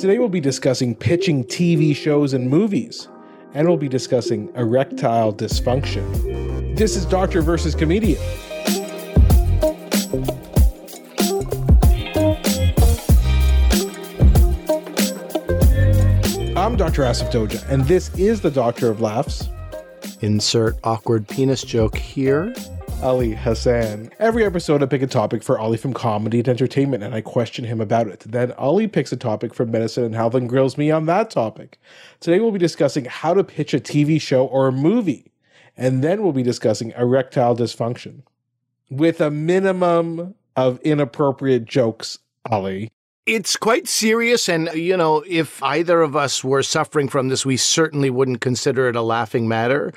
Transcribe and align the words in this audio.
Today 0.00 0.18
we'll 0.18 0.28
be 0.28 0.40
discussing 0.40 0.94
pitching 0.94 1.44
TV 1.44 1.94
shows 1.94 2.32
and 2.32 2.48
movies, 2.48 3.08
and 3.54 3.68
we'll 3.68 3.76
be 3.76 3.88
discussing 3.88 4.50
erectile 4.56 5.32
dysfunction. 5.32 6.76
This 6.76 6.96
is 6.96 7.06
Doctor 7.06 7.42
versus 7.42 7.74
Comedian. 7.74 8.18
I'm 16.56 16.76
Dr. 16.76 17.02
Asif 17.02 17.30
Doja, 17.30 17.64
and 17.70 17.84
this 17.84 18.12
is 18.18 18.40
the 18.40 18.50
Doctor 18.50 18.90
of 18.90 19.00
Laughs. 19.00 19.48
Insert 20.22 20.76
awkward 20.82 21.28
penis 21.28 21.62
joke 21.62 21.96
here. 21.96 22.52
Ali 23.02 23.32
Hassan. 23.32 24.10
Every 24.18 24.44
episode, 24.44 24.82
I 24.82 24.86
pick 24.86 25.00
a 25.00 25.06
topic 25.06 25.42
for 25.42 25.58
Ali 25.58 25.78
from 25.78 25.94
comedy 25.94 26.42
to 26.42 26.50
entertainment, 26.50 27.02
and 27.02 27.14
I 27.14 27.22
question 27.22 27.64
him 27.64 27.80
about 27.80 28.08
it. 28.08 28.20
Then 28.20 28.52
Ali 28.52 28.88
picks 28.88 29.10
a 29.10 29.16
topic 29.16 29.54
from 29.54 29.70
medicine 29.70 30.04
and 30.04 30.14
Hal 30.14 30.28
then 30.28 30.46
grills 30.46 30.76
me 30.76 30.90
on 30.90 31.06
that 31.06 31.30
topic. 31.30 31.78
Today, 32.20 32.40
we'll 32.40 32.50
be 32.50 32.58
discussing 32.58 33.06
how 33.06 33.32
to 33.32 33.42
pitch 33.42 33.72
a 33.72 33.80
TV 33.80 34.20
show 34.20 34.46
or 34.46 34.68
a 34.68 34.72
movie, 34.72 35.32
and 35.78 36.04
then 36.04 36.22
we'll 36.22 36.32
be 36.32 36.42
discussing 36.42 36.92
erectile 36.92 37.56
dysfunction 37.56 38.22
with 38.90 39.20
a 39.22 39.30
minimum 39.30 40.34
of 40.54 40.78
inappropriate 40.80 41.64
jokes. 41.64 42.18
Ali. 42.50 42.90
It's 43.26 43.54
quite 43.54 43.86
serious. 43.86 44.48
And, 44.48 44.70
uh, 44.70 44.72
you 44.72 44.96
know, 44.96 45.22
if 45.28 45.62
either 45.62 46.00
of 46.00 46.16
us 46.16 46.42
were 46.42 46.62
suffering 46.62 47.06
from 47.06 47.28
this, 47.28 47.44
we 47.44 47.58
certainly 47.58 48.08
wouldn't 48.08 48.40
consider 48.40 48.88
it 48.88 48.96
a 48.96 49.02
laughing 49.02 49.46
matter. 49.46 49.92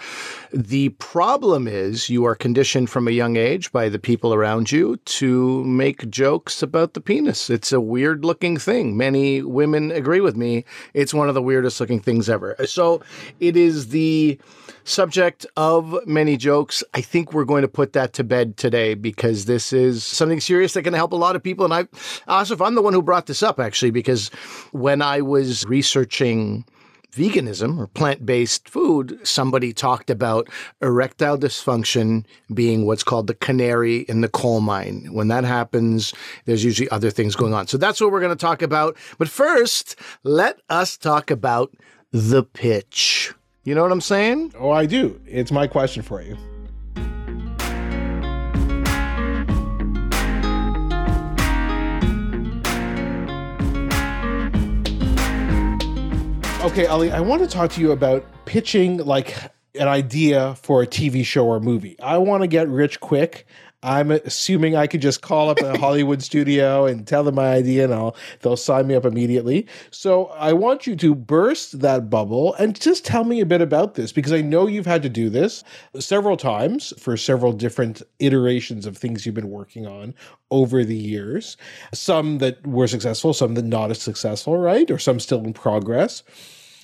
The 0.52 0.90
problem 0.90 1.66
is 1.68 2.10
you 2.10 2.26
are 2.26 2.36
conditioned 2.36 2.90
from 2.90 3.08
a 3.08 3.12
young 3.12 3.38
age 3.38 3.72
by 3.72 3.88
the 3.88 3.98
people 3.98 4.34
around 4.34 4.74
you 4.74 4.98
to 4.98 5.64
make 5.64 6.10
jokes 6.10 6.62
about 6.62 6.96
the 6.96 7.02
penis. 7.02 7.50
It's 7.50 7.72
a 7.72 7.80
weird 7.80 8.26
looking 8.26 8.58
thing. 8.58 8.98
Many 8.98 9.42
women 9.42 9.90
agree 9.92 10.22
with 10.22 10.36
me. 10.36 10.66
It's 10.94 11.14
one 11.14 11.30
of 11.30 11.34
the 11.34 11.42
weirdest 11.42 11.80
looking 11.80 12.02
things 12.02 12.30
ever. 12.30 12.58
So 12.66 13.02
it 13.40 13.56
is 13.56 13.88
the 13.90 14.38
subject 14.86 15.46
of 15.58 15.96
many 16.06 16.38
jokes. 16.38 16.84
I 16.94 17.02
think 17.02 17.34
we're 17.34 17.46
going 17.46 17.62
to 17.62 17.68
put 17.68 17.94
that 17.94 18.14
to 18.14 18.24
bed 18.24 18.58
today 18.58 18.94
because 18.94 19.46
this 19.46 19.74
is 19.74 20.04
something 20.04 20.40
serious 20.40 20.74
that 20.74 20.84
can 20.84 20.94
help 20.94 21.14
a 21.14 21.18
lot 21.18 21.36
of 21.36 21.44
people. 21.44 21.66
And 21.66 21.74
I, 21.74 21.84
Asif, 22.28 22.66
I'm 22.66 22.76
the 22.76 22.82
one 22.82 22.94
who 22.94 23.02
brought 23.02 23.28
this 23.28 23.44
up 23.44 23.60
actually, 23.60 23.92
because 23.92 24.30
when 24.72 25.02
I 25.02 25.22
was 25.22 25.66
researching 25.66 26.66
veganism 27.14 27.78
or 27.78 27.88
plant 27.88 28.26
based 28.26 28.68
food, 28.68 29.20
somebody 29.24 29.72
talked 29.72 30.10
about 30.10 30.50
erectile 30.82 31.38
dysfunction 31.38 32.26
being 32.54 32.86
what's 32.86 33.04
called 33.04 33.28
the 33.28 33.36
canary 33.36 33.98
in 34.10 34.22
the 34.22 34.28
coal 34.28 34.62
mine. 34.62 35.08
When 35.12 35.28
that 35.28 35.44
happens, 35.44 36.14
there's 36.46 36.64
usually 36.64 36.90
other 36.90 37.12
things 37.12 37.36
going 37.36 37.54
on. 37.54 37.68
So 37.68 37.78
that's 37.78 38.02
what 38.02 38.12
we're 38.12 38.20
going 38.20 38.36
to 38.36 38.42
talk 38.42 38.62
about. 38.62 38.98
But 39.18 39.30
first, 39.30 39.96
let 40.24 40.60
us 40.70 40.98
talk 40.98 41.30
about 41.30 41.76
the 42.12 42.44
pitch. 42.44 43.34
You 43.66 43.76
know 43.76 43.82
what 43.82 43.94
I'm 43.94 44.02
saying? 44.02 44.54
Oh, 44.60 44.72
I 44.72 44.86
do. 44.86 45.22
It's 45.26 45.50
my 45.50 45.68
question 45.68 46.04
for 46.04 46.22
you. 46.22 46.38
Okay, 56.66 56.88
Ali, 56.88 57.12
I 57.12 57.22
want 57.22 57.42
to 57.42 57.48
talk 57.48 57.72
to 57.72 57.82
you 57.82 57.94
about 57.94 58.26
pitching 58.44 58.98
like 58.98 59.34
an 59.80 59.88
idea 59.88 60.56
for 60.56 60.82
a 60.82 60.88
TV 60.88 61.26
show 61.26 61.46
or 61.46 61.62
movie. 61.62 61.98
I 62.02 62.18
want 62.18 62.44
to 62.44 62.48
get 62.48 62.68
rich 62.68 63.00
quick. 63.00 63.48
I'm 63.84 64.12
assuming 64.12 64.76
I 64.76 64.88
could 64.88 65.02
just 65.02 65.22
call 65.22 65.50
up 65.50 65.60
a 65.60 65.78
Hollywood 65.84 66.24
studio 66.24 66.86
and 66.86 67.06
tell 67.06 67.24
them 67.24 67.36
my 67.36 67.54
idea 67.54 67.84
and 67.84 67.94
I'll, 67.94 68.16
they'll 68.40 68.58
sign 68.58 68.88
me 68.88 68.96
up 68.96 69.06
immediately. 69.06 69.68
So 69.92 70.28
I 70.28 70.54
want 70.54 70.88
you 70.88 70.96
to 70.96 71.14
burst 71.14 71.82
that 71.82 72.10
bubble 72.10 72.54
and 72.56 72.80
just 72.80 73.06
tell 73.06 73.26
me 73.26 73.42
a 73.42 73.46
bit 73.46 73.62
about 73.62 73.96
this 73.96 74.12
because 74.12 74.32
I 74.32 74.42
know 74.42 74.68
you've 74.68 74.86
had 74.86 75.04
to 75.04 75.10
do 75.10 75.30
this 75.30 75.64
several 76.00 76.38
times 76.38 76.94
for 76.98 77.18
several 77.18 77.52
different 77.52 78.02
iterations 78.20 78.86
of 78.86 78.98
things 78.98 79.26
you've 79.26 79.36
been 79.36 79.50
working 79.50 79.86
on 79.86 80.16
over 80.50 80.84
the 80.86 80.96
years. 80.96 81.58
Some 81.94 82.38
that 82.38 82.66
were 82.66 82.88
successful, 82.88 83.34
some 83.34 83.56
that 83.56 83.66
not 83.66 83.92
as 83.92 84.02
successful, 84.02 84.58
right? 84.58 84.90
Or 84.90 84.98
some 84.98 85.20
still 85.20 85.44
in 85.44 85.54
progress. 85.54 86.24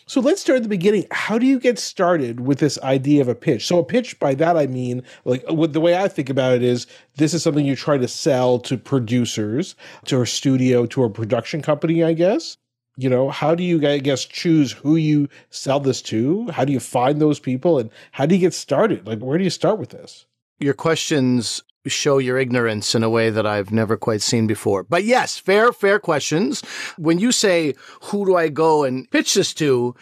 So 0.10 0.22
let's 0.22 0.42
start 0.42 0.58
at 0.58 0.64
the 0.64 0.70
beginning. 0.70 1.06
How 1.12 1.38
do 1.38 1.46
you 1.46 1.60
get 1.60 1.78
started 1.78 2.40
with 2.40 2.58
this 2.58 2.80
idea 2.80 3.22
of 3.22 3.28
a 3.28 3.36
pitch? 3.36 3.68
So 3.68 3.78
a 3.78 3.84
pitch, 3.84 4.20
by 4.20 4.34
that 4.34 4.58
I 4.58 4.66
mean, 4.66 5.04
like 5.24 5.46
uh, 5.48 5.54
what 5.54 5.74
the 5.74 5.80
way 5.80 5.96
I 5.96 6.08
think 6.08 6.32
about 6.32 6.54
it 6.54 6.64
is, 6.64 6.88
this 7.18 7.36
is 7.36 7.44
something 7.44 7.64
you 7.64 7.76
try 7.76 8.00
to 8.00 8.08
sell 8.08 8.58
to 8.62 8.76
producers, 8.76 9.76
to 10.06 10.20
a 10.20 10.26
studio, 10.26 10.88
to 10.88 11.04
a 11.04 11.12
production 11.12 11.62
company, 11.62 12.04
I 12.04 12.14
guess. 12.14 12.58
You 12.98 13.08
know, 13.08 13.30
how 13.30 13.54
do 13.54 13.64
you, 13.64 13.88
I 13.88 14.00
guess, 14.00 14.26
choose 14.26 14.72
who 14.72 14.96
you 14.96 15.30
sell 15.52 15.80
this 15.80 16.02
to? 16.02 16.48
How 16.50 16.66
do 16.66 16.74
you 16.74 16.80
find 16.80 17.22
those 17.22 17.40
people, 17.40 17.78
and 17.78 17.92
how 18.12 18.26
do 18.26 18.34
you 18.34 18.42
get 18.42 18.56
started? 18.56 19.06
Like, 19.06 19.20
where 19.20 19.38
do 19.38 19.44
you 19.44 19.52
start 19.52 19.78
with 19.78 19.90
this? 19.90 20.26
Your 20.60 20.74
questions 20.74 21.62
show 21.86 22.18
your 22.18 22.38
ignorance 22.38 22.94
in 22.94 23.04
a 23.04 23.10
way 23.10 23.30
that 23.30 23.46
I've 23.46 23.72
never 23.72 23.98
quite 23.98 24.22
seen 24.22 24.48
before. 24.48 24.84
But 24.84 25.04
yes, 25.04 25.38
fair, 25.38 25.72
fair 25.72 26.00
questions. 26.00 26.62
When 26.98 27.20
you 27.20 27.32
say, 27.32 27.74
who 28.04 28.26
do 28.26 28.36
I 28.36 28.50
go 28.50 28.84
and 28.84 29.10
pitch 29.10 29.34
this 29.34 29.54
to? 29.56 29.96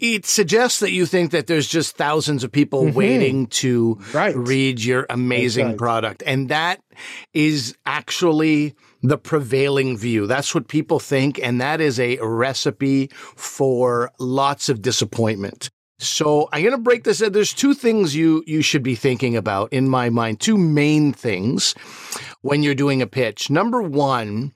It 0.00 0.26
suggests 0.26 0.80
that 0.80 0.92
you 0.92 1.06
think 1.06 1.32
that 1.32 1.48
there's 1.48 1.66
just 1.66 1.96
thousands 1.96 2.44
of 2.44 2.52
people 2.52 2.84
mm-hmm. 2.84 2.96
waiting 2.96 3.46
to 3.48 3.98
right. 4.14 4.34
read 4.34 4.82
your 4.82 5.06
amazing 5.10 5.66
right. 5.68 5.76
product. 5.76 6.22
And 6.24 6.48
that 6.48 6.80
is 7.34 7.76
actually 7.84 8.74
the 9.02 9.18
prevailing 9.18 9.98
view. 9.98 10.26
That's 10.26 10.54
what 10.54 10.68
people 10.68 11.00
think. 11.00 11.40
And 11.42 11.60
that 11.60 11.80
is 11.80 11.98
a 11.98 12.18
recipe 12.18 13.08
for 13.36 14.12
lots 14.18 14.68
of 14.68 14.82
disappointment. 14.82 15.70
So 15.98 16.48
I'm 16.52 16.62
going 16.62 16.72
to 16.72 16.78
break 16.78 17.02
this. 17.02 17.18
There's 17.18 17.52
two 17.52 17.74
things 17.74 18.14
you 18.14 18.44
you 18.46 18.62
should 18.62 18.84
be 18.84 18.94
thinking 18.94 19.36
about 19.36 19.72
in 19.72 19.88
my 19.88 20.10
mind. 20.10 20.38
Two 20.38 20.56
main 20.56 21.12
things 21.12 21.74
when 22.42 22.62
you're 22.62 22.76
doing 22.76 23.02
a 23.02 23.06
pitch. 23.06 23.50
Number 23.50 23.82
one, 23.82 24.52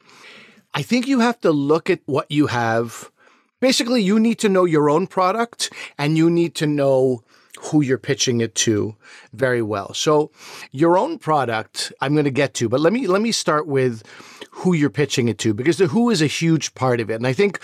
I 0.72 0.82
think 0.82 1.08
you 1.08 1.18
have 1.18 1.40
to 1.40 1.50
look 1.50 1.90
at 1.90 2.00
what 2.06 2.30
you 2.30 2.46
have. 2.46 3.10
Basically, 3.58 4.02
you 4.02 4.20
need 4.20 4.38
to 4.38 4.48
know 4.48 4.64
your 4.64 4.88
own 4.88 5.08
product 5.08 5.72
and 5.98 6.16
you 6.16 6.30
need 6.30 6.54
to 6.56 6.66
know 6.66 7.24
who 7.60 7.82
you're 7.82 7.98
pitching 7.98 8.40
it 8.40 8.54
to 8.54 8.96
very 9.32 9.62
well. 9.62 9.94
So, 9.94 10.30
your 10.70 10.96
own 10.96 11.18
product, 11.18 11.92
I'm 12.00 12.12
going 12.14 12.24
to 12.24 12.30
get 12.30 12.54
to, 12.54 12.68
but 12.68 12.80
let 12.80 12.92
me 12.92 13.06
let 13.08 13.22
me 13.22 13.32
start 13.32 13.66
with 13.66 14.04
who 14.50 14.74
you're 14.74 14.90
pitching 14.90 15.28
it 15.28 15.38
to 15.38 15.54
because 15.54 15.78
the 15.78 15.88
who 15.88 16.10
is 16.10 16.22
a 16.22 16.26
huge 16.26 16.74
part 16.74 17.00
of 17.00 17.10
it. 17.10 17.14
And 17.14 17.26
I 17.26 17.32
think 17.32 17.60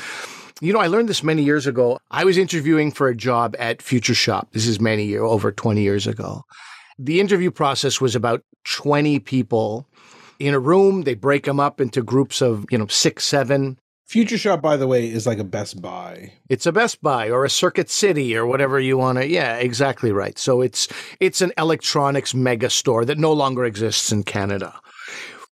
you 0.60 0.72
know, 0.72 0.80
I 0.80 0.88
learned 0.88 1.08
this 1.08 1.22
many 1.22 1.42
years 1.42 1.66
ago. 1.66 1.98
I 2.10 2.24
was 2.24 2.36
interviewing 2.36 2.90
for 2.90 3.08
a 3.08 3.16
job 3.16 3.54
at 3.58 3.82
Future 3.82 4.14
Shop. 4.14 4.48
This 4.52 4.66
is 4.66 4.80
many 4.80 5.04
years, 5.04 5.22
over 5.22 5.52
20 5.52 5.80
years 5.82 6.06
ago. 6.06 6.42
The 6.98 7.20
interview 7.20 7.50
process 7.50 8.00
was 8.00 8.16
about 8.16 8.42
20 8.64 9.20
people 9.20 9.86
in 10.38 10.54
a 10.54 10.58
room. 10.58 11.02
They 11.02 11.14
break 11.14 11.44
them 11.44 11.60
up 11.60 11.80
into 11.80 12.02
groups 12.02 12.40
of, 12.42 12.66
you 12.70 12.78
know, 12.78 12.88
six, 12.88 13.24
seven. 13.24 13.78
Future 14.06 14.38
Shop, 14.38 14.62
by 14.62 14.76
the 14.76 14.86
way, 14.86 15.08
is 15.08 15.26
like 15.26 15.38
a 15.38 15.44
Best 15.44 15.82
Buy. 15.82 16.32
It's 16.48 16.66
a 16.66 16.72
Best 16.72 17.02
Buy 17.02 17.30
or 17.30 17.44
a 17.44 17.50
Circuit 17.50 17.90
City 17.90 18.34
or 18.36 18.46
whatever 18.46 18.80
you 18.80 18.96
want 18.96 19.18
to. 19.18 19.28
Yeah, 19.28 19.56
exactly 19.56 20.12
right. 20.12 20.38
So 20.38 20.62
it's 20.62 20.88
it's 21.20 21.42
an 21.42 21.52
electronics 21.58 22.34
mega 22.34 22.70
store 22.70 23.04
that 23.04 23.18
no 23.18 23.32
longer 23.32 23.64
exists 23.66 24.10
in 24.10 24.22
Canada. 24.22 24.80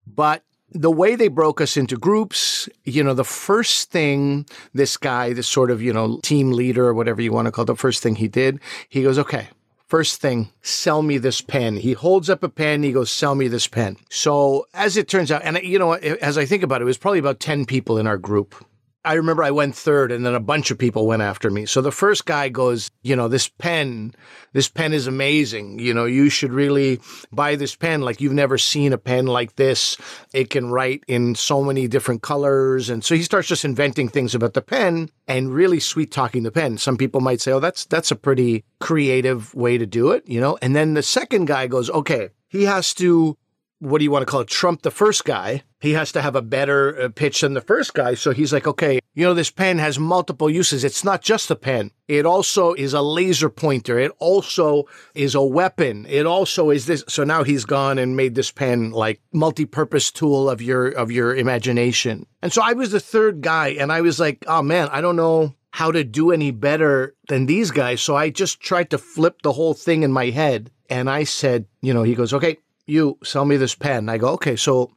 But 0.06 0.42
the 0.70 0.90
way 0.90 1.14
they 1.14 1.28
broke 1.28 1.60
us 1.60 1.76
into 1.76 1.96
groups, 1.96 2.68
you 2.84 3.02
know, 3.02 3.14
the 3.14 3.24
first 3.24 3.90
thing 3.90 4.46
this 4.74 4.96
guy, 4.96 5.32
this 5.32 5.48
sort 5.48 5.70
of, 5.70 5.80
you 5.80 5.92
know, 5.92 6.18
team 6.22 6.52
leader 6.52 6.86
or 6.86 6.94
whatever 6.94 7.22
you 7.22 7.32
want 7.32 7.46
to 7.46 7.52
call 7.52 7.62
it, 7.62 7.66
the 7.66 7.76
first 7.76 8.02
thing 8.02 8.16
he 8.16 8.28
did, 8.28 8.60
he 8.88 9.02
goes, 9.02 9.18
okay, 9.18 9.48
First 9.86 10.20
thing, 10.20 10.50
sell 10.62 11.00
me 11.00 11.16
this 11.16 11.40
pen. 11.40 11.76
He 11.76 11.92
holds 11.92 12.28
up 12.28 12.42
a 12.42 12.48
pen. 12.48 12.82
He 12.82 12.90
goes, 12.90 13.08
sell 13.08 13.36
me 13.36 13.46
this 13.46 13.68
pen. 13.68 13.96
So 14.10 14.66
as 14.74 14.96
it 14.96 15.06
turns 15.06 15.30
out, 15.30 15.42
and 15.44 15.58
you 15.62 15.78
know, 15.78 15.92
as 15.92 16.36
I 16.36 16.44
think 16.44 16.64
about 16.64 16.80
it, 16.80 16.82
it 16.82 16.86
was 16.86 16.98
probably 16.98 17.20
about 17.20 17.38
10 17.38 17.66
people 17.66 17.96
in 17.96 18.06
our 18.08 18.18
group. 18.18 18.56
I 19.06 19.14
remember 19.14 19.44
I 19.44 19.52
went 19.52 19.76
third 19.76 20.10
and 20.10 20.26
then 20.26 20.34
a 20.34 20.40
bunch 20.40 20.72
of 20.72 20.78
people 20.78 21.06
went 21.06 21.22
after 21.22 21.48
me. 21.48 21.64
So 21.64 21.80
the 21.80 21.92
first 21.92 22.26
guy 22.26 22.48
goes, 22.48 22.90
you 23.02 23.14
know, 23.14 23.28
this 23.28 23.46
pen, 23.46 24.12
this 24.52 24.68
pen 24.68 24.92
is 24.92 25.06
amazing. 25.06 25.78
You 25.78 25.94
know, 25.94 26.06
you 26.06 26.28
should 26.28 26.52
really 26.52 26.98
buy 27.30 27.54
this 27.54 27.76
pen. 27.76 28.00
Like 28.00 28.20
you've 28.20 28.32
never 28.32 28.58
seen 28.58 28.92
a 28.92 28.98
pen 28.98 29.26
like 29.26 29.54
this. 29.54 29.96
It 30.34 30.50
can 30.50 30.70
write 30.70 31.04
in 31.06 31.36
so 31.36 31.62
many 31.62 31.86
different 31.86 32.22
colors. 32.22 32.90
And 32.90 33.04
so 33.04 33.14
he 33.14 33.22
starts 33.22 33.46
just 33.46 33.64
inventing 33.64 34.08
things 34.08 34.34
about 34.34 34.54
the 34.54 34.62
pen 34.62 35.08
and 35.28 35.54
really 35.54 35.78
sweet 35.78 36.10
talking 36.10 36.42
the 36.42 36.50
pen. 36.50 36.76
Some 36.76 36.96
people 36.96 37.20
might 37.20 37.40
say, 37.40 37.52
oh, 37.52 37.60
that's, 37.60 37.84
that's 37.84 38.10
a 38.10 38.16
pretty 38.16 38.64
creative 38.80 39.54
way 39.54 39.78
to 39.78 39.86
do 39.86 40.10
it, 40.10 40.28
you 40.28 40.40
know? 40.40 40.58
And 40.60 40.74
then 40.74 40.94
the 40.94 41.02
second 41.04 41.46
guy 41.46 41.68
goes, 41.68 41.88
okay, 41.90 42.30
he 42.48 42.64
has 42.64 42.92
to 42.94 43.38
what 43.78 43.98
do 43.98 44.04
you 44.04 44.10
want 44.10 44.22
to 44.22 44.30
call 44.30 44.40
it? 44.40 44.48
Trump 44.48 44.82
the 44.82 44.90
first 44.90 45.24
guy. 45.24 45.62
He 45.80 45.92
has 45.92 46.10
to 46.12 46.22
have 46.22 46.34
a 46.34 46.42
better 46.42 47.00
uh, 47.00 47.08
pitch 47.10 47.42
than 47.42 47.54
the 47.54 47.60
first 47.60 47.94
guy. 47.94 48.14
So 48.14 48.32
he's 48.32 48.52
like, 48.52 48.66
okay, 48.66 48.98
you 49.14 49.24
know, 49.24 49.34
this 49.34 49.50
pen 49.50 49.78
has 49.78 49.98
multiple 49.98 50.48
uses. 50.48 50.84
It's 50.84 51.04
not 51.04 51.22
just 51.22 51.50
a 51.50 51.56
pen. 51.56 51.90
It 52.08 52.24
also 52.24 52.72
is 52.74 52.94
a 52.94 53.02
laser 53.02 53.50
pointer. 53.50 53.98
It 53.98 54.12
also 54.18 54.84
is 55.14 55.34
a 55.34 55.42
weapon. 55.42 56.06
It 56.08 56.26
also 56.26 56.70
is 56.70 56.86
this. 56.86 57.04
So 57.08 57.24
now 57.24 57.44
he's 57.44 57.64
gone 57.64 57.98
and 57.98 58.16
made 58.16 58.34
this 58.34 58.50
pen 58.50 58.90
like 58.90 59.20
multi-purpose 59.32 60.10
tool 60.10 60.48
of 60.48 60.62
your 60.62 60.88
of 60.88 61.10
your 61.10 61.36
imagination. 61.36 62.26
And 62.42 62.52
so 62.52 62.62
I 62.62 62.72
was 62.72 62.90
the 62.92 63.00
third 63.00 63.42
guy, 63.42 63.68
and 63.68 63.92
I 63.92 64.00
was 64.00 64.18
like, 64.18 64.44
oh 64.46 64.62
man, 64.62 64.88
I 64.90 65.00
don't 65.00 65.16
know 65.16 65.54
how 65.70 65.92
to 65.92 66.04
do 66.04 66.30
any 66.30 66.52
better 66.52 67.14
than 67.28 67.44
these 67.44 67.70
guys. 67.70 68.00
So 68.00 68.16
I 68.16 68.30
just 68.30 68.60
tried 68.60 68.88
to 68.90 68.98
flip 68.98 69.42
the 69.42 69.52
whole 69.52 69.74
thing 69.74 70.02
in 70.02 70.10
my 70.10 70.30
head. 70.30 70.70
And 70.88 71.10
I 71.10 71.24
said, 71.24 71.66
you 71.82 71.92
know, 71.92 72.02
he 72.02 72.14
goes, 72.14 72.32
okay, 72.32 72.56
you 72.86 73.18
sell 73.22 73.44
me 73.44 73.56
this 73.56 73.74
pen. 73.74 74.08
I 74.08 74.18
go, 74.18 74.28
okay, 74.34 74.56
so 74.56 74.92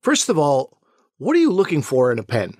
first 0.00 0.28
of 0.28 0.38
all, 0.38 0.78
what 1.18 1.36
are 1.36 1.40
you 1.40 1.52
looking 1.52 1.82
for 1.82 2.12
in 2.12 2.18
a 2.18 2.22
pen? 2.22 2.56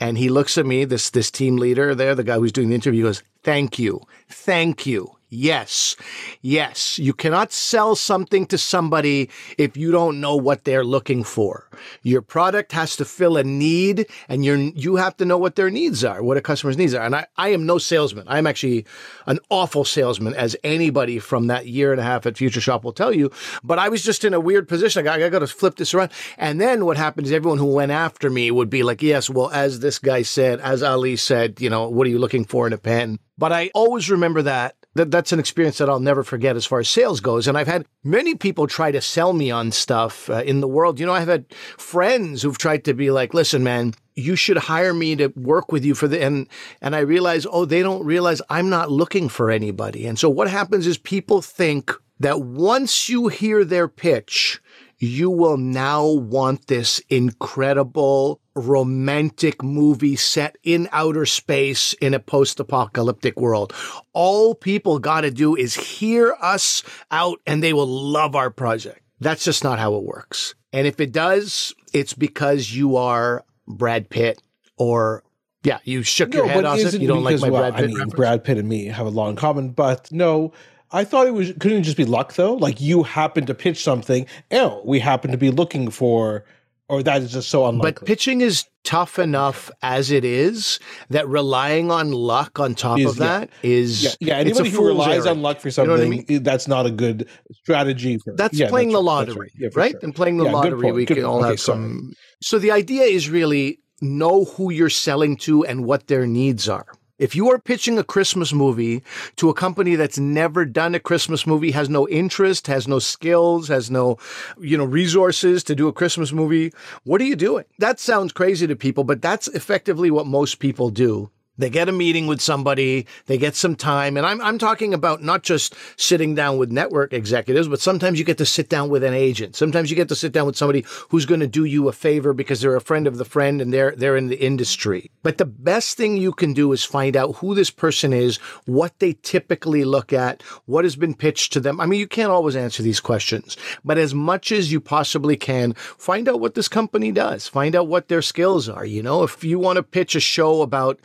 And 0.00 0.18
he 0.18 0.28
looks 0.28 0.58
at 0.58 0.66
me, 0.66 0.84
this 0.84 1.10
this 1.10 1.30
team 1.30 1.56
leader 1.56 1.94
there, 1.94 2.14
the 2.14 2.24
guy 2.24 2.36
who's 2.36 2.52
doing 2.52 2.70
the 2.70 2.74
interview, 2.74 3.04
goes, 3.04 3.22
Thank 3.42 3.78
you. 3.78 4.00
Thank 4.28 4.86
you. 4.86 5.16
Yes. 5.34 5.96
Yes. 6.42 6.98
You 6.98 7.14
cannot 7.14 7.52
sell 7.52 7.96
something 7.96 8.44
to 8.48 8.58
somebody 8.58 9.30
if 9.56 9.78
you 9.78 9.90
don't 9.90 10.20
know 10.20 10.36
what 10.36 10.64
they're 10.64 10.84
looking 10.84 11.24
for. 11.24 11.70
Your 12.02 12.20
product 12.20 12.72
has 12.72 12.96
to 12.96 13.06
fill 13.06 13.38
a 13.38 13.42
need 13.42 14.10
and 14.28 14.44
you 14.44 14.72
you 14.76 14.96
have 14.96 15.16
to 15.16 15.24
know 15.24 15.38
what 15.38 15.56
their 15.56 15.70
needs 15.70 16.04
are, 16.04 16.22
what 16.22 16.36
a 16.36 16.42
customer's 16.42 16.76
needs 16.76 16.92
are. 16.92 17.02
And 17.02 17.16
I, 17.16 17.26
I 17.38 17.48
am 17.48 17.64
no 17.64 17.78
salesman. 17.78 18.26
I'm 18.28 18.46
actually 18.46 18.84
an 19.24 19.38
awful 19.48 19.86
salesman, 19.86 20.34
as 20.34 20.54
anybody 20.62 21.18
from 21.18 21.46
that 21.46 21.66
year 21.66 21.92
and 21.92 22.00
a 22.00 22.04
half 22.04 22.26
at 22.26 22.36
Future 22.36 22.60
Shop 22.60 22.84
will 22.84 22.92
tell 22.92 23.14
you. 23.14 23.30
But 23.64 23.78
I 23.78 23.88
was 23.88 24.02
just 24.02 24.24
in 24.24 24.34
a 24.34 24.40
weird 24.40 24.68
position. 24.68 25.08
I, 25.08 25.14
I 25.24 25.28
got 25.30 25.38
to 25.38 25.46
flip 25.46 25.76
this 25.76 25.94
around. 25.94 26.12
And 26.36 26.60
then 26.60 26.84
what 26.84 26.98
happened 26.98 27.26
is 27.26 27.32
everyone 27.32 27.58
who 27.58 27.72
went 27.72 27.90
after 27.90 28.28
me 28.28 28.50
would 28.50 28.68
be 28.68 28.82
like, 28.82 29.00
yes, 29.00 29.30
well, 29.30 29.50
as 29.50 29.80
this 29.80 29.98
guy 29.98 30.22
said, 30.22 30.60
as 30.60 30.82
Ali 30.82 31.16
said, 31.16 31.58
you 31.58 31.70
know, 31.70 31.88
what 31.88 32.06
are 32.06 32.10
you 32.10 32.18
looking 32.18 32.44
for 32.44 32.66
in 32.66 32.74
a 32.74 32.78
pen? 32.78 33.18
But 33.38 33.50
I 33.50 33.70
always 33.74 34.10
remember 34.10 34.42
that 34.42 34.76
that 34.94 35.10
that's 35.10 35.32
an 35.32 35.38
experience 35.38 35.78
that 35.78 35.88
I'll 35.88 36.00
never 36.00 36.22
forget 36.22 36.56
as 36.56 36.66
far 36.66 36.80
as 36.80 36.88
sales 36.88 37.20
goes. 37.20 37.48
And 37.48 37.56
I've 37.56 37.66
had 37.66 37.86
many 38.04 38.34
people 38.34 38.66
try 38.66 38.90
to 38.90 39.00
sell 39.00 39.32
me 39.32 39.50
on 39.50 39.72
stuff 39.72 40.28
uh, 40.28 40.42
in 40.44 40.60
the 40.60 40.68
world. 40.68 41.00
You 41.00 41.06
know, 41.06 41.14
I've 41.14 41.28
had 41.28 41.46
friends 41.78 42.42
who've 42.42 42.58
tried 42.58 42.84
to 42.84 42.94
be 42.94 43.10
like, 43.10 43.34
listen, 43.34 43.62
man, 43.64 43.94
you 44.14 44.36
should 44.36 44.58
hire 44.58 44.92
me 44.92 45.16
to 45.16 45.28
work 45.28 45.72
with 45.72 45.84
you 45.84 45.94
for 45.94 46.08
the 46.08 46.22
and 46.22 46.46
and 46.80 46.94
I 46.94 47.00
realize, 47.00 47.46
oh, 47.50 47.64
they 47.64 47.82
don't 47.82 48.04
realize 48.04 48.42
I'm 48.50 48.68
not 48.68 48.90
looking 48.90 49.28
for 49.28 49.50
anybody. 49.50 50.06
And 50.06 50.18
so 50.18 50.28
what 50.28 50.48
happens 50.48 50.86
is 50.86 50.98
people 50.98 51.40
think 51.40 51.92
that 52.20 52.40
once 52.40 53.08
you 53.08 53.28
hear 53.28 53.64
their 53.64 53.88
pitch, 53.88 54.61
you 55.02 55.28
will 55.28 55.56
now 55.56 56.06
want 56.06 56.68
this 56.68 57.00
incredible 57.08 58.40
romantic 58.54 59.60
movie 59.60 60.14
set 60.14 60.56
in 60.62 60.88
outer 60.92 61.26
space 61.26 61.92
in 61.94 62.14
a 62.14 62.20
post 62.20 62.60
apocalyptic 62.60 63.36
world. 63.36 63.74
All 64.12 64.54
people 64.54 65.00
got 65.00 65.22
to 65.22 65.32
do 65.32 65.56
is 65.56 65.74
hear 65.74 66.36
us 66.40 66.84
out 67.10 67.40
and 67.48 67.60
they 67.60 67.72
will 67.72 67.88
love 67.88 68.36
our 68.36 68.48
project. 68.48 69.00
That's 69.18 69.44
just 69.44 69.64
not 69.64 69.80
how 69.80 69.96
it 69.96 70.04
works. 70.04 70.54
And 70.72 70.86
if 70.86 71.00
it 71.00 71.10
does, 71.10 71.74
it's 71.92 72.14
because 72.14 72.72
you 72.72 72.96
are 72.96 73.44
Brad 73.66 74.08
Pitt 74.08 74.40
or 74.76 75.24
yeah, 75.64 75.78
you 75.82 76.04
shook 76.04 76.30
no, 76.30 76.38
your 76.38 76.48
head 76.48 76.64
off 76.64 76.78
it. 76.78 77.00
You 77.00 77.08
don't 77.08 77.24
like 77.24 77.40
my 77.40 77.50
well, 77.50 77.62
Brad 77.62 77.74
Pitt. 77.74 77.90
I 77.90 77.98
mean, 78.04 78.08
Brad 78.10 78.44
Pitt 78.44 78.58
and 78.58 78.68
me 78.68 78.86
have 78.86 79.06
a 79.06 79.10
lot 79.10 79.30
in 79.30 79.36
common, 79.36 79.70
but 79.70 80.12
no, 80.12 80.52
I 80.92 81.04
thought 81.04 81.26
it 81.26 81.34
was 81.34 81.52
couldn't 81.58 81.78
it 81.78 81.82
just 81.82 81.96
be 81.96 82.04
luck 82.04 82.34
though. 82.34 82.54
Like 82.54 82.80
you 82.80 83.02
happen 83.02 83.46
to 83.46 83.54
pitch 83.54 83.82
something, 83.82 84.26
oh, 84.50 84.82
we 84.84 84.98
happen 84.98 85.30
to 85.30 85.38
be 85.38 85.50
looking 85.50 85.90
for 85.90 86.44
or 86.92 87.02
that 87.02 87.22
is 87.22 87.32
just 87.32 87.48
so 87.48 87.66
unlikely. 87.66 88.00
But 88.00 88.06
pitching 88.06 88.42
is 88.42 88.66
tough 88.84 89.18
enough 89.18 89.70
as 89.80 90.10
it 90.10 90.24
is 90.24 90.78
that 91.08 91.26
relying 91.26 91.90
on 91.90 92.12
luck 92.12 92.60
on 92.60 92.74
top 92.74 92.98
is, 92.98 93.06
of 93.06 93.16
that 93.16 93.48
yeah. 93.62 93.70
is 93.70 94.02
yeah, 94.04 94.10
yeah 94.20 94.36
anybody 94.36 94.68
who 94.68 94.86
relies 94.86 95.24
on 95.24 95.40
luck 95.40 95.60
for 95.60 95.70
something 95.70 95.92
you 95.92 96.16
know 96.16 96.22
I 96.22 96.24
mean? 96.28 96.42
that's 96.42 96.68
not 96.68 96.84
a 96.84 96.90
good 96.90 97.28
strategy 97.52 98.18
for 98.18 98.34
that's 98.36 98.58
yeah, 98.58 98.68
playing 98.68 98.88
that's 98.88 98.96
the 98.96 99.02
lottery 99.02 99.52
right, 99.60 99.76
right? 99.76 99.90
Sure. 99.92 100.00
and 100.02 100.14
playing 100.14 100.36
the 100.36 100.44
lottery 100.44 100.92
we 100.92 101.04
good, 101.06 101.18
can 101.18 101.24
all 101.24 101.38
okay, 101.38 101.50
have 101.50 101.60
some 101.60 102.12
so 102.42 102.58
the 102.58 102.72
idea 102.72 103.04
is 103.04 103.30
really 103.30 103.78
know 104.00 104.44
who 104.44 104.70
you're 104.70 104.90
selling 104.90 105.36
to 105.38 105.64
and 105.64 105.86
what 105.86 106.08
their 106.08 106.26
needs 106.26 106.68
are 106.68 106.86
if 107.22 107.36
you 107.36 107.48
are 107.48 107.58
pitching 107.58 107.98
a 107.98 108.02
Christmas 108.02 108.52
movie 108.52 109.00
to 109.36 109.48
a 109.48 109.54
company 109.54 109.94
that's 109.94 110.18
never 110.18 110.64
done 110.64 110.92
a 110.96 110.98
Christmas 110.98 111.46
movie, 111.46 111.70
has 111.70 111.88
no 111.88 112.08
interest, 112.08 112.66
has 112.66 112.88
no 112.88 112.98
skills, 112.98 113.68
has 113.68 113.92
no, 113.92 114.18
you 114.58 114.76
know, 114.76 114.84
resources 114.84 115.62
to 115.62 115.76
do 115.76 115.86
a 115.86 115.92
Christmas 115.92 116.32
movie, 116.32 116.72
what 117.04 117.20
are 117.20 117.24
you 117.24 117.36
doing? 117.36 117.64
That 117.78 118.00
sounds 118.00 118.32
crazy 118.32 118.66
to 118.66 118.74
people, 118.74 119.04
but 119.04 119.22
that's 119.22 119.46
effectively 119.46 120.10
what 120.10 120.26
most 120.26 120.58
people 120.58 120.90
do 120.90 121.30
they 121.58 121.68
get 121.68 121.88
a 121.88 121.92
meeting 121.92 122.26
with 122.26 122.40
somebody, 122.40 123.06
they 123.26 123.36
get 123.36 123.54
some 123.54 123.76
time. 123.76 124.16
And 124.16 124.26
I'm, 124.26 124.40
I'm 124.40 124.58
talking 124.58 124.94
about 124.94 125.22
not 125.22 125.42
just 125.42 125.74
sitting 125.96 126.34
down 126.34 126.56
with 126.56 126.70
network 126.70 127.12
executives, 127.12 127.68
but 127.68 127.80
sometimes 127.80 128.18
you 128.18 128.24
get 128.24 128.38
to 128.38 128.46
sit 128.46 128.68
down 128.68 128.88
with 128.88 129.04
an 129.04 129.14
agent. 129.14 129.54
Sometimes 129.54 129.90
you 129.90 129.96
get 129.96 130.08
to 130.08 130.16
sit 130.16 130.32
down 130.32 130.46
with 130.46 130.56
somebody 130.56 130.84
who's 131.10 131.26
going 131.26 131.40
to 131.40 131.46
do 131.46 131.64
you 131.64 131.88
a 131.88 131.92
favor 131.92 132.32
because 132.32 132.60
they're 132.60 132.76
a 132.76 132.80
friend 132.80 133.06
of 133.06 133.18
the 133.18 133.24
friend 133.24 133.60
and 133.60 133.72
they're, 133.72 133.94
they're 133.96 134.16
in 134.16 134.28
the 134.28 134.42
industry. 134.42 135.10
But 135.22 135.38
the 135.38 135.44
best 135.44 135.96
thing 135.96 136.16
you 136.16 136.32
can 136.32 136.54
do 136.54 136.72
is 136.72 136.84
find 136.84 137.16
out 137.16 137.36
who 137.36 137.54
this 137.54 137.70
person 137.70 138.12
is, 138.12 138.38
what 138.64 138.98
they 138.98 139.12
typically 139.22 139.84
look 139.84 140.12
at, 140.12 140.42
what 140.64 140.84
has 140.84 140.96
been 140.96 141.14
pitched 141.14 141.52
to 141.52 141.60
them. 141.60 141.80
I 141.80 141.86
mean, 141.86 142.00
you 142.00 142.08
can't 142.08 142.32
always 142.32 142.56
answer 142.56 142.82
these 142.82 143.00
questions, 143.00 143.56
but 143.84 143.98
as 143.98 144.14
much 144.14 144.52
as 144.52 144.72
you 144.72 144.80
possibly 144.80 145.36
can, 145.36 145.74
find 145.74 146.28
out 146.28 146.40
what 146.40 146.54
this 146.54 146.68
company 146.68 147.12
does, 147.12 147.46
find 147.46 147.76
out 147.76 147.88
what 147.88 148.08
their 148.08 148.22
skills 148.22 148.68
are. 148.68 148.86
You 148.86 149.02
know, 149.02 149.22
if 149.22 149.44
you 149.44 149.58
want 149.58 149.76
to 149.76 149.82
pitch 149.82 150.14
a 150.14 150.20
show 150.20 150.62
about 150.62 150.98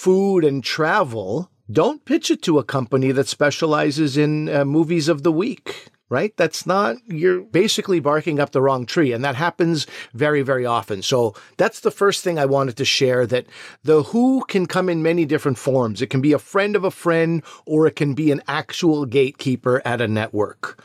food 0.00 0.44
and 0.44 0.64
travel, 0.64 1.50
don't 1.70 2.04
pitch 2.04 2.30
it 2.30 2.42
to 2.42 2.58
a 2.58 2.64
company 2.64 3.12
that 3.12 3.28
specializes 3.28 4.16
in 4.16 4.48
uh, 4.48 4.64
movies 4.64 5.08
of 5.08 5.22
the 5.22 5.32
week 5.32 5.90
right? 6.10 6.36
That's 6.36 6.66
not, 6.66 6.96
you're 7.06 7.40
basically 7.40 8.00
barking 8.00 8.40
up 8.40 8.50
the 8.50 8.60
wrong 8.60 8.84
tree. 8.84 9.12
And 9.12 9.24
that 9.24 9.36
happens 9.36 9.86
very, 10.12 10.42
very 10.42 10.66
often. 10.66 11.02
So 11.02 11.34
that's 11.56 11.80
the 11.80 11.92
first 11.92 12.24
thing 12.24 12.36
I 12.36 12.46
wanted 12.46 12.76
to 12.78 12.84
share 12.84 13.26
that 13.28 13.46
the 13.84 14.02
who 14.02 14.44
can 14.48 14.66
come 14.66 14.88
in 14.88 15.04
many 15.04 15.24
different 15.24 15.56
forms. 15.56 16.02
It 16.02 16.08
can 16.08 16.20
be 16.20 16.32
a 16.32 16.38
friend 16.40 16.74
of 16.74 16.82
a 16.82 16.90
friend, 16.90 17.44
or 17.64 17.86
it 17.86 17.94
can 17.94 18.14
be 18.14 18.32
an 18.32 18.42
actual 18.48 19.06
gatekeeper 19.06 19.80
at 19.84 20.00
a 20.00 20.08
network. 20.08 20.82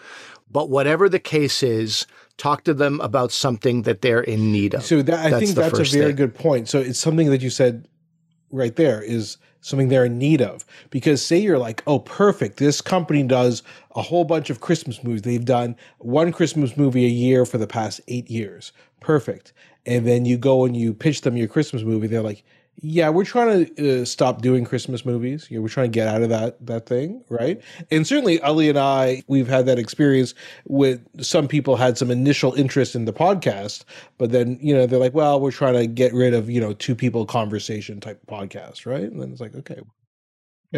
But 0.52 0.70
whatever 0.70 1.10
the 1.10 1.20
case 1.20 1.64
is, 1.64 2.06
talk 2.38 2.64
to 2.66 2.74
them 2.76 3.02
about 3.02 3.32
something 3.32 3.82
that 3.82 4.04
they're 4.04 4.22
in 4.22 4.52
need 4.52 4.76
of. 4.76 4.86
So 4.86 5.02
that, 5.02 5.26
I 5.26 5.30
that's 5.32 5.44
think 5.44 5.56
that's 5.56 5.80
a 5.80 5.84
very 5.84 6.08
thing. 6.10 6.16
good 6.16 6.36
point. 6.36 6.70
So 6.70 6.80
it's 6.80 7.00
something 7.00 7.32
that 7.32 7.42
you 7.42 7.50
said 7.50 7.88
right 8.52 8.76
there 8.76 9.02
is 9.02 9.38
something 9.62 9.88
they're 9.88 10.06
in 10.06 10.18
need 10.18 10.42
of. 10.42 10.66
Because 10.90 11.26
say 11.26 11.38
you're 11.38 11.58
like, 11.58 11.84
oh, 11.88 12.00
perfect, 12.00 12.58
this 12.58 12.82
company 12.82 13.24
does 13.24 13.64
a 13.96 14.02
whole 14.02 14.24
bunch 14.24 14.50
of 14.50 14.62
Christmas 14.62 15.04
movies. 15.04 15.24
They've 15.24 15.44
done 15.44 15.76
one 15.98 16.32
Christmas 16.32 16.78
movie 16.78 17.06
a 17.06 17.10
year 17.10 17.46
for 17.46 17.58
the 17.58 17.68
past 17.68 18.02
eight 18.08 18.30
years. 18.30 18.72
Perfect. 19.00 19.54
And 19.86 20.08
then 20.08 20.26
you 20.26 20.38
go 20.38 20.66
and 20.66 20.76
you 20.76 20.94
pitch 20.94 21.22
them 21.22 21.38
your 21.38 21.48
Christmas 21.48 21.84
movie. 21.84 22.08
They're 22.08 22.22
like, 22.22 22.44
yeah, 22.82 23.10
we're 23.10 23.26
trying 23.26 23.66
to 23.66 24.02
uh, 24.02 24.06
stop 24.06 24.42
doing 24.42 24.66
Christmas 24.66 25.06
movies. 25.06 25.48
You 25.50 25.58
know, 25.58 25.62
we're 25.64 25.70
trying 25.70 25.92
to 25.92 25.96
get 25.96 26.08
out 26.08 26.22
of 26.22 26.30
that 26.30 26.64
that 26.66 26.86
thing, 26.86 27.24
right? 27.30 27.62
And 27.90 28.06
certainly, 28.06 28.40
Ali 28.42 28.70
and 28.70 28.78
I, 28.78 29.24
we've 29.28 29.48
had 29.48 29.66
that 29.68 29.80
experience 29.80 30.34
with 30.68 31.02
some 31.24 31.48
people 31.48 31.78
had 31.78 31.98
some 31.98 32.12
initial 32.12 32.54
interest 32.54 32.96
in 32.96 33.06
the 33.06 33.14
podcast, 33.14 33.86
but 34.18 34.32
then 34.32 34.58
you 34.62 34.74
know 34.76 34.86
they're 34.86 35.00
like, 35.00 35.14
well, 35.14 35.40
we're 35.40 35.52
trying 35.52 35.76
to 35.76 35.88
get 35.88 36.14
rid 36.14 36.34
of 36.34 36.50
you 36.50 36.60
know 36.60 36.74
two 36.74 36.96
people 36.96 37.26
conversation 37.26 38.00
type 38.00 38.20
podcast, 38.28 38.86
right? 38.86 39.04
And 39.04 39.22
then 39.22 39.32
it's 39.32 39.42
like, 39.42 39.56
okay, 39.56 39.80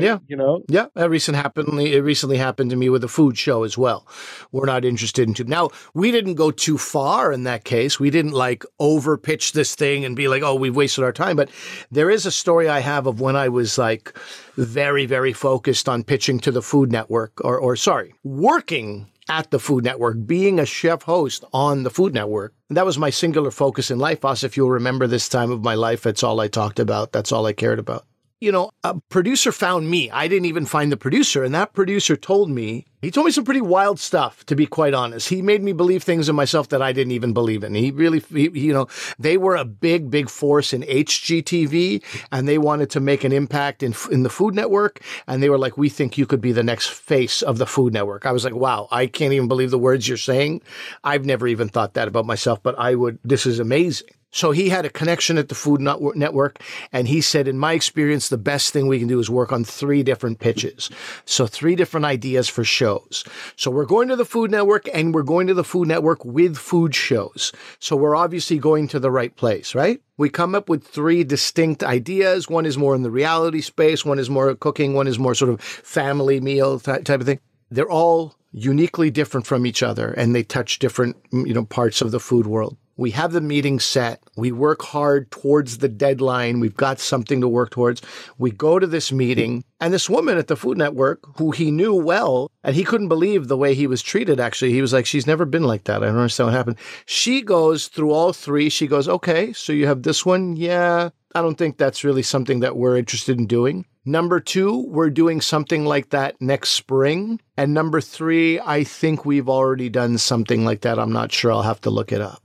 yeah, 0.01 0.19
you 0.27 0.35
know, 0.35 0.63
yeah. 0.67 0.87
That 0.95 1.09
recent 1.09 1.37
happened. 1.37 1.79
It 1.79 2.01
recently 2.01 2.37
happened 2.37 2.69
to 2.71 2.75
me 2.75 2.89
with 2.89 3.03
a 3.03 3.07
food 3.07 3.37
show 3.37 3.63
as 3.63 3.77
well. 3.77 4.07
We're 4.51 4.65
not 4.65 4.85
interested 4.85 5.27
in. 5.27 5.33
To, 5.35 5.43
now 5.43 5.69
we 5.93 6.11
didn't 6.11 6.35
go 6.35 6.51
too 6.51 6.77
far 6.77 7.31
in 7.31 7.43
that 7.43 7.63
case. 7.63 7.99
We 7.99 8.09
didn't 8.09 8.31
like 8.31 8.63
over 8.79 9.17
pitch 9.17 9.53
this 9.53 9.75
thing 9.75 10.05
and 10.05 10.15
be 10.15 10.27
like, 10.27 10.43
oh, 10.43 10.55
we've 10.55 10.75
wasted 10.75 11.03
our 11.03 11.13
time. 11.13 11.35
But 11.35 11.49
there 11.91 12.09
is 12.09 12.25
a 12.25 12.31
story 12.31 12.69
I 12.69 12.79
have 12.79 13.07
of 13.07 13.21
when 13.21 13.35
I 13.35 13.49
was 13.49 13.77
like 13.77 14.17
very, 14.55 15.05
very 15.05 15.33
focused 15.33 15.87
on 15.87 16.03
pitching 16.03 16.39
to 16.39 16.51
the 16.51 16.61
Food 16.61 16.91
Network, 16.91 17.33
or, 17.43 17.57
or 17.59 17.75
sorry, 17.75 18.13
working 18.23 19.07
at 19.29 19.51
the 19.51 19.59
Food 19.59 19.83
Network, 19.83 20.25
being 20.25 20.59
a 20.59 20.65
chef 20.65 21.03
host 21.03 21.43
on 21.53 21.83
the 21.83 21.89
Food 21.89 22.13
Network. 22.13 22.53
And 22.69 22.77
That 22.77 22.85
was 22.85 22.97
my 22.97 23.09
singular 23.09 23.51
focus 23.51 23.91
in 23.91 23.99
life. 23.99 24.23
Us, 24.25 24.43
if 24.43 24.57
you'll 24.57 24.71
remember 24.71 25.07
this 25.07 25.29
time 25.29 25.51
of 25.51 25.63
my 25.63 25.75
life, 25.75 26.03
that's 26.03 26.23
all 26.23 26.39
I 26.39 26.47
talked 26.47 26.79
about. 26.79 27.11
That's 27.11 27.31
all 27.31 27.45
I 27.45 27.53
cared 27.53 27.79
about. 27.79 28.05
You 28.39 28.51
know, 28.51 28.69
a 28.83 28.99
producer 29.09 29.51
found 29.51 29.89
me. 29.89 30.11
I 30.11 30.27
didn't 30.27 30.45
even 30.45 30.65
find 30.65 30.91
the 30.91 30.97
producer. 30.97 31.43
And 31.43 31.55
that 31.55 31.73
producer 31.73 32.15
told 32.15 32.51
me, 32.51 32.85
he 33.01 33.09
told 33.09 33.25
me 33.25 33.31
some 33.31 33.45
pretty 33.45 33.61
wild 33.61 33.99
stuff, 33.99 34.45
to 34.45 34.55
be 34.55 34.67
quite 34.67 34.93
honest. 34.93 35.29
He 35.29 35.41
made 35.41 35.63
me 35.63 35.71
believe 35.71 36.03
things 36.03 36.29
in 36.29 36.35
myself 36.35 36.69
that 36.69 36.81
I 36.81 36.91
didn't 36.91 37.13
even 37.13 37.33
believe 37.33 37.63
in. 37.63 37.73
He 37.73 37.89
really, 37.89 38.19
he, 38.19 38.49
you 38.49 38.73
know, 38.73 38.87
they 39.17 39.37
were 39.37 39.55
a 39.55 39.65
big, 39.65 40.11
big 40.11 40.29
force 40.29 40.71
in 40.71 40.83
HGTV 40.83 42.03
and 42.31 42.47
they 42.47 42.57
wanted 42.59 42.91
to 42.91 42.99
make 42.99 43.23
an 43.23 43.31
impact 43.31 43.81
in, 43.81 43.95
in 44.11 44.21
the 44.21 44.29
Food 44.29 44.53
Network. 44.53 45.01
And 45.27 45.41
they 45.41 45.49
were 45.49 45.59
like, 45.59 45.77
we 45.77 45.89
think 45.89 46.17
you 46.17 46.27
could 46.27 46.41
be 46.41 46.51
the 46.51 46.63
next 46.63 46.89
face 46.89 47.41
of 47.41 47.57
the 47.57 47.67
Food 47.67 47.93
Network. 47.93 48.25
I 48.25 48.31
was 48.31 48.43
like, 48.43 48.55
wow, 48.55 48.87
I 48.91 49.07
can't 49.07 49.33
even 49.33 49.47
believe 49.47 49.71
the 49.71 49.79
words 49.79 50.07
you're 50.07 50.17
saying. 50.17 50.61
I've 51.03 51.25
never 51.25 51.47
even 51.47 51.69
thought 51.69 51.95
that 51.95 52.07
about 52.07 52.25
myself, 52.25 52.61
but 52.61 52.77
I 52.77 52.93
would, 52.93 53.17
this 53.23 53.47
is 53.47 53.59
amazing. 53.59 54.09
So 54.31 54.51
he 54.51 54.69
had 54.69 54.85
a 54.85 54.89
connection 54.89 55.37
at 55.37 55.47
the 55.47 55.55
Food 55.55 55.79
Network, 55.81 56.61
and 56.91 57.07
he 57.07 57.21
said, 57.21 57.47
in 57.47 57.57
my 57.57 57.73
experience, 57.73 58.27
the 58.27 58.37
best 58.37 58.73
thing 58.73 58.87
we 58.87 58.99
can 58.99 59.07
do 59.07 59.19
is 59.19 59.29
work 59.29 59.51
on 59.53 59.63
three 59.63 60.03
different 60.03 60.39
pitches. 60.39 60.89
So 61.25 61.47
three 61.47 61.75
different 61.75 62.05
ideas 62.05 62.49
for 62.49 62.63
shows. 62.65 63.23
So 63.55 63.71
we're 63.71 63.85
going 63.85 64.09
to 64.09 64.17
the 64.17 64.25
Food 64.25 64.51
Network, 64.51 64.89
and 64.93 65.15
we're 65.15 65.23
going 65.23 65.47
to 65.47 65.53
the 65.53 65.63
Food 65.63 65.87
Network 65.87 66.25
with 66.25 66.57
food 66.57 66.93
shows. 66.93 67.53
So 67.79 67.95
we're 67.95 68.17
obviously 68.17 68.59
going 68.59 68.89
to 68.89 68.99
the 68.99 69.11
right 69.11 69.35
place, 69.35 69.73
right? 69.73 70.01
We 70.17 70.29
come 70.29 70.55
up 70.55 70.67
with 70.67 70.85
three 70.85 71.23
distinct 71.23 71.83
ideas. 71.83 72.49
One 72.49 72.65
is 72.65 72.77
more 72.77 72.95
in 72.95 73.03
the 73.03 73.11
reality 73.11 73.61
space, 73.61 74.03
one 74.03 74.19
is 74.19 74.29
more 74.29 74.53
cooking, 74.55 74.93
one 74.93 75.07
is 75.07 75.17
more 75.17 75.35
sort 75.35 75.51
of 75.51 75.61
family 75.61 76.41
meal 76.41 76.79
type 76.79 77.09
of 77.09 77.25
thing. 77.25 77.39
They're 77.71 77.89
all 77.89 78.35
uniquely 78.51 79.09
different 79.09 79.47
from 79.47 79.65
each 79.65 79.81
other, 79.81 80.11
and 80.11 80.35
they 80.35 80.43
touch 80.43 80.79
different, 80.79 81.15
you 81.31 81.53
know, 81.53 81.65
parts 81.65 82.01
of 82.01 82.11
the 82.11 82.19
food 82.19 82.45
world. 82.45 82.77
We 82.97 83.11
have 83.11 83.31
the 83.31 83.41
meeting 83.41 83.79
set. 83.79 84.23
We 84.35 84.51
work 84.51 84.81
hard 84.81 85.29
towards 85.29 85.77
the 85.77 85.87
deadline. 85.87 86.59
We've 86.59 86.75
got 86.75 86.99
something 86.99 87.41
to 87.41 87.47
work 87.47 87.69
towards. 87.69 88.01
We 88.39 88.49
go 88.49 88.79
to 88.79 88.87
this 88.87 89.11
meeting, 89.11 89.63
and 89.79 89.93
this 89.93 90.09
woman 90.09 90.37
at 90.37 90.47
the 90.47 90.55
Food 90.55 90.77
Network, 90.79 91.19
who 91.37 91.51
he 91.51 91.69
knew 91.69 91.93
well, 91.93 92.51
and 92.63 92.75
he 92.75 92.83
couldn't 92.83 93.07
believe 93.07 93.47
the 93.47 93.57
way 93.57 93.75
he 93.75 93.85
was 93.85 94.01
treated, 94.01 94.39
actually. 94.39 94.71
He 94.71 94.81
was 94.81 94.93
like, 94.93 95.05
She's 95.05 95.27
never 95.27 95.45
been 95.45 95.63
like 95.63 95.83
that. 95.83 96.03
I 96.03 96.07
don't 96.07 96.17
understand 96.17 96.47
what 96.47 96.55
happened. 96.55 96.77
She 97.05 97.41
goes 97.41 97.87
through 97.87 98.11
all 98.11 98.33
three. 98.33 98.69
She 98.69 98.87
goes, 98.87 99.07
Okay, 99.07 99.53
so 99.53 99.71
you 99.71 99.85
have 99.85 100.01
this 100.01 100.25
one. 100.25 100.55
Yeah, 100.55 101.09
I 101.35 101.41
don't 101.41 101.55
think 101.55 101.77
that's 101.77 102.03
really 102.03 102.23
something 102.23 102.61
that 102.61 102.77
we're 102.77 102.97
interested 102.97 103.37
in 103.37 103.45
doing. 103.45 103.85
Number 104.05 104.39
two, 104.39 104.87
we're 104.87 105.09
doing 105.09 105.41
something 105.41 105.85
like 105.85 106.09
that 106.09 106.41
next 106.41 106.69
spring. 106.69 107.41
And 107.57 107.73
number 107.73 108.01
three, 108.01 108.59
I 108.59 108.85
think 108.85 109.25
we've 109.25 109.49
already 109.49 109.89
done 109.89 110.17
something 110.17 110.63
like 110.65 110.81
that. 110.81 110.97
I'm 110.97 111.11
not 111.11 111.31
sure. 111.31 111.51
I'll 111.51 111.61
have 111.61 111.81
to 111.81 111.89
look 111.89 112.11
it 112.11 112.21
up. 112.21 112.41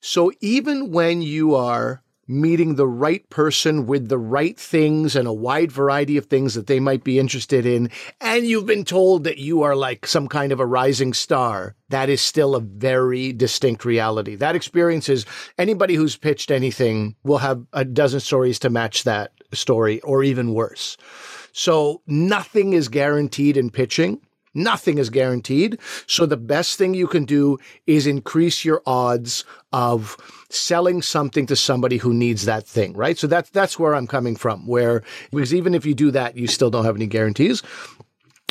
So 0.00 0.32
even 0.40 0.90
when 0.92 1.22
you 1.22 1.54
are 1.54 2.02
meeting 2.30 2.74
the 2.74 2.86
right 2.86 3.28
person 3.30 3.86
with 3.86 4.08
the 4.08 4.18
right 4.18 4.58
things 4.58 5.16
and 5.16 5.26
a 5.26 5.32
wide 5.32 5.72
variety 5.72 6.18
of 6.18 6.26
things 6.26 6.54
that 6.54 6.66
they 6.66 6.78
might 6.78 7.02
be 7.02 7.18
interested 7.18 7.64
in, 7.64 7.90
and 8.20 8.46
you've 8.46 8.66
been 8.66 8.84
told 8.84 9.24
that 9.24 9.38
you 9.38 9.62
are 9.62 9.74
like 9.74 10.06
some 10.06 10.28
kind 10.28 10.52
of 10.52 10.60
a 10.60 10.66
rising 10.66 11.14
star, 11.14 11.74
that 11.88 12.10
is 12.10 12.20
still 12.20 12.54
a 12.54 12.60
very 12.60 13.32
distinct 13.32 13.84
reality. 13.84 14.36
That 14.36 14.54
experience 14.54 15.08
is 15.08 15.24
anybody 15.56 15.94
who's 15.94 16.16
pitched 16.16 16.50
anything 16.50 17.16
will 17.24 17.38
have 17.38 17.64
a 17.72 17.84
dozen 17.84 18.20
stories 18.20 18.58
to 18.60 18.70
match 18.70 19.04
that 19.04 19.32
story 19.54 20.00
or 20.02 20.22
even 20.22 20.52
worse. 20.52 20.98
So 21.52 22.02
nothing 22.06 22.74
is 22.74 22.88
guaranteed 22.88 23.56
in 23.56 23.70
pitching. 23.70 24.20
Nothing 24.58 24.98
is 24.98 25.08
guaranteed. 25.10 25.78
So 26.06 26.26
the 26.26 26.36
best 26.36 26.76
thing 26.76 26.94
you 26.94 27.06
can 27.06 27.24
do 27.24 27.58
is 27.86 28.06
increase 28.06 28.64
your 28.64 28.82
odds 28.86 29.44
of 29.72 30.16
selling 30.50 31.02
something 31.02 31.46
to 31.46 31.56
somebody 31.56 31.98
who 31.98 32.12
needs 32.12 32.44
that 32.44 32.66
thing, 32.66 32.94
right? 32.94 33.18
So 33.18 33.26
that's 33.26 33.50
that's 33.50 33.78
where 33.78 33.94
I'm 33.94 34.06
coming 34.06 34.36
from. 34.36 34.66
Where 34.66 35.02
because 35.30 35.54
even 35.54 35.74
if 35.74 35.86
you 35.86 35.94
do 35.94 36.10
that, 36.10 36.36
you 36.36 36.46
still 36.46 36.70
don't 36.70 36.84
have 36.84 36.96
any 36.96 37.06
guarantees. 37.06 37.62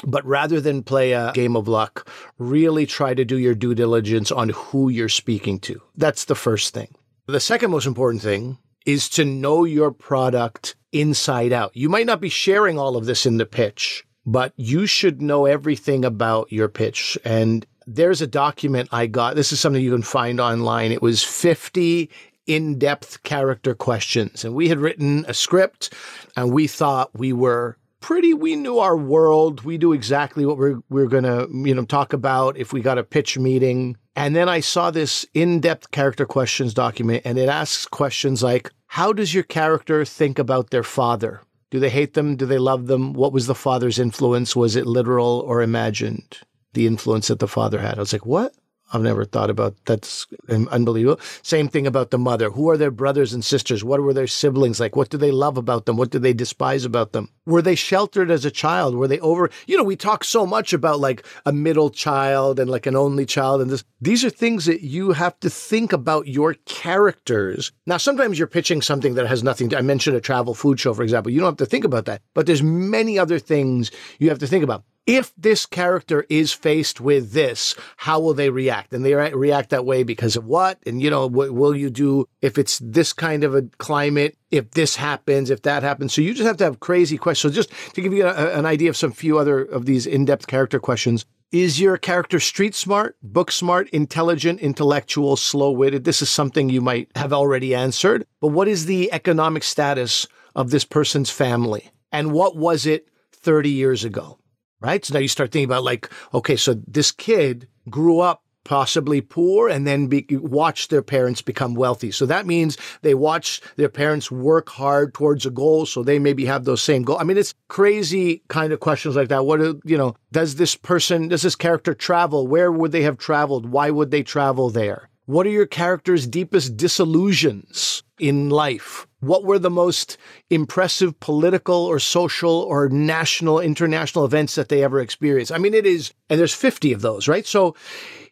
But 0.04 0.24
rather 0.26 0.62
than 0.62 0.84
play 0.84 1.14
a 1.14 1.32
game 1.34 1.56
of 1.56 1.68
luck, 1.68 2.08
really 2.38 2.86
try 2.86 3.16
to 3.16 3.26
do 3.26 3.38
your 3.38 3.56
due 3.56 3.74
diligence 3.74 4.32
on 4.32 4.50
who 4.50 4.90
you're 4.90 5.10
speaking 5.10 5.60
to. 5.62 5.82
That's 5.96 6.26
the 6.26 6.36
first 6.36 6.74
thing. 6.74 6.94
The 7.26 7.40
second 7.40 7.72
most 7.72 7.88
important 7.88 8.22
thing 8.22 8.60
is 8.86 9.10
to 9.10 9.26
know 9.26 9.66
your 9.66 9.92
product 9.92 10.76
inside 10.94 11.52
out. 11.52 11.76
You 11.76 11.90
might 11.90 12.06
not 12.06 12.22
be 12.22 12.30
sharing 12.30 12.80
all 12.80 12.96
of 12.96 13.06
this 13.06 13.26
in 13.26 13.38
the 13.38 13.46
pitch, 13.46 14.06
but 14.28 14.52
you 14.58 14.86
should 14.86 15.22
know 15.22 15.46
everything 15.46 16.04
about 16.04 16.52
your 16.52 16.68
pitch. 16.68 17.18
And 17.24 17.66
there's 17.88 18.22
a 18.22 18.28
document 18.28 18.90
I 18.92 19.08
got. 19.08 19.36
This 19.36 19.54
is 19.54 19.60
something 19.62 19.82
you 19.82 19.92
can 19.92 20.04
find 20.04 20.42
online. 20.42 20.92
It 20.92 21.02
was 21.02 21.24
50 21.24 22.10
in 22.46 22.78
depth 22.78 23.24
character 23.24 23.74
questions. 23.74 24.44
And 24.44 24.54
we 24.54 24.68
had 24.68 24.80
written 24.80 25.26
a 25.30 25.34
script 25.34 25.94
and 26.36 26.52
we 26.52 26.68
thought 26.68 27.10
we 27.18 27.32
were 27.32 27.78
pretty 28.00 28.34
we 28.34 28.56
knew 28.56 28.78
our 28.78 28.96
world 28.96 29.64
we 29.64 29.76
knew 29.78 29.92
exactly 29.92 30.46
what 30.46 30.58
we're 30.58 30.80
we're 30.88 31.08
going 31.08 31.24
to 31.24 31.48
you 31.52 31.74
know 31.74 31.84
talk 31.84 32.14
about 32.14 32.56
if 32.56 32.72
we 32.72 32.80
got 32.80 33.00
a 33.00 33.04
pitch 33.04 33.40
meeting 33.40 33.98
and 34.16 34.36
then 34.36 34.48
i 34.48 34.60
saw 34.60 34.92
this 34.92 35.26
in-depth 35.34 35.90
character 35.90 36.24
questions 36.24 36.76
document 36.76 37.24
and 37.26 37.40
it 37.40 37.50
asks 37.50 37.88
questions 37.88 38.44
like 38.44 38.72
how 38.86 39.12
does 39.12 39.34
your 39.34 39.44
character 39.44 40.06
think 40.06 40.38
about 40.38 40.70
their 40.70 40.84
father 40.84 41.42
do 41.70 41.80
they 41.80 41.90
hate 41.90 42.14
them? 42.14 42.36
Do 42.36 42.46
they 42.46 42.58
love 42.58 42.88
them? 42.88 43.14
What 43.14 43.34
was 43.34 43.48
the 43.48 43.56
father's 43.56 44.00
influence? 44.00 44.56
Was 44.56 44.76
it 44.76 44.88
literal 44.88 45.44
or 45.46 45.62
imagined? 45.62 46.40
The 46.74 46.88
influence 46.88 47.28
that 47.28 47.40
the 47.40 47.48
father 47.48 47.80
had. 47.80 47.98
I 47.98 48.00
was 48.00 48.14
like, 48.14 48.26
what? 48.26 48.54
I've 48.94 49.02
never 49.02 49.26
thought 49.26 49.50
about 49.50 49.76
that's 49.86 50.26
unbelievable. 50.50 51.20
Same 51.42 51.68
thing 51.68 51.86
about 51.86 52.12
the 52.12 52.18
mother. 52.18 52.50
Who 52.50 52.70
are 52.70 52.78
their 52.78 52.92
brothers 52.92 53.34
and 53.34 53.44
sisters? 53.44 53.84
What 53.84 54.02
were 54.02 54.14
their 54.14 54.28
siblings 54.28 54.80
like? 54.80 54.96
What 54.96 55.10
do 55.10 55.18
they 55.18 55.32
love 55.32 55.58
about 55.58 55.86
them? 55.86 55.98
What 55.98 56.10
do 56.10 56.20
they 56.20 56.34
despise 56.34 56.86
about 56.86 57.12
them? 57.12 57.30
Were 57.46 57.62
they 57.62 57.76
sheltered 57.76 58.32
as 58.32 58.46
a 58.46 58.52
child? 58.52 58.96
Were 58.96 59.08
they 59.08 59.20
over? 59.20 59.50
You 59.66 59.78
know, 59.78 59.84
we 59.84 59.98
talk 59.98 60.24
so 60.24 60.46
much 60.46 60.72
about 60.72 61.00
like 61.00 61.26
a 61.46 61.52
middle 61.52 61.90
child 61.90 62.60
and 62.60 62.70
like 62.70 62.86
an 62.86 62.96
only 62.96 63.26
child 63.26 63.62
and 63.62 63.70
this. 63.70 63.84
These 64.00 64.24
are 64.24 64.30
things 64.30 64.66
that 64.66 64.82
you 64.82 65.12
have 65.12 65.38
to 65.42 65.50
think 65.50 65.92
about 65.92 66.28
your 66.28 66.54
characters. 66.66 67.72
Now, 67.86 67.98
sometimes 67.98 68.40
you're 68.40 68.48
pitching 68.48 68.82
something 68.82 69.16
that 69.16 69.28
has 69.28 69.44
nothing 69.44 69.70
to, 69.70 69.78
I 69.78 69.82
mentioned 69.82 70.16
a 70.16 70.22
travel 70.22 70.54
food 70.54 70.80
show, 70.80 70.94
for 70.94 71.04
example. 71.04 71.32
You 71.32 71.40
don't 71.40 71.50
have 71.50 71.58
to 71.58 71.66
think 71.66 71.84
about 71.84 72.06
that, 72.06 72.22
but 72.34 72.46
there's 72.46 72.64
many 72.64 73.20
other 73.20 73.40
things 73.40 73.92
you 74.20 74.30
have 74.30 74.40
to 74.40 74.48
think 74.48 74.64
about 74.64 74.84
if 75.08 75.34
this 75.38 75.66
character 75.66 76.26
is 76.30 76.52
faced 76.52 77.00
with 77.00 77.32
this, 77.32 77.76
how 77.96 78.20
will 78.20 78.34
they 78.34 78.50
react? 78.50 78.94
And 78.94 79.06
they 79.06 79.16
react 79.16 79.70
that 79.70 79.86
way 79.86 80.04
because 80.04 80.36
of 80.36 80.46
what? 80.46 80.80
And, 80.86 81.02
you 81.02 81.10
know, 81.10 81.26
what 81.26 81.52
will 81.54 81.76
you 81.76 81.90
do 81.90 82.28
if 82.42 82.58
it's 82.58 82.80
this 82.80 83.14
kind 83.14 83.46
of 83.46 83.56
a 83.56 83.64
climate? 83.78 84.38
If 84.52 84.72
this 84.72 84.98
happens, 84.98 85.50
if 85.50 85.62
that 85.62 85.82
happens. 85.82 86.14
So 86.14 86.22
you 86.22 86.34
just 86.34 86.46
have 86.46 86.58
to 86.58 86.66
have 86.66 86.82
crazy 86.82 87.18
questions. 87.18 87.54
So 87.54 87.56
just 87.56 87.72
to 87.96 88.02
give 88.02 88.14
you 88.14 88.28
a, 88.28 88.58
an 88.58 88.66
idea 88.66 88.90
of 88.90 88.98
some 88.98 89.14
few 89.14 89.40
other 89.40 89.62
of 89.62 89.86
these 89.86 90.06
in-depth 90.06 90.48
character 90.48 90.80
questions. 90.80 91.26
Is 91.54 91.80
your 91.80 91.96
character 91.96 92.42
street 92.42 92.76
smart, 92.76 93.16
book 93.24 93.54
smart, 93.54 93.90
intelligent, 93.92 94.60
intellectual, 94.60 95.38
slow 95.38 95.72
witted? 95.72 96.04
This 96.04 96.22
is 96.22 96.30
something 96.30 96.68
you 96.68 96.82
might 96.82 97.10
have 97.16 97.32
already 97.32 97.74
answered. 97.74 98.26
But 98.42 98.50
what 98.50 98.68
is 98.68 98.86
the 98.86 99.10
economic 99.14 99.64
status 99.64 100.28
of 100.54 100.72
this 100.72 100.84
person's 100.84 101.30
family? 101.30 101.90
And 102.12 102.34
what 102.34 102.58
was 102.58 102.86
it 102.86 103.08
30 103.32 103.70
years 103.70 104.04
ago? 104.04 104.40
Right? 104.80 105.04
So 105.04 105.14
now 105.14 105.20
you 105.20 105.28
start 105.28 105.52
thinking 105.52 105.70
about 105.70 105.84
like, 105.84 106.10
okay, 106.34 106.56
so 106.56 106.76
this 106.88 107.12
kid 107.12 107.68
grew 107.90 108.20
up 108.20 108.44
possibly 108.64 109.22
poor 109.22 109.70
and 109.70 109.88
then 109.88 110.08
be, 110.08 110.26
watch 110.32 110.90
their 110.90 111.02
parents 111.02 111.42
become 111.42 111.74
wealthy. 111.74 112.12
So 112.12 112.26
that 112.26 112.46
means 112.46 112.78
they 113.02 113.14
watch 113.14 113.62
their 113.78 113.88
parents 113.88 114.30
work 114.30 114.68
hard 114.68 115.14
towards 115.14 115.46
a 115.46 115.50
goal. 115.50 115.86
So 115.86 116.04
they 116.04 116.20
maybe 116.20 116.46
have 116.46 116.66
those 116.66 116.84
same 116.84 117.04
goals. 117.04 117.22
I 117.22 117.24
mean, 117.24 117.38
it's 117.38 117.56
crazy 117.70 118.44
kind 118.50 118.74
of 118.74 118.82
questions 118.82 119.16
like 119.16 119.30
that. 119.30 119.46
What, 119.46 119.62
you 119.86 119.98
know, 119.98 120.16
does 120.34 120.56
this 120.56 120.76
person, 120.76 121.30
does 121.30 121.44
this 121.44 121.56
character 121.56 121.94
travel? 121.94 122.46
Where 122.46 122.70
would 122.70 122.92
they 122.92 123.04
have 123.04 123.18
traveled? 123.18 123.72
Why 123.72 123.90
would 123.90 124.12
they 124.12 124.22
travel 124.22 124.70
there? 124.70 125.10
What 125.28 125.48
are 125.48 125.52
your 125.52 125.66
character's 125.66 126.28
deepest 126.28 126.76
disillusions 126.76 128.04
in 128.20 128.50
life? 128.50 129.08
What 129.20 129.44
were 129.44 129.60
the 129.60 129.70
most 129.70 130.18
impressive 130.50 131.20
political 131.20 131.76
or 131.76 132.00
social 132.00 132.62
or 132.62 132.88
national, 132.90 133.60
international 133.60 134.26
events 134.26 134.56
that 134.56 134.70
they 134.70 134.84
ever 134.84 135.00
experienced? 135.00 135.52
I 135.52 135.58
mean, 135.58 135.74
it 135.74 135.86
is, 135.86 136.14
and 136.30 136.40
there's 136.40 136.54
50 136.54 136.94
of 136.94 137.02
those, 137.02 137.28
right? 137.28 137.46
So 137.46 137.76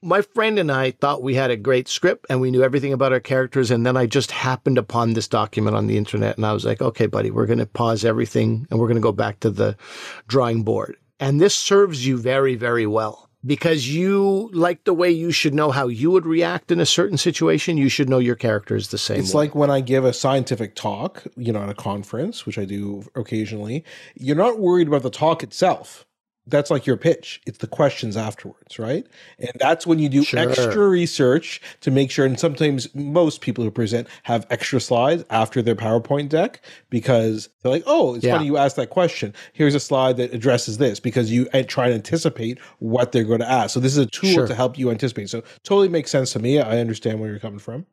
my 0.01 0.22
friend 0.22 0.60
and 0.60 0.72
I 0.72 0.92
thought 0.92 1.24
we 1.24 1.34
had 1.34 1.50
a 1.50 1.58
great 1.58 1.88
script 1.88 2.27
and 2.30 2.39
we 2.39 2.51
knew 2.51 2.63
everything 2.63 2.94
about 2.94 3.13
our 3.13 3.20
characters. 3.20 3.72
And 3.72 3.86
then 3.86 3.98
I 3.98 4.06
just 4.06 4.32
happened 4.32 4.77
upon 4.77 5.13
this 5.13 5.27
document 5.27 5.75
on 5.75 5.88
the 5.88 5.98
internet 5.98 6.38
and 6.38 6.46
I 6.46 6.54
was 6.54 6.65
like, 6.65 6.82
okay, 6.82 7.08
buddy, 7.08 7.32
we're 7.32 7.48
going 7.48 7.60
to 7.60 7.65
pause 7.65 8.06
everything 8.06 8.68
and 8.70 8.80
we're 8.80 8.88
going 8.88 8.96
to 8.96 9.01
go 9.01 9.12
back 9.12 9.39
to 9.39 9.50
the 9.50 9.75
drawing 10.27 10.63
board. 10.63 10.98
And 11.20 11.42
this 11.42 11.56
serves 11.56 12.06
you 12.06 12.18
very, 12.18 12.56
very 12.56 12.86
well 12.86 13.30
because 13.45 13.87
you 13.87 14.49
like 14.53 14.83
the 14.85 14.93
way 14.93 15.11
you 15.11 15.31
should 15.31 15.53
know 15.53 15.71
how 15.71 15.87
you 15.87 16.09
would 16.11 16.25
react 16.25 16.71
in 16.71 16.79
a 16.79 16.85
certain 16.85 17.17
situation. 17.17 17.77
You 17.77 17.89
should 17.89 18.09
know 18.09 18.19
your 18.19 18.35
character 18.35 18.75
is 18.75 18.89
the 18.89 18.97
same. 18.97 19.19
It's 19.19 19.33
way. 19.33 19.45
like 19.45 19.55
when 19.55 19.69
I 19.69 19.81
give 19.81 20.05
a 20.05 20.13
scientific 20.13 20.75
talk, 20.75 21.23
you 21.35 21.53
know, 21.53 21.61
at 21.61 21.69
a 21.69 21.75
conference, 21.75 22.45
which 22.45 22.57
I 22.57 22.65
do 22.65 23.05
occasionally. 23.15 23.83
You're 24.15 24.35
not 24.35 24.59
worried 24.59 24.87
about 24.87 25.03
the 25.03 25.09
talk 25.09 25.43
itself. 25.43 26.05
That's 26.47 26.69
like 26.69 26.85
your 26.85 26.97
pitch. 26.97 27.41
It's 27.47 27.57
the 27.57 27.67
questions 27.67 28.15
afterwards, 28.15 28.77
right? 28.77 29.05
And 29.39 29.51
that's 29.59 29.87
when 29.87 29.97
you 29.99 30.09
do 30.09 30.23
Sure. 30.23 30.39
extra 30.39 30.87
research 30.87 31.61
to 31.81 31.91
make 31.91 32.11
sure. 32.11 32.25
And 32.25 32.39
sometimes 32.39 32.93
most 32.93 33.41
people 33.41 33.63
who 33.63 33.71
present 33.71 34.07
have 34.23 34.45
extra 34.49 34.79
slides 34.79 35.23
after 35.29 35.61
their 35.61 35.75
PowerPoint 35.75 36.29
deck 36.29 36.61
because 36.89 37.49
they're 37.61 37.71
like, 37.71 37.83
oh, 37.87 38.15
it's 38.15 38.23
Yeah. 38.25 38.33
funny 38.35 38.45
you 38.45 38.57
asked 38.57 38.75
that 38.75 38.91
question. 38.91 39.33
Here's 39.53 39.75
a 39.75 39.79
slide 39.79 40.17
that 40.17 40.33
addresses 40.33 40.77
this 40.77 40.99
because 40.99 41.31
you 41.31 41.45
try 41.67 41.89
to 41.89 41.95
anticipate 41.95 42.59
what 42.79 43.11
they're 43.11 43.23
going 43.23 43.39
to 43.39 43.49
ask. 43.51 43.73
So 43.73 43.79
this 43.79 43.93
is 43.93 43.97
a 43.97 44.05
tool 44.05 44.29
Sure. 44.31 44.47
to 44.47 44.53
help 44.55 44.77
you 44.77 44.91
anticipate. 44.91 45.29
So 45.29 45.43
totally 45.63 45.89
makes 45.89 46.11
sense 46.11 46.31
to 46.33 46.39
me. 46.39 46.59
I 46.59 46.79
understand 46.79 47.19
where 47.19 47.29
you're 47.29 47.39
coming 47.39 47.59
from. 47.59 47.85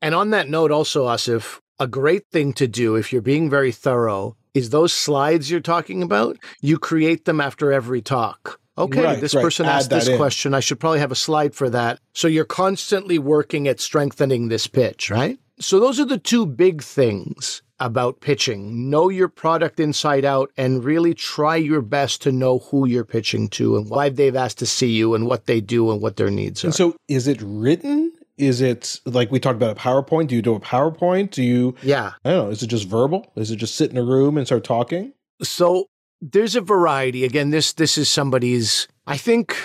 And 0.00 0.14
on 0.14 0.30
that 0.30 0.48
note, 0.48 0.70
also, 0.70 1.06
Asif, 1.08 1.60
a 1.78 1.86
great 1.86 2.22
thing 2.30 2.52
to 2.54 2.66
do 2.68 2.94
if 2.94 3.12
you're 3.12 3.20
being 3.22 3.50
very 3.50 3.72
thorough 3.72 4.36
is 4.54 4.70
those 4.70 4.92
slides 4.92 5.50
you're 5.50 5.60
talking 5.60 6.02
about, 6.02 6.36
you 6.60 6.78
create 6.78 7.24
them 7.24 7.40
after 7.40 7.72
every 7.72 8.02
talk. 8.02 8.60
Okay, 8.78 9.02
Right, 9.04 9.20
this 9.20 9.34
right. 9.34 9.42
person 9.42 9.66
Add 9.66 9.76
asked 9.76 9.90
this 9.90 10.08
in. 10.08 10.16
question. 10.16 10.54
I 10.54 10.60
should 10.60 10.80
probably 10.80 11.00
have 11.00 11.12
a 11.12 11.16
slide 11.16 11.54
for 11.54 11.68
that. 11.70 11.98
So 12.14 12.28
you're 12.28 12.44
constantly 12.46 13.18
working 13.18 13.68
at 13.68 13.78
strengthening 13.80 14.48
this 14.48 14.66
pitch, 14.66 15.10
right? 15.10 15.38
So 15.58 15.78
those 15.78 16.00
are 16.00 16.06
the 16.06 16.16
two 16.18 16.46
big 16.46 16.82
things 16.82 17.60
about 17.78 18.20
pitching. 18.20 18.88
Know 18.88 19.08
your 19.10 19.28
product 19.28 19.80
inside 19.80 20.24
out 20.24 20.50
and 20.56 20.82
really 20.84 21.12
try 21.14 21.56
your 21.56 21.82
best 21.82 22.22
to 22.22 22.32
know 22.32 22.60
who 22.60 22.86
you're 22.86 23.04
pitching 23.04 23.48
to 23.50 23.76
and 23.76 23.88
why 23.90 24.08
they've 24.08 24.36
asked 24.36 24.58
to 24.58 24.66
see 24.66 24.90
you 24.90 25.14
and 25.14 25.26
what 25.26 25.46
they 25.46 25.60
do 25.60 25.90
and 25.90 26.00
what 26.00 26.16
their 26.16 26.30
needs 26.30 26.64
are. 26.64 26.68
And 26.68 26.74
so 26.74 26.96
is 27.08 27.26
it 27.28 27.40
written? 27.42 28.12
Is 28.40 28.60
it 28.60 29.00
like 29.04 29.30
we 29.30 29.38
talked 29.38 29.56
about 29.56 29.76
a 29.76 29.80
PowerPoint? 29.80 30.28
Do 30.28 30.34
you 30.34 30.42
do 30.42 30.54
a 30.54 30.60
PowerPoint? 30.60 31.30
Do 31.30 31.42
you, 31.42 31.74
yeah. 31.82 32.12
I 32.24 32.30
don't 32.30 32.46
know, 32.46 32.50
is 32.50 32.62
it 32.62 32.68
just 32.68 32.88
verbal? 32.88 33.30
Is 33.36 33.50
it 33.50 33.56
just 33.56 33.74
sit 33.74 33.90
in 33.90 33.96
a 33.98 34.02
room 34.02 34.38
and 34.38 34.46
start 34.46 34.64
talking? 34.64 35.12
So 35.42 35.86
there's 36.20 36.56
a 36.56 36.60
variety. 36.60 37.24
Again, 37.24 37.50
this 37.50 37.72
this 37.72 37.98
is 37.98 38.08
somebody's. 38.08 38.88
I 39.06 39.16
think 39.16 39.56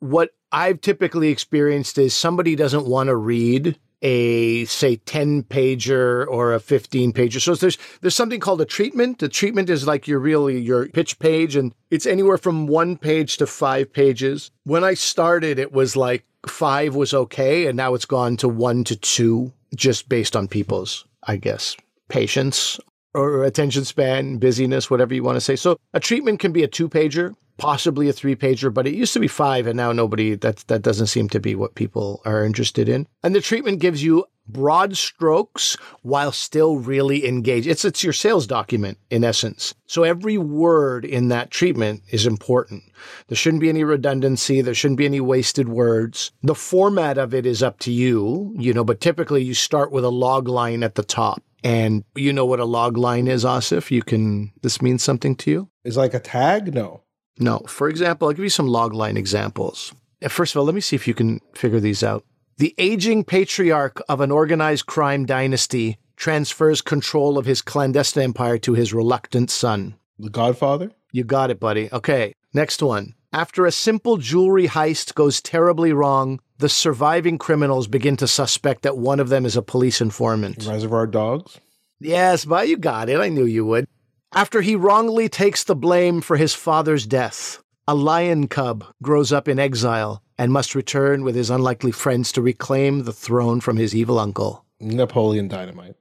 what 0.00 0.30
I've 0.52 0.80
typically 0.80 1.28
experienced 1.28 1.98
is 1.98 2.14
somebody 2.14 2.56
doesn't 2.56 2.86
want 2.86 3.08
to 3.08 3.16
read 3.16 3.78
a 4.02 4.64
say 4.66 4.96
10 4.96 5.44
pager 5.44 6.26
or 6.26 6.54
a 6.54 6.60
15 6.60 7.12
pager. 7.12 7.40
So 7.40 7.54
there's 7.54 7.78
there's 8.00 8.14
something 8.14 8.40
called 8.40 8.60
a 8.60 8.64
treatment. 8.64 9.18
The 9.18 9.28
treatment 9.28 9.70
is 9.70 9.86
like 9.86 10.06
your 10.06 10.18
really 10.18 10.60
your 10.60 10.88
pitch 10.88 11.18
page 11.18 11.56
and 11.56 11.74
it's 11.90 12.06
anywhere 12.06 12.38
from 12.38 12.66
1 12.66 12.96
page 12.98 13.38
to 13.38 13.46
5 13.46 13.92
pages. 13.92 14.50
When 14.64 14.84
I 14.84 14.94
started 14.94 15.58
it 15.58 15.72
was 15.72 15.96
like 15.96 16.24
5 16.46 16.94
was 16.94 17.12
okay 17.12 17.66
and 17.66 17.76
now 17.76 17.94
it's 17.94 18.04
gone 18.04 18.36
to 18.38 18.48
1 18.48 18.84
to 18.84 18.96
2 18.96 19.52
just 19.74 20.08
based 20.08 20.36
on 20.36 20.48
people's 20.48 21.04
I 21.24 21.36
guess 21.36 21.76
patience 22.08 22.78
or 23.18 23.44
attention 23.44 23.84
span, 23.84 24.38
busyness, 24.38 24.90
whatever 24.90 25.14
you 25.14 25.22
want 25.22 25.36
to 25.36 25.40
say. 25.40 25.56
So 25.56 25.78
a 25.92 26.00
treatment 26.00 26.40
can 26.40 26.52
be 26.52 26.62
a 26.62 26.68
two 26.68 26.88
pager, 26.88 27.34
possibly 27.56 28.08
a 28.08 28.12
three 28.12 28.36
pager, 28.36 28.72
but 28.72 28.86
it 28.86 28.94
used 28.94 29.12
to 29.14 29.20
be 29.20 29.28
five, 29.28 29.66
and 29.66 29.76
now 29.76 29.92
nobody 29.92 30.34
that 30.36 30.58
that 30.68 30.82
doesn't 30.82 31.08
seem 31.08 31.28
to 31.30 31.40
be 31.40 31.54
what 31.54 31.74
people 31.74 32.22
are 32.24 32.44
interested 32.44 32.88
in. 32.88 33.06
And 33.22 33.34
the 33.34 33.40
treatment 33.40 33.80
gives 33.80 34.02
you 34.02 34.24
broad 34.48 34.96
strokes 34.96 35.76
while 36.02 36.32
still 36.32 36.78
really 36.78 37.26
engaged. 37.26 37.66
It's 37.66 37.84
it's 37.84 38.02
your 38.02 38.12
sales 38.12 38.46
document 38.46 38.98
in 39.10 39.24
essence. 39.24 39.74
So 39.86 40.04
every 40.04 40.38
word 40.38 41.04
in 41.04 41.28
that 41.28 41.50
treatment 41.50 42.02
is 42.10 42.26
important. 42.26 42.84
There 43.28 43.36
shouldn't 43.36 43.60
be 43.60 43.68
any 43.68 43.84
redundancy. 43.84 44.62
There 44.62 44.74
shouldn't 44.74 44.98
be 44.98 45.06
any 45.06 45.20
wasted 45.20 45.68
words. 45.68 46.32
The 46.42 46.54
format 46.54 47.18
of 47.18 47.34
it 47.34 47.46
is 47.46 47.62
up 47.62 47.78
to 47.80 47.92
you, 47.92 48.54
you 48.56 48.72
know, 48.72 48.84
but 48.84 49.00
typically 49.00 49.42
you 49.42 49.54
start 49.54 49.92
with 49.92 50.04
a 50.04 50.10
log 50.10 50.48
line 50.48 50.82
at 50.82 50.94
the 50.94 51.02
top. 51.02 51.42
And 51.64 52.04
you 52.14 52.32
know 52.32 52.46
what 52.46 52.60
a 52.60 52.64
log 52.64 52.96
line 52.96 53.26
is, 53.26 53.44
Asif? 53.44 53.90
You 53.90 54.02
can, 54.02 54.52
this 54.62 54.80
means 54.80 55.02
something 55.02 55.34
to 55.36 55.50
you? 55.50 55.68
Is 55.84 55.96
like 55.96 56.14
a 56.14 56.20
tag? 56.20 56.74
No. 56.74 57.02
No. 57.38 57.58
For 57.66 57.88
example, 57.88 58.28
I'll 58.28 58.34
give 58.34 58.44
you 58.44 58.50
some 58.50 58.68
log 58.68 58.94
line 58.94 59.16
examples. 59.16 59.92
First 60.28 60.54
of 60.54 60.60
all, 60.60 60.64
let 60.64 60.74
me 60.74 60.80
see 60.80 60.96
if 60.96 61.06
you 61.06 61.14
can 61.14 61.40
figure 61.54 61.80
these 61.80 62.02
out. 62.02 62.24
The 62.58 62.74
aging 62.78 63.24
patriarch 63.24 64.02
of 64.08 64.20
an 64.20 64.30
organized 64.30 64.86
crime 64.86 65.26
dynasty 65.26 65.98
transfers 66.16 66.82
control 66.82 67.38
of 67.38 67.46
his 67.46 67.62
clandestine 67.62 68.24
empire 68.24 68.58
to 68.58 68.74
his 68.74 68.92
reluctant 68.92 69.50
son. 69.50 69.94
The 70.18 70.30
Godfather? 70.30 70.90
You 71.12 71.22
got 71.22 71.50
it, 71.50 71.60
buddy. 71.60 71.88
Okay, 71.92 72.34
next 72.52 72.82
one. 72.82 73.14
After 73.32 73.64
a 73.64 73.72
simple 73.72 74.16
jewelry 74.16 74.66
heist 74.66 75.14
goes 75.14 75.40
terribly 75.40 75.92
wrong, 75.92 76.40
the 76.58 76.68
surviving 76.68 77.38
criminals 77.38 77.86
begin 77.86 78.16
to 78.16 78.28
suspect 78.28 78.82
that 78.82 78.98
one 78.98 79.20
of 79.20 79.28
them 79.28 79.46
is 79.46 79.56
a 79.56 79.62
police 79.62 80.00
informant. 80.00 80.66
Reservoir 80.66 81.06
Dogs? 81.06 81.58
Yes, 82.00 82.44
but 82.44 82.68
you 82.68 82.76
got 82.76 83.08
it. 83.08 83.18
I 83.20 83.28
knew 83.28 83.44
you 83.44 83.64
would. 83.64 83.86
After 84.34 84.60
he 84.60 84.76
wrongly 84.76 85.28
takes 85.28 85.64
the 85.64 85.74
blame 85.74 86.20
for 86.20 86.36
his 86.36 86.54
father's 86.54 87.06
death, 87.06 87.62
a 87.86 87.94
lion 87.94 88.46
cub 88.48 88.84
grows 89.02 89.32
up 89.32 89.48
in 89.48 89.58
exile 89.58 90.22
and 90.36 90.52
must 90.52 90.74
return 90.74 91.22
with 91.24 91.34
his 91.34 91.50
unlikely 91.50 91.92
friends 91.92 92.30
to 92.32 92.42
reclaim 92.42 93.04
the 93.04 93.12
throne 93.12 93.60
from 93.60 93.76
his 93.76 93.94
evil 93.94 94.18
uncle, 94.18 94.64
Napoleon 94.80 95.48
Dynamite. 95.48 95.96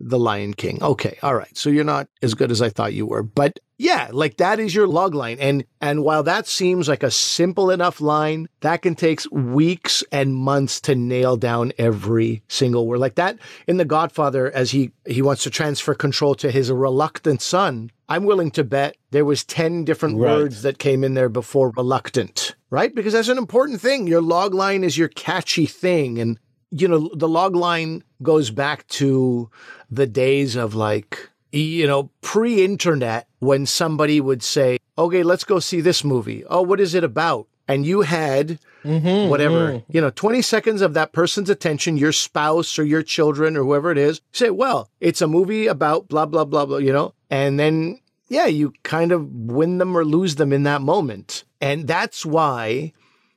The 0.00 0.18
Lion 0.18 0.54
King. 0.54 0.82
Okay, 0.82 1.18
all 1.22 1.34
right. 1.34 1.56
So 1.56 1.70
you're 1.70 1.84
not 1.84 2.08
as 2.22 2.34
good 2.34 2.50
as 2.50 2.62
I 2.62 2.70
thought 2.70 2.94
you 2.94 3.06
were, 3.06 3.22
but 3.22 3.60
yeah, 3.78 4.08
like 4.12 4.36
that 4.38 4.58
is 4.60 4.74
your 4.74 4.86
log 4.86 5.14
line. 5.14 5.38
And 5.40 5.64
and 5.80 6.02
while 6.02 6.22
that 6.24 6.46
seems 6.46 6.88
like 6.88 7.02
a 7.02 7.10
simple 7.10 7.70
enough 7.70 8.00
line, 8.00 8.48
that 8.60 8.82
can 8.82 8.94
take 8.94 9.20
weeks 9.30 10.02
and 10.10 10.34
months 10.34 10.80
to 10.82 10.94
nail 10.94 11.36
down 11.36 11.72
every 11.78 12.42
single 12.48 12.86
word. 12.86 12.98
Like 13.00 13.14
that 13.14 13.38
in 13.66 13.76
The 13.76 13.84
Godfather, 13.84 14.50
as 14.50 14.70
he 14.70 14.92
he 15.06 15.22
wants 15.22 15.42
to 15.44 15.50
transfer 15.50 15.94
control 15.94 16.34
to 16.36 16.50
his 16.50 16.70
reluctant 16.70 17.42
son. 17.42 17.90
I'm 18.08 18.24
willing 18.24 18.50
to 18.52 18.64
bet 18.64 18.96
there 19.12 19.24
was 19.24 19.44
10 19.44 19.84
different 19.84 20.18
Right. 20.18 20.32
words 20.34 20.62
that 20.62 20.78
came 20.80 21.04
in 21.04 21.14
there 21.14 21.28
before 21.28 21.70
reluctant, 21.76 22.56
right? 22.68 22.92
Because 22.92 23.12
that's 23.12 23.28
an 23.28 23.38
important 23.38 23.80
thing. 23.80 24.08
Your 24.08 24.20
log 24.20 24.52
line 24.52 24.82
is 24.82 24.98
your 24.98 25.06
catchy 25.06 25.64
thing. 25.66 26.18
And 26.18 26.36
you 26.70 26.88
know, 26.88 27.10
the 27.14 27.28
log 27.28 27.54
line 27.54 28.04
goes 28.22 28.50
back 28.50 28.86
to 28.88 29.50
the 29.90 30.06
days 30.06 30.56
of 30.56 30.74
like, 30.74 31.28
you 31.52 31.86
know, 31.86 32.10
pre 32.20 32.64
internet 32.64 33.26
when 33.40 33.66
somebody 33.66 34.20
would 34.20 34.42
say, 34.42 34.78
okay, 34.96 35.22
let's 35.22 35.44
go 35.44 35.58
see 35.58 35.80
this 35.80 36.04
movie. 36.04 36.44
Oh, 36.46 36.62
what 36.62 36.80
is 36.80 36.94
it 36.94 37.04
about? 37.04 37.48
And 37.66 37.86
you 37.86 38.02
had 38.02 38.58
mm-hmm, 38.84 39.28
whatever, 39.28 39.72
mm-hmm. 39.72 39.92
you 39.92 40.00
know, 40.00 40.10
20 40.10 40.42
seconds 40.42 40.80
of 40.82 40.94
that 40.94 41.12
person's 41.12 41.50
attention, 41.50 41.96
your 41.96 42.12
spouse 42.12 42.78
or 42.78 42.84
your 42.84 43.02
children 43.02 43.56
or 43.56 43.64
whoever 43.64 43.90
it 43.90 43.98
is, 43.98 44.20
say, 44.32 44.50
well, 44.50 44.90
it's 45.00 45.22
a 45.22 45.28
movie 45.28 45.66
about 45.66 46.08
blah, 46.08 46.26
blah, 46.26 46.44
blah, 46.44 46.66
blah, 46.66 46.78
you 46.78 46.92
know, 46.92 47.14
and 47.30 47.58
then, 47.58 48.00
yeah, 48.28 48.46
you 48.46 48.72
kind 48.82 49.12
of 49.12 49.30
win 49.32 49.78
them 49.78 49.96
or 49.96 50.04
lose 50.04 50.36
them 50.36 50.52
in 50.52 50.64
that 50.64 50.82
moment. 50.82 51.44
And 51.60 51.86
that's 51.86 52.24
why 52.24 52.92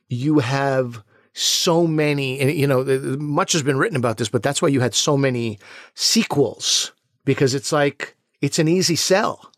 you 0.08 0.38
have 0.40 1.02
so 1.34 1.86
many, 1.86 2.52
you 2.52 2.66
know, 2.66 2.84
much 3.18 3.52
has 3.52 3.62
been 3.62 3.76
written 3.76 3.96
about 3.96 4.16
this, 4.16 4.28
but 4.28 4.42
that's 4.42 4.62
why 4.62 4.68
you 4.68 4.80
had 4.80 4.94
so 4.94 5.16
many 5.16 5.58
sequels 5.94 6.92
because 7.24 7.54
it's 7.54 7.72
like, 7.72 8.16
it's 8.40 8.58
an 8.58 8.68
easy 8.68 8.96
sell. 8.96 9.50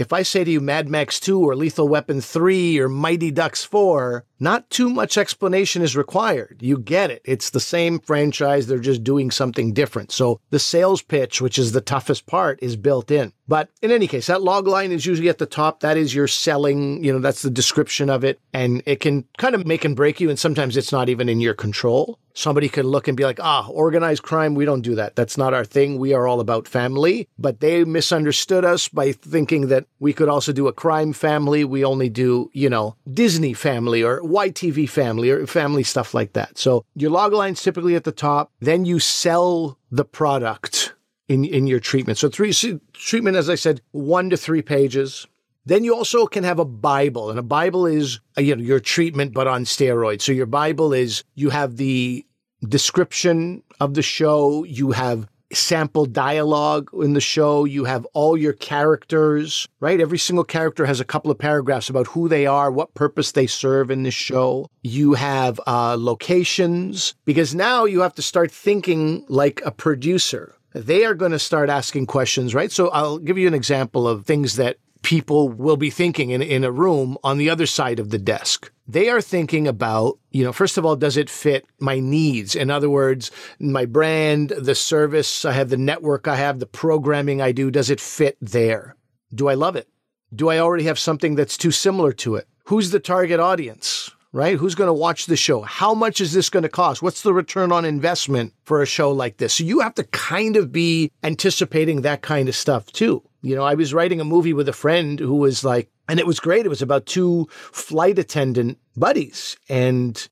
If 0.00 0.14
I 0.14 0.22
say 0.22 0.44
to 0.44 0.50
you 0.50 0.62
Mad 0.62 0.88
Max 0.88 1.20
2 1.20 1.38
or 1.38 1.54
Lethal 1.54 1.86
Weapon 1.86 2.22
3 2.22 2.78
or 2.80 2.88
Mighty 2.88 3.30
Ducks 3.30 3.64
4, 3.64 4.24
not 4.42 4.70
too 4.70 4.88
much 4.88 5.18
explanation 5.18 5.82
is 5.82 5.94
required. 5.94 6.56
You 6.62 6.78
get 6.78 7.10
it. 7.10 7.20
It's 7.26 7.50
the 7.50 7.60
same 7.60 7.98
franchise, 7.98 8.66
they're 8.66 8.78
just 8.78 9.04
doing 9.04 9.30
something 9.30 9.74
different. 9.74 10.10
So 10.10 10.40
the 10.48 10.58
sales 10.58 11.02
pitch, 11.02 11.42
which 11.42 11.58
is 11.58 11.72
the 11.72 11.82
toughest 11.82 12.24
part, 12.24 12.58
is 12.62 12.76
built 12.76 13.10
in. 13.10 13.34
But 13.46 13.68
in 13.82 13.90
any 13.90 14.06
case, 14.06 14.28
that 14.28 14.40
log 14.40 14.66
line 14.66 14.90
is 14.90 15.04
usually 15.04 15.28
at 15.28 15.36
the 15.36 15.44
top. 15.44 15.80
That 15.80 15.98
is 15.98 16.14
your 16.14 16.28
selling, 16.28 17.04
you 17.04 17.12
know, 17.12 17.18
that's 17.18 17.42
the 17.42 17.50
description 17.50 18.08
of 18.08 18.24
it. 18.24 18.40
And 18.54 18.82
it 18.86 19.00
can 19.00 19.26
kind 19.36 19.54
of 19.54 19.66
make 19.66 19.84
and 19.84 19.94
break 19.94 20.18
you. 20.18 20.30
And 20.30 20.38
sometimes 20.38 20.78
it's 20.78 20.92
not 20.92 21.10
even 21.10 21.28
in 21.28 21.40
your 21.40 21.52
control. 21.52 22.18
Somebody 22.40 22.70
could 22.70 22.86
look 22.86 23.06
and 23.06 23.18
be 23.18 23.24
like, 23.24 23.38
ah, 23.38 23.68
organized 23.68 24.22
crime, 24.22 24.54
we 24.54 24.64
don't 24.64 24.80
do 24.80 24.94
that. 24.94 25.14
That's 25.14 25.36
not 25.36 25.52
our 25.52 25.64
thing. 25.64 25.98
We 25.98 26.14
are 26.14 26.26
all 26.26 26.40
about 26.40 26.66
family. 26.66 27.28
But 27.38 27.60
they 27.60 27.84
misunderstood 27.84 28.64
us 28.64 28.88
by 28.88 29.12
thinking 29.12 29.68
that 29.68 29.84
we 29.98 30.14
could 30.14 30.30
also 30.30 30.50
do 30.50 30.66
a 30.66 30.72
crime 30.72 31.12
family. 31.12 31.64
We 31.64 31.84
only 31.84 32.08
do, 32.08 32.50
you 32.54 32.70
know, 32.70 32.96
Disney 33.12 33.52
family 33.52 34.02
or 34.02 34.22
YTV 34.22 34.88
family 34.88 35.28
or 35.28 35.46
family 35.46 35.82
stuff 35.82 36.14
like 36.14 36.32
that. 36.32 36.56
So 36.56 36.86
your 36.94 37.10
log 37.10 37.34
line's 37.34 37.62
typically 37.62 37.94
at 37.94 38.04
the 38.04 38.10
top. 38.12 38.50
Then 38.60 38.86
you 38.86 39.00
sell 39.00 39.76
the 39.90 40.06
product 40.06 40.94
in, 41.28 41.44
in 41.44 41.66
your 41.66 41.78
treatment. 41.78 42.16
So 42.16 42.30
three 42.30 42.54
treatment, 42.94 43.36
as 43.36 43.50
I 43.50 43.54
said, 43.54 43.82
one 43.90 44.30
to 44.30 44.38
three 44.38 44.62
pages. 44.62 45.26
Then 45.66 45.84
you 45.84 45.94
also 45.94 46.26
can 46.26 46.44
have 46.44 46.58
a 46.58 46.64
Bible, 46.64 47.28
and 47.28 47.38
a 47.38 47.42
Bible 47.42 47.84
is 47.84 48.18
uh, 48.38 48.40
you 48.40 48.56
know 48.56 48.62
your 48.62 48.80
treatment, 48.80 49.34
but 49.34 49.46
on 49.46 49.64
steroids. 49.64 50.22
So 50.22 50.32
your 50.32 50.46
Bible 50.46 50.94
is 50.94 51.22
you 51.34 51.50
have 51.50 51.76
the 51.76 52.24
description 52.66 53.62
of 53.80 53.94
the 53.94 54.02
show, 54.02 54.64
you 54.64 54.92
have 54.92 55.28
sample 55.52 56.06
dialogue 56.06 56.90
in 56.92 57.14
the 57.14 57.20
show, 57.20 57.64
you 57.64 57.84
have 57.84 58.06
all 58.12 58.36
your 58.36 58.52
characters, 58.52 59.66
right? 59.80 60.00
Every 60.00 60.18
single 60.18 60.44
character 60.44 60.86
has 60.86 61.00
a 61.00 61.04
couple 61.04 61.30
of 61.30 61.38
paragraphs 61.38 61.90
about 61.90 62.06
who 62.08 62.28
they 62.28 62.46
are, 62.46 62.70
what 62.70 62.94
purpose 62.94 63.32
they 63.32 63.46
serve 63.46 63.90
in 63.90 64.04
the 64.04 64.10
show. 64.12 64.68
You 64.82 65.14
have 65.14 65.60
uh, 65.66 65.96
locations 65.98 67.14
because 67.24 67.54
now 67.54 67.84
you 67.84 68.00
have 68.00 68.14
to 68.14 68.22
start 68.22 68.52
thinking 68.52 69.24
like 69.28 69.60
a 69.64 69.72
producer 69.72 70.54
they 70.72 71.04
are 71.04 71.14
going 71.14 71.32
to 71.32 71.38
start 71.38 71.68
asking 71.68 72.06
questions, 72.06 72.54
right? 72.54 72.70
So 72.70 72.90
I'll 72.90 73.18
give 73.18 73.38
you 73.38 73.48
an 73.48 73.54
example 73.54 74.06
of 74.06 74.24
things 74.24 74.56
that 74.56 74.76
people 75.02 75.48
will 75.48 75.76
be 75.76 75.90
thinking 75.90 76.30
in, 76.30 76.42
in 76.42 76.64
a 76.64 76.70
room 76.70 77.16
on 77.24 77.38
the 77.38 77.50
other 77.50 77.66
side 77.66 77.98
of 77.98 78.10
the 78.10 78.18
desk. 78.18 78.70
They 78.86 79.08
are 79.08 79.20
thinking 79.20 79.68
about, 79.68 80.18
you 80.30 80.44
know, 80.44 80.52
first 80.52 80.76
of 80.76 80.84
all, 80.84 80.96
does 80.96 81.16
it 81.16 81.30
fit 81.30 81.64
my 81.78 82.00
needs? 82.00 82.56
In 82.56 82.70
other 82.70 82.90
words, 82.90 83.30
my 83.58 83.84
brand, 83.84 84.50
the 84.50 84.74
service 84.74 85.44
I 85.44 85.52
have, 85.52 85.68
the 85.68 85.76
network 85.76 86.26
I 86.26 86.36
have, 86.36 86.58
the 86.58 86.66
programming 86.66 87.40
I 87.40 87.52
do, 87.52 87.70
does 87.70 87.88
it 87.88 88.00
fit 88.00 88.36
there? 88.40 88.96
Do 89.32 89.48
I 89.48 89.54
love 89.54 89.76
it? 89.76 89.88
Do 90.34 90.48
I 90.48 90.58
already 90.58 90.84
have 90.84 90.98
something 90.98 91.34
that's 91.34 91.56
too 91.56 91.70
similar 91.70 92.12
to 92.14 92.36
it? 92.36 92.48
Who's 92.64 92.90
the 92.90 93.00
target 93.00 93.40
audience? 93.40 94.10
Right? 94.32 94.56
Who's 94.56 94.76
going 94.76 94.86
to 94.86 94.92
watch 94.92 95.26
the 95.26 95.36
show? 95.36 95.62
How 95.62 95.92
much 95.92 96.20
is 96.20 96.32
this 96.32 96.50
going 96.50 96.62
to 96.62 96.68
cost? 96.68 97.02
What's 97.02 97.22
the 97.22 97.34
return 97.34 97.72
on 97.72 97.84
investment 97.84 98.54
for 98.62 98.80
a 98.80 98.86
show 98.86 99.10
like 99.10 99.38
this? 99.38 99.54
So 99.54 99.64
you 99.64 99.80
have 99.80 99.94
to 99.94 100.04
kind 100.04 100.56
of 100.56 100.70
be 100.70 101.10
anticipating 101.24 102.02
that 102.02 102.22
kind 102.22 102.48
of 102.48 102.54
stuff 102.54 102.86
too. 102.92 103.24
You 103.42 103.56
know, 103.56 103.64
I 103.64 103.74
was 103.74 103.94
writing 103.94 104.20
a 104.20 104.24
movie 104.24 104.52
with 104.52 104.68
a 104.68 104.72
friend 104.72 105.18
who 105.18 105.36
was 105.36 105.64
like, 105.64 105.90
and 106.08 106.20
it 106.20 106.26
was 106.26 106.40
great. 106.40 106.66
It 106.66 106.70
was 106.70 106.82
about 106.82 107.06
two 107.06 107.46
flight 107.50 108.18
attendant 108.18 108.78
buddies. 108.96 109.56
And 109.68 110.28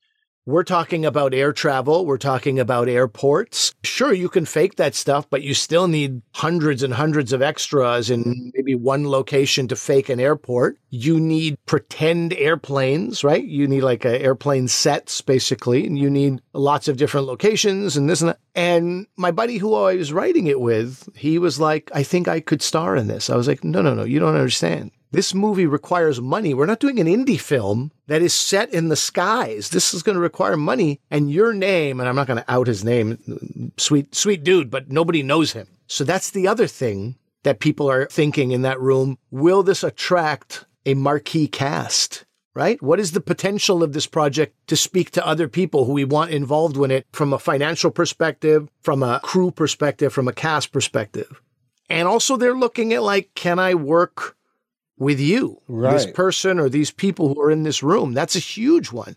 we're 0.49 0.65
talking 0.65 1.05
about 1.05 1.35
air 1.35 1.53
travel. 1.53 2.07
We're 2.07 2.17
talking 2.17 2.59
about 2.59 2.89
airports. 2.89 3.75
Sure, 3.85 4.15
you 4.15 4.31
can 4.31 4.47
fake 4.47 4.77
that 4.77 4.95
stuff, 4.95 5.29
but 5.29 5.43
you 5.43 5.53
still 5.53 5.89
need 5.89 6.23
hundreds 6.33 6.83
and 6.83 6.95
hundreds 6.95 7.35
of 7.35 7.43
extras 7.43 8.09
in 8.09 8.51
maybe 8.55 8.75
one 8.75 9.07
location 9.07 9.69
to 9.69 9.77
fake 9.77 10.09
an 10.09 10.19
airport. 10.19 10.79
You 10.89 11.21
need 11.21 11.59
pretend 11.67 12.33
airplanes, 12.33 13.23
right? 13.23 13.45
You 13.45 13.69
need 13.69 13.83
like 13.83 14.07
airplane 14.07 14.69
sets, 14.69 15.21
basically, 15.21 15.87
and 15.87 15.99
you 15.99 16.09
need 16.09 16.41
lots 16.55 16.89
of 16.89 16.97
different 16.97 17.27
locations 17.27 17.99
and 17.99 18.09
this 18.09 18.23
and 18.23 18.31
that. 18.31 18.39
And 18.55 19.07
my 19.19 19.31
buddy 19.31 19.59
who 19.59 19.75
I 19.75 19.97
was 19.97 20.15
writing 20.15 20.47
it 20.47 20.61
with, 20.61 21.11
he 21.15 21.39
was 21.39 21.61
like, 21.61 21.91
I 21.95 22.03
think 22.03 22.27
I 22.27 22.41
could 22.41 22.63
star 22.63 22.97
in 22.97 23.07
this. 23.07 23.29
I 23.29 23.37
was 23.37 23.49
like, 23.49 23.65
no, 23.65 23.83
no, 23.83 23.93
no, 23.93 24.05
you 24.05 24.19
don't 24.19 24.35
understand. 24.35 24.93
This 25.11 25.33
movie 25.33 25.67
requires 25.67 26.21
money. 26.21 26.53
We're 26.53 26.67
not 26.67 26.81
doing 26.81 26.99
an 26.99 27.07
indie 27.07 27.41
film 27.41 27.93
that 28.09 28.21
is 28.21 28.35
set 28.35 28.73
in 28.75 28.89
the 28.89 28.97
skies. 28.97 29.71
This 29.71 29.95
is 29.95 30.03
going 30.03 30.17
to 30.17 30.21
require 30.21 30.57
money 30.57 31.01
and 31.11 31.31
your 31.31 31.55
name, 31.55 31.99
and 31.99 32.09
I'm 32.09 32.17
not 32.17 32.27
going 32.27 32.39
to 32.39 32.51
out 32.51 32.67
his 32.67 32.85
name, 32.85 33.73
sweet, 33.79 34.15
sweet 34.15 34.45
dude, 34.45 34.71
but 34.71 34.91
nobody 34.91 35.23
knows 35.23 35.53
him. 35.53 35.69
So 35.87 36.05
that's 36.05 36.31
the 36.31 36.47
other 36.47 36.67
thing 36.67 37.17
that 37.43 37.61
people 37.61 37.91
are 37.91 38.07
thinking 38.07 38.51
in 38.53 38.63
that 38.63 38.81
room. 38.81 39.17
Will 39.31 39.63
this 39.63 39.83
attract 39.83 40.67
a 40.85 40.95
marquee 40.95 41.49
cast? 41.49 42.27
Right? 42.55 42.83
What 42.83 42.99
is 42.99 43.13
the 43.13 43.21
potential 43.21 43.85
of 43.85 43.93
this 43.93 44.09
project 44.09 44.57
to 44.67 44.77
speak 44.77 45.13
to 45.13 45.25
other 45.25 45.47
people 45.47 45.85
who 45.85 45.93
we 45.93 46.05
want 46.05 46.33
involved 46.33 46.77
in 46.77 46.91
it 46.91 47.07
from 47.13 47.33
a 47.33 47.39
financial 47.39 47.93
perspective, 47.93 48.69
from 48.83 49.05
a 49.05 49.21
crew 49.23 49.53
perspective, 49.53 50.13
from 50.13 50.27
a 50.27 50.33
cast 50.33 50.73
perspective? 50.73 51.41
And 51.89 52.09
also 52.09 52.37
they're 52.37 52.57
looking 52.57 52.93
at 52.93 53.05
like, 53.05 53.33
can 53.35 53.61
I 53.61 53.75
work 53.75 54.37
with 54.99 55.21
you, 55.21 55.61
Right. 55.69 55.93
this 55.93 56.07
person 56.07 56.59
or 56.59 56.69
these 56.69 56.91
people 56.91 57.33
who 57.33 57.41
are 57.41 57.51
in 57.51 57.63
this 57.63 57.83
room. 57.83 58.15
That's 58.15 58.37
a 58.37 58.41
huge 58.41 58.93
one. 58.93 59.17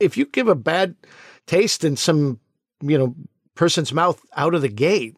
If 0.00 0.16
you 0.16 0.26
give 0.26 0.48
a 0.48 0.54
bad 0.54 0.94
taste 1.46 1.84
in 1.84 1.96
some, 1.96 2.38
you 2.80 2.98
know, 2.98 3.14
person's 3.54 3.92
mouth 3.92 4.20
out 4.36 4.54
of 4.54 4.62
the 4.62 4.68
gate, 4.68 5.16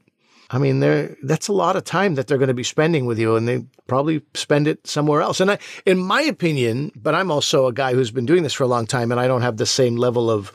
I 0.51 0.59
mean, 0.59 0.81
there 0.81 1.17
that's 1.23 1.49
a 1.49 1.53
lot 1.53 1.77
of 1.77 1.85
time 1.85 2.15
that 2.15 2.27
they're 2.27 2.39
going 2.39 2.49
to 2.49 2.55
be 2.55 2.63
spending 2.65 3.05
with 3.05 3.19
you, 3.19 3.37
and 3.37 3.47
they 3.47 3.67
probably 3.87 4.23
spend 4.35 4.67
it 4.67 4.87
somewhere 4.87 5.21
else. 5.21 5.41
And 5.41 5.51
I, 5.51 5.59
in 5.85 5.99
my 5.99 6.23
opinion, 6.23 6.91
but 6.97 7.15
I'm 7.15 7.31
also 7.31 7.67
a 7.67 7.73
guy 7.73 7.93
who's 7.93 8.11
been 8.11 8.25
doing 8.25 8.45
this 8.45 8.55
for 8.55 8.65
a 8.65 8.69
long 8.69 8.87
time, 8.87 9.11
and 9.13 9.21
I 9.21 9.27
don't 9.27 9.43
have 9.43 9.59
the 9.59 9.67
same 9.67 9.97
level 9.97 10.31
of 10.31 10.55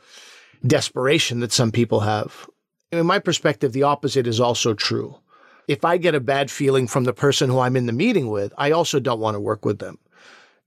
desperation 0.66 1.42
that 1.42 1.52
some 1.52 1.72
people 1.72 2.00
have. 2.00 2.50
In 2.92 3.06
my 3.06 3.20
perspective, 3.20 3.74
the 3.74 3.84
opposite 3.84 4.26
is 4.26 4.40
also 4.40 4.74
true 4.74 5.16
if 5.68 5.86
I 5.86 5.98
get 5.98 6.16
a 6.16 6.20
bad 6.20 6.52
feeling 6.52 6.88
from 6.88 7.04
the 7.04 7.14
person 7.14 7.50
who 7.50 7.60
I'm 7.60 7.76
in 7.76 7.86
the 7.86 7.94
meeting 7.94 8.30
with, 8.30 8.54
I 8.58 8.72
also 8.72 9.00
don't 9.00 9.20
want 9.20 9.36
to 9.36 9.40
work 9.40 9.66
with 9.66 9.80
them. 9.80 9.98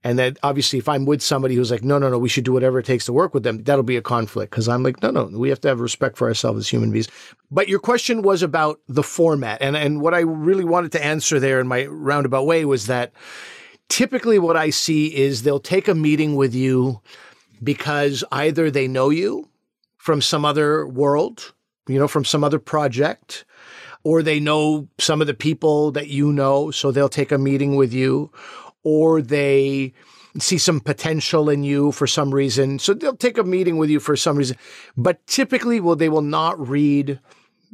And 0.03 0.19
that 0.19 0.37
obviously, 0.43 0.79
if 0.79 0.87
I'm 0.87 1.05
with 1.05 1.21
somebody 1.21 1.55
who's 1.55 1.71
like, 1.71 1.83
no, 1.83 1.97
no, 1.97 2.09
no, 2.09 2.19
we 2.19 2.29
should 2.29 2.45
do 2.45 2.53
whatever 2.53 2.79
it 2.79 2.85
takes 2.85 3.05
to 3.05 3.13
work 3.13 3.33
with 3.33 3.43
them, 3.43 3.63
that'll 3.63 3.83
be 3.83 3.97
a 3.97 4.01
conflict 4.01 4.51
because 4.51 4.69
I'm 4.69 4.83
like, 4.83 5.01
no, 5.01 5.11
no, 5.11 5.25
we 5.25 5.49
have 5.49 5.59
to 5.61 5.67
have 5.67 5.79
respect 5.79 6.17
for 6.17 6.27
ourselves 6.27 6.59
as 6.59 6.69
human 6.69 6.91
beings. 6.91 7.09
But 7.49 7.67
your 7.67 7.79
question 7.79 8.21
was 8.21 8.43
about 8.43 8.79
the 8.87 9.03
format. 9.03 9.61
And, 9.61 9.75
and 9.75 9.99
what 9.99 10.13
I 10.13 10.19
really 10.19 10.63
wanted 10.63 10.91
to 10.93 11.03
answer 11.03 11.39
there 11.39 11.59
in 11.59 11.67
my 11.67 11.87
roundabout 11.87 12.45
way 12.45 12.63
was 12.63 12.85
that 12.87 13.11
typically 13.89 14.39
what 14.39 14.55
I 14.55 14.69
see 14.69 15.13
is 15.15 15.43
they'll 15.43 15.59
take 15.59 15.87
a 15.87 15.95
meeting 15.95 16.35
with 16.35 16.53
you 16.53 17.01
because 17.63 18.23
either 18.31 18.69
they 18.69 18.87
know 18.87 19.09
you 19.09 19.49
from 19.97 20.21
some 20.21 20.45
other 20.45 20.87
world, 20.87 21.53
you 21.87 21.99
know, 21.99 22.07
from 22.07 22.23
some 22.23 22.43
other 22.43 22.59
project, 22.59 23.45
or 24.07 24.23
they 24.23 24.39
know 24.39 24.87
some 24.99 25.19
of 25.19 25.27
the 25.27 25.33
people 25.33 25.91
that 25.91 26.07
you 26.07 26.31
know, 26.31 26.71
so 26.71 26.91
they'll 26.91 27.09
take 27.09 27.29
a 27.29 27.37
meeting 27.37 27.75
with 27.75 27.91
you, 27.91 28.31
or 28.85 29.21
they 29.21 29.91
see 30.39 30.57
some 30.57 30.79
potential 30.79 31.49
in 31.49 31.61
you 31.61 31.91
for 31.91 32.07
some 32.07 32.33
reason, 32.33 32.79
so 32.79 32.93
they'll 32.93 33.17
take 33.17 33.37
a 33.37 33.43
meeting 33.43 33.75
with 33.75 33.89
you 33.89 33.99
for 33.99 34.15
some 34.15 34.37
reason. 34.37 34.55
But 34.95 35.27
typically, 35.27 35.81
well, 35.81 35.97
they 35.97 36.07
will 36.07 36.21
not 36.21 36.57
read, 36.69 37.19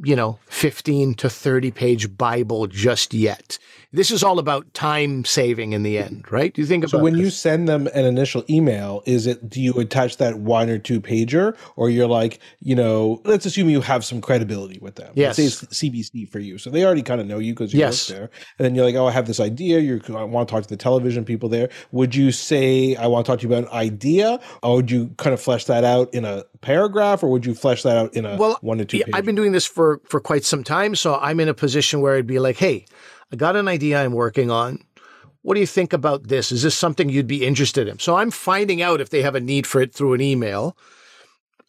you 0.02 0.16
know, 0.16 0.40
15 0.46 1.14
to 1.14 1.30
30 1.30 1.70
page 1.70 2.18
Bible 2.18 2.66
just 2.66 3.14
yet. 3.14 3.56
This 3.94 4.10
is 4.10 4.24
all 4.24 4.40
about 4.40 4.74
time 4.74 5.24
saving 5.24 5.72
in 5.72 5.84
the 5.84 5.98
end, 5.98 6.24
right? 6.32 6.52
Do 6.52 6.60
you 6.60 6.66
think 6.66 6.88
So 6.88 6.98
when 6.98 7.16
you 7.16 7.30
send 7.30 7.68
them 7.68 7.86
an 7.94 8.04
initial 8.04 8.42
email, 8.50 9.04
is 9.06 9.28
it 9.28 9.48
do 9.48 9.60
you 9.60 9.72
attach 9.74 10.16
that 10.16 10.40
one 10.40 10.68
or 10.68 10.78
two 10.78 11.00
pager, 11.00 11.56
or 11.76 11.90
you're 11.90 12.08
like, 12.08 12.40
you 12.60 12.74
know, 12.74 13.22
let's 13.24 13.46
assume 13.46 13.68
you 13.70 13.80
have 13.80 14.04
some 14.04 14.20
credibility 14.20 14.80
with 14.80 14.96
them. 14.96 15.12
Yes. 15.14 15.38
Let's 15.38 15.58
say 15.58 15.66
it's 15.66 15.78
CBC 15.78 16.28
for 16.28 16.40
you, 16.40 16.58
so 16.58 16.70
they 16.70 16.84
already 16.84 17.02
kind 17.02 17.20
of 17.20 17.28
know 17.28 17.38
you 17.38 17.52
because 17.52 17.72
you 17.72 17.78
Yes. 17.78 18.10
work 18.10 18.18
there. 18.18 18.30
And 18.58 18.64
then 18.64 18.74
you're 18.74 18.84
like, 18.84 18.96
oh, 18.96 19.06
I 19.06 19.12
have 19.12 19.28
this 19.28 19.38
idea. 19.38 19.78
You 19.78 20.00
I 20.08 20.24
want 20.24 20.48
to 20.48 20.52
talk 20.52 20.64
to 20.64 20.68
the 20.68 20.76
television 20.76 21.24
people 21.24 21.48
there. 21.48 21.68
Would 21.92 22.16
you 22.16 22.32
say 22.32 22.96
I 22.96 23.06
want 23.06 23.24
to 23.26 23.30
talk 23.30 23.38
to 23.40 23.46
you 23.46 23.54
about 23.54 23.70
an 23.70 23.78
idea, 23.78 24.40
or 24.64 24.74
would 24.74 24.90
you 24.90 25.10
kind 25.18 25.32
of 25.32 25.40
flesh 25.40 25.66
that 25.66 25.84
out 25.84 26.12
in 26.12 26.24
a 26.24 26.42
paragraph, 26.62 27.22
or 27.22 27.30
would 27.30 27.46
you 27.46 27.54
flesh 27.54 27.84
that 27.84 27.96
out 27.96 28.12
in 28.14 28.26
a 28.26 28.36
well, 28.38 28.58
one 28.60 28.78
to 28.78 28.84
two? 28.84 28.96
yeah, 28.96 29.04
pager? 29.04 29.14
I've 29.14 29.24
been 29.24 29.36
doing 29.36 29.52
this 29.52 29.66
for 29.66 30.00
for 30.04 30.18
quite 30.18 30.44
some 30.44 30.64
time, 30.64 30.96
so 30.96 31.14
I'm 31.14 31.38
in 31.38 31.48
a 31.48 31.54
position 31.54 32.00
where 32.00 32.16
I'd 32.16 32.26
be 32.26 32.40
like, 32.40 32.56
"Hey, 32.56 32.86
I 33.32 33.36
got 33.36 33.56
an 33.56 33.68
idea 33.68 34.02
I'm 34.02 34.12
working 34.12 34.50
on. 34.50 34.84
What 35.42 35.54
do 35.54 35.60
you 35.60 35.66
think 35.66 35.92
about 35.92 36.28
this? 36.28 36.50
Is 36.52 36.62
this 36.62 36.74
something 36.74 37.08
you'd 37.08 37.26
be 37.26 37.44
interested 37.44 37.88
in?" 37.88 37.98
So 37.98 38.16
I'm 38.16 38.30
finding 38.30 38.80
out 38.82 39.00
if 39.00 39.10
they 39.10 39.22
have 39.22 39.34
a 39.34 39.40
need 39.40 39.66
for 39.66 39.80
it 39.80 39.92
through 39.92 40.14
an 40.14 40.20
email. 40.20 40.76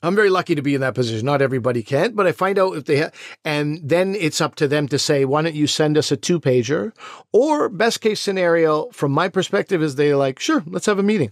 I'm 0.03 0.15
very 0.15 0.29
lucky 0.29 0.53
to 0.53 0.61
be 0.61 0.75
in 0.75 0.81
that 0.81 0.93
position. 0.93 1.25
Not 1.25 1.41
everybody 1.41 1.81
can, 1.81 2.13
but 2.13 2.27
I 2.27 2.31
find 2.31 2.59
out 2.59 2.77
if 2.77 2.85
they 2.85 2.97
have, 2.97 3.13
and 3.43 3.79
then 3.83 4.13
it's 4.13 4.39
up 4.39 4.53
to 4.55 4.67
them 4.67 4.87
to 4.89 4.99
say, 4.99 5.25
why 5.25 5.41
don't 5.41 5.55
you 5.55 5.65
send 5.65 5.97
us 5.97 6.11
a 6.11 6.17
two 6.17 6.39
pager? 6.39 6.91
Or 7.31 7.69
best 7.69 8.01
case 8.01 8.19
scenario, 8.19 8.91
from 8.91 9.11
my 9.11 9.29
perspective, 9.29 9.81
is 9.81 9.95
they're 9.95 10.15
like, 10.15 10.37
sure, 10.37 10.63
let's 10.67 10.85
have 10.85 10.99
a 10.99 11.03
meeting. 11.03 11.31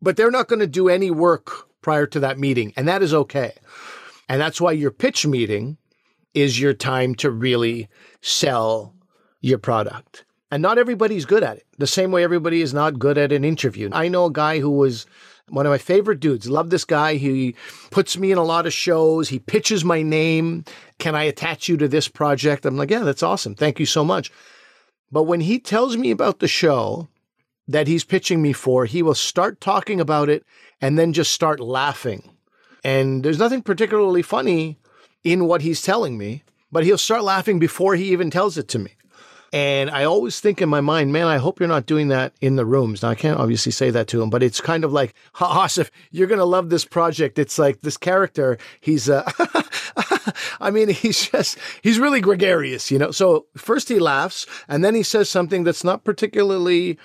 But 0.00 0.16
they're 0.16 0.30
not 0.30 0.48
going 0.48 0.60
to 0.60 0.66
do 0.66 0.88
any 0.88 1.10
work 1.10 1.68
prior 1.82 2.06
to 2.06 2.20
that 2.20 2.38
meeting, 2.38 2.72
and 2.76 2.88
that 2.88 3.02
is 3.02 3.12
okay. 3.12 3.52
And 4.26 4.40
that's 4.40 4.60
why 4.60 4.72
your 4.72 4.90
pitch 4.90 5.26
meeting 5.26 5.76
is 6.32 6.58
your 6.58 6.72
time 6.72 7.14
to 7.16 7.30
really 7.30 7.88
sell 8.22 8.94
your 9.42 9.58
product. 9.58 10.24
And 10.50 10.62
not 10.62 10.78
everybody's 10.78 11.24
good 11.24 11.42
at 11.42 11.58
it. 11.58 11.66
The 11.78 11.86
same 11.86 12.10
way 12.10 12.24
everybody 12.24 12.62
is 12.62 12.74
not 12.74 12.98
good 12.98 13.18
at 13.18 13.32
an 13.32 13.44
interview. 13.44 13.88
I 13.92 14.08
know 14.08 14.26
a 14.26 14.32
guy 14.32 14.60
who 14.60 14.70
was 14.70 15.06
one 15.48 15.66
of 15.66 15.70
my 15.70 15.78
favorite 15.78 16.20
dudes. 16.20 16.48
Love 16.48 16.70
this 16.70 16.84
guy. 16.84 17.14
He 17.14 17.54
puts 17.90 18.16
me 18.16 18.32
in 18.32 18.38
a 18.38 18.44
lot 18.44 18.66
of 18.66 18.72
shows. 18.72 19.28
He 19.28 19.38
pitches 19.38 19.84
my 19.84 20.02
name. 20.02 20.64
Can 20.98 21.14
I 21.14 21.24
attach 21.24 21.68
you 21.68 21.76
to 21.78 21.88
this 21.88 22.08
project? 22.08 22.64
I'm 22.64 22.76
like, 22.76 22.90
yeah, 22.90 23.00
that's 23.00 23.22
awesome. 23.22 23.54
Thank 23.54 23.80
you 23.80 23.86
so 23.86 24.04
much. 24.04 24.30
But 25.10 25.24
when 25.24 25.40
he 25.40 25.58
tells 25.58 25.96
me 25.96 26.10
about 26.10 26.38
the 26.38 26.48
show 26.48 27.08
that 27.68 27.86
he's 27.86 28.04
pitching 28.04 28.42
me 28.42 28.52
for, 28.52 28.86
he 28.86 29.02
will 29.02 29.14
start 29.14 29.60
talking 29.60 30.00
about 30.00 30.28
it 30.28 30.44
and 30.80 30.98
then 30.98 31.12
just 31.12 31.32
start 31.32 31.60
laughing. 31.60 32.30
And 32.84 33.22
there's 33.22 33.38
nothing 33.38 33.62
particularly 33.62 34.22
funny 34.22 34.78
in 35.24 35.46
what 35.46 35.62
he's 35.62 35.82
telling 35.82 36.18
me, 36.18 36.42
but 36.70 36.84
he'll 36.84 36.98
start 36.98 37.22
laughing 37.22 37.58
before 37.58 37.94
he 37.94 38.12
even 38.12 38.30
tells 38.30 38.58
it 38.58 38.68
to 38.68 38.78
me. 38.78 38.92
And 39.52 39.90
I 39.90 40.04
always 40.04 40.40
think 40.40 40.62
in 40.62 40.70
my 40.70 40.80
mind, 40.80 41.12
man, 41.12 41.26
I 41.26 41.36
hope 41.36 41.60
you're 41.60 41.68
not 41.68 41.84
doing 41.84 42.08
that 42.08 42.32
in 42.40 42.56
the 42.56 42.64
rooms. 42.64 43.02
Now, 43.02 43.10
I 43.10 43.14
can't 43.14 43.38
obviously 43.38 43.70
say 43.70 43.90
that 43.90 44.08
to 44.08 44.22
him, 44.22 44.30
but 44.30 44.42
it's 44.42 44.62
kind 44.62 44.82
of 44.82 44.92
like, 44.92 45.14
"Ha, 45.34 45.66
Asif, 45.66 45.90
you're 46.10 46.26
going 46.26 46.38
to 46.38 46.44
love 46.46 46.70
this 46.70 46.86
project. 46.86 47.38
It's 47.38 47.58
like 47.58 47.82
this 47.82 47.98
character, 47.98 48.56
he's, 48.80 49.10
uh, 49.10 49.30
I 50.60 50.70
mean, 50.70 50.88
he's 50.88 51.28
just, 51.28 51.58
he's 51.82 51.98
really 51.98 52.22
gregarious, 52.22 52.90
you 52.90 52.98
know? 52.98 53.10
So 53.10 53.46
first 53.54 53.90
he 53.90 53.98
laughs 53.98 54.46
and 54.68 54.82
then 54.82 54.94
he 54.94 55.02
says 55.02 55.28
something 55.28 55.64
that's 55.64 55.84
not 55.84 56.02
particularly. 56.02 56.98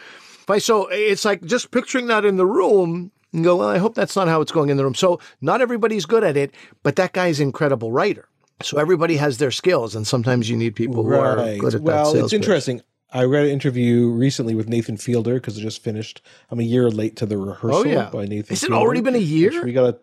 So 0.60 0.88
it's 0.88 1.26
like 1.26 1.44
just 1.44 1.72
picturing 1.72 2.08
that 2.08 2.24
in 2.24 2.38
the 2.38 2.46
room 2.46 3.12
and 3.34 3.44
go, 3.44 3.58
well, 3.58 3.68
I 3.68 3.78
hope 3.78 3.96
that's 3.96 4.16
not 4.16 4.30
how 4.30 4.40
it's 4.40 4.54
going 4.54 4.70
in 4.70 4.78
the 4.78 4.86
room. 4.86 4.96
So 4.96 5.20
not 5.42 5.62
everybody's 5.62 6.06
good 6.06 6.24
at 6.24 6.38
it, 6.38 6.54
but 6.82 6.96
that 6.96 7.12
guy's 7.12 7.42
an 7.42 7.48
incredible 7.48 7.92
writer. 7.92 8.30
So 8.62 8.78
everybody 8.80 9.18
has 9.18 9.38
their 9.38 9.52
skills, 9.52 9.96
and 9.96 10.06
sometimes 10.08 10.50
you 10.50 10.58
need 10.58 10.76
people 10.76 11.04
who 11.04 11.14
are 11.14 11.36
good 11.60 11.66
at 11.66 11.72
that. 11.74 11.82
Well, 11.82 12.16
it's 12.16 12.24
pitch. 12.32 12.34
interesting. 12.34 12.82
I 13.14 13.24
read 13.24 13.46
an 13.46 13.52
interview 13.52 14.10
recently 14.10 14.56
with 14.56 14.68
Nathan 14.68 14.98
Fielder 14.98 15.36
because 15.36 15.58
I 15.58 15.62
just 15.62 15.82
finished. 15.84 16.22
I'm 16.50 16.60
a 16.60 16.64
year 16.64 16.90
late 16.90 17.16
to 17.18 17.26
the 17.26 17.38
rehearsal 17.38 17.82
Oh, 17.82 17.84
yeah. 17.84 18.10
by 18.10 18.26
Nathan. 18.26 18.50
Has 18.50 18.64
it 18.64 18.68
Fielder, 18.68 18.82
already 18.84 19.02
been 19.02 19.16
a 19.16 19.20
year? 19.20 19.64
We 19.64 19.72
gotta, 19.74 20.00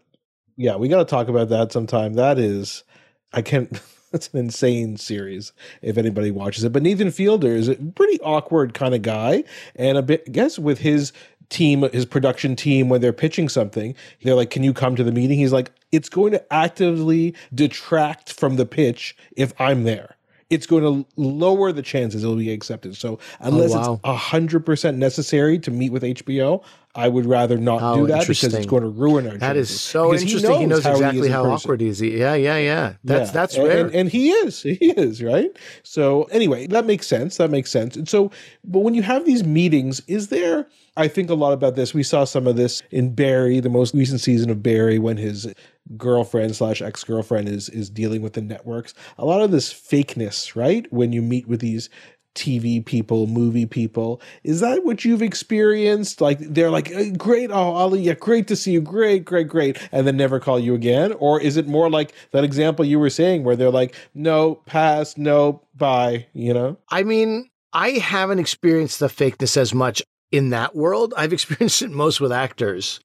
yeah, 0.57 0.77
we 0.77 0.89
gotta 0.89 1.05
talk 1.05 1.29
about 1.29 1.49
that 1.51 1.73
sometime. 1.73 2.15
That 2.15 2.39
is, 2.39 2.85
I 3.33 3.43
can't. 3.43 3.81
It's 4.15 4.29
an 4.33 4.39
insane 4.39 4.97
series 4.97 5.53
if 5.83 5.99
anybody 5.99 6.31
watches 6.31 6.63
it. 6.63 6.73
But 6.73 6.85
Nathan 6.85 7.11
Fielder 7.11 7.49
is 7.49 7.67
a 7.67 7.75
pretty 7.75 8.21
awkward 8.21 8.73
kind 8.73 8.95
of 8.95 9.03
guy, 9.03 9.43
and 9.75 9.99
a 9.99 10.03
bit 10.03 10.23
I 10.29 10.31
guess 10.31 10.57
with 10.57 10.79
his 10.79 11.13
team, 11.55 11.83
his 11.93 12.05
production 12.05 12.57
team, 12.57 12.89
when 12.89 13.01
they're 13.01 13.13
pitching 13.13 13.49
something, 13.49 13.95
they're 14.23 14.35
like, 14.35 14.51
"Can 14.51 14.65
you 14.65 14.75
come 14.75 14.97
to 14.97 15.05
the 15.05 15.13
meeting?" 15.13 15.39
He's 15.39 15.53
like, 15.53 15.71
"It's 15.93 16.09
going 16.09 16.33
to 16.33 16.53
actively 16.53 17.35
detract 17.55 18.33
from 18.33 18.57
the 18.57 18.67
pitch 18.67 19.17
if 19.37 19.55
I'm 19.61 19.85
there." 19.85 20.17
It's 20.51 20.67
going 20.67 20.83
to 20.83 21.09
lower 21.17 21.73
the 21.73 21.83
chances 21.83 22.23
it'll 22.23 22.37
be 22.37 22.53
accepted. 22.53 22.97
So 22.97 23.19
unless 23.41 23.73
oh, 23.73 23.77
wow. 23.77 24.01
it's 24.05 24.23
hundred 24.23 24.67
percent 24.67 24.99
necessary 24.99 25.59
to 25.61 25.71
meet 25.71 25.91
with 25.91 26.03
HBO, 26.03 26.63
I 26.95 27.09
would 27.09 27.27
rather 27.27 27.59
not 27.59 27.81
How 27.81 27.97
do 27.97 28.07
that 28.07 28.29
because 28.29 28.55
it's 28.55 28.67
going 28.67 28.83
to 28.83 28.89
ruin 28.89 29.27
our. 29.27 29.33
Chances. 29.33 29.41
That 29.41 29.57
is 29.57 29.81
so 29.81 30.11
Because 30.11 30.23
interesting. 30.23 30.61
He 30.61 30.67
knows, 30.67 30.85
how 30.85 30.93
exactly 30.93 31.27
in 31.27 31.33
how 31.33 31.51
awkward 31.51 31.81
he 31.81 31.89
is. 31.89 32.01
Yeah, 32.01 32.35
yeah, 32.35 32.57
yeah. 32.57 32.95
That's 33.03 33.31
Yeah. 33.31 33.33
that's 33.33 33.57
And- 33.57 33.67
rare. 33.69 33.87
And, 33.87 33.95
and 33.95 34.09
he 34.09 34.31
is. 34.31 34.63
He 34.85 34.91
is, 34.91 35.23
right? 35.23 35.51
So 35.83 36.25
anyway, 36.25 36.67
that 36.69 36.85
makes 36.85 37.07
sense. 37.07 37.37
That 37.39 37.51
makes 37.51 37.71
sense. 37.71 37.97
And 37.97 38.09
so 38.09 38.31
but 38.65 38.81
when 38.81 38.95
you 38.95 39.03
have 39.03 39.25
these 39.25 39.45
meetings, 39.45 40.01
is 40.07 40.29
there 40.29 40.67
I 40.97 41.09
think 41.09 41.31
a 41.31 41.35
lot 41.35 41.53
about 41.53 41.75
this. 41.75 41.93
We 41.93 42.03
saw 42.05 42.25
some 42.25 42.47
of 42.47 42.57
this 42.57 42.83
in 42.91 43.15
Barry, 43.15 43.61
the 43.61 43.69
most 43.69 43.95
recent 43.95 44.21
season 44.21 44.51
of 44.51 44.63
Barry, 44.63 44.99
when 44.99 45.17
his 45.17 45.53
girlfriend 45.97 46.57
slash 46.57 46.81
ex 46.81 47.05
girlfriend 47.05 47.49
is 47.49 47.69
is 47.69 47.91
dealing 47.91 48.23
with 48.23 48.33
the 48.35 48.41
networks. 48.41 48.95
A 49.19 49.25
lot 49.25 49.43
of 49.43 49.51
this 49.51 49.73
fakeness, 49.73 50.57
right? 50.57 50.91
When 50.93 51.13
you 51.13 51.23
meet 51.23 51.47
with 51.47 51.61
these 51.61 51.91
TV 52.35 52.85
people, 52.85 53.27
movie 53.27 53.67
people. 53.67 54.21
Is 54.43 54.61
that 54.61 54.85
what 54.85 55.05
you've 55.05 55.23
experienced? 55.23 56.21
Like 56.21 56.39
they're 56.41 56.71
like, 56.71 56.91
"Eh, 56.91 57.11
great, 57.11 57.51
oh 57.51 57.75
Ali, 57.75 58.01
yeah, 58.01 58.15
great 58.15 58.49
to 58.49 58.57
see 58.57 58.73
you, 58.73 58.81
great, 58.81 59.25
great, 59.25 59.49
great, 59.49 59.79
and 59.93 60.07
then 60.07 60.17
never 60.17 60.41
call 60.41 60.59
you 60.59 60.75
again? 60.75 61.13
Or 61.19 61.41
is 61.41 61.57
it 61.57 61.67
more 61.69 61.89
like 61.89 62.13
that 62.33 62.45
example 62.45 62.85
you 62.85 62.99
were 62.99 63.11
saying 63.11 63.45
where 63.45 63.57
they're 63.57 63.71
like, 63.71 63.95
no, 64.15 64.57
pass, 64.67 65.17
no, 65.17 65.63
bye, 65.75 66.27
you 66.33 66.53
know? 66.53 66.77
I 66.89 67.05
mean, 67.05 67.51
I 67.73 67.91
haven't 67.91 68.41
experienced 68.41 68.99
the 69.01 69.07
fakeness 69.07 69.57
as 69.57 69.73
much 69.73 70.03
in 70.33 70.51
that 70.51 70.75
world. 70.75 71.15
I've 71.17 71.33
experienced 71.33 71.83
it 71.83 71.91
most 71.91 72.21
with 72.21 72.33
actors. 72.33 73.01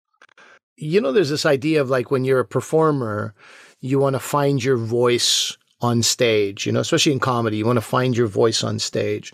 You 0.82 1.02
know, 1.02 1.12
there's 1.12 1.30
this 1.30 1.46
idea 1.46 1.82
of 1.82 1.90
like 1.90 2.10
when 2.10 2.24
you're 2.24 2.40
a 2.40 2.46
performer, 2.46 3.34
you 3.82 4.00
want 4.00 4.14
to 4.14 4.20
find 4.20 4.64
your 4.64 4.78
voice 4.78 5.58
on 5.82 6.02
stage, 6.04 6.66
you 6.66 6.72
know, 6.72 6.80
especially 6.80 7.12
in 7.12 7.20
comedy, 7.20 7.58
you 7.58 7.66
want 7.66 7.78
to 7.78 7.82
find 7.82 8.16
your 8.16 8.28
voice 8.28 8.64
on 8.64 8.80
stage. 8.80 9.34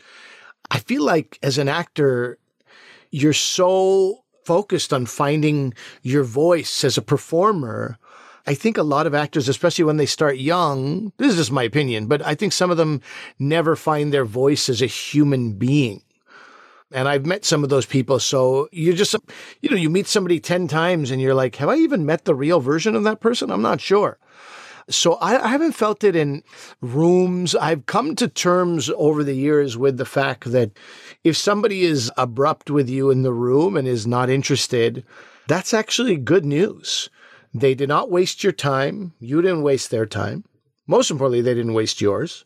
I 0.71 0.79
feel 0.79 1.03
like 1.03 1.37
as 1.43 1.57
an 1.59 1.69
actor, 1.69 2.39
you're 3.11 3.33
so 3.33 4.23
focused 4.43 4.91
on 4.91 5.05
finding 5.05 5.73
your 6.01 6.23
voice 6.23 6.83
as 6.83 6.97
a 6.97 7.01
performer. 7.01 7.97
I 8.47 8.55
think 8.55 8.77
a 8.77 8.83
lot 8.83 9.07
of 9.07 9.15
actors, 9.15 9.47
especially 9.47 9.85
when 9.85 9.97
they 9.97 10.05
start 10.05 10.37
young, 10.37 11.11
this 11.17 11.31
is 11.31 11.37
just 11.37 11.51
my 11.51 11.63
opinion, 11.63 12.07
but 12.07 12.23
I 12.23 12.35
think 12.35 12.53
some 12.53 12.71
of 12.71 12.77
them 12.77 13.01
never 13.37 13.75
find 13.75 14.11
their 14.11 14.25
voice 14.25 14.67
as 14.69 14.81
a 14.81 14.87
human 14.87 15.53
being. 15.53 16.01
And 16.91 17.07
I've 17.07 17.25
met 17.25 17.45
some 17.45 17.63
of 17.63 17.69
those 17.69 17.85
people. 17.85 18.19
So 18.19 18.69
you 18.71 18.93
just, 18.93 19.15
you 19.61 19.69
know, 19.69 19.75
you 19.75 19.89
meet 19.89 20.07
somebody 20.07 20.39
10 20.39 20.67
times 20.67 21.11
and 21.11 21.21
you're 21.21 21.33
like, 21.33 21.55
have 21.55 21.69
I 21.69 21.75
even 21.77 22.05
met 22.05 22.25
the 22.25 22.35
real 22.35 22.59
version 22.59 22.95
of 22.95 23.03
that 23.03 23.19
person? 23.19 23.49
I'm 23.49 23.61
not 23.61 23.81
sure. 23.81 24.19
So 24.87 25.13
I, 25.15 25.43
I 25.43 25.47
haven't 25.47 25.71
felt 25.71 26.03
it 26.03 26.15
in 26.15 26.43
rooms. 26.79 27.55
I've 27.55 27.87
come 27.87 28.15
to 28.17 28.27
terms 28.27 28.91
over 28.95 29.23
the 29.23 29.33
years 29.33 29.77
with 29.77 29.97
the 29.97 30.05
fact 30.05 30.51
that 30.51 30.71
if 31.23 31.35
somebody 31.35 31.83
is 31.83 32.11
abrupt 32.17 32.69
with 32.69 32.87
you 32.87 33.09
in 33.09 33.23
the 33.23 33.33
room 33.33 33.75
and 33.75 33.87
is 33.87 34.05
not 34.05 34.29
interested, 34.29 35.03
that's 35.47 35.73
actually 35.73 36.17
good 36.17 36.45
news. 36.45 37.09
They 37.53 37.73
did 37.73 37.89
not 37.89 38.11
waste 38.11 38.43
your 38.43 38.53
time. 38.53 39.13
You 39.19 39.41
didn't 39.41 39.63
waste 39.63 39.89
their 39.89 40.05
time. 40.05 40.43
Most 40.87 41.09
importantly, 41.09 41.41
they 41.41 41.55
didn't 41.55 41.73
waste 41.73 41.99
yours. 41.99 42.45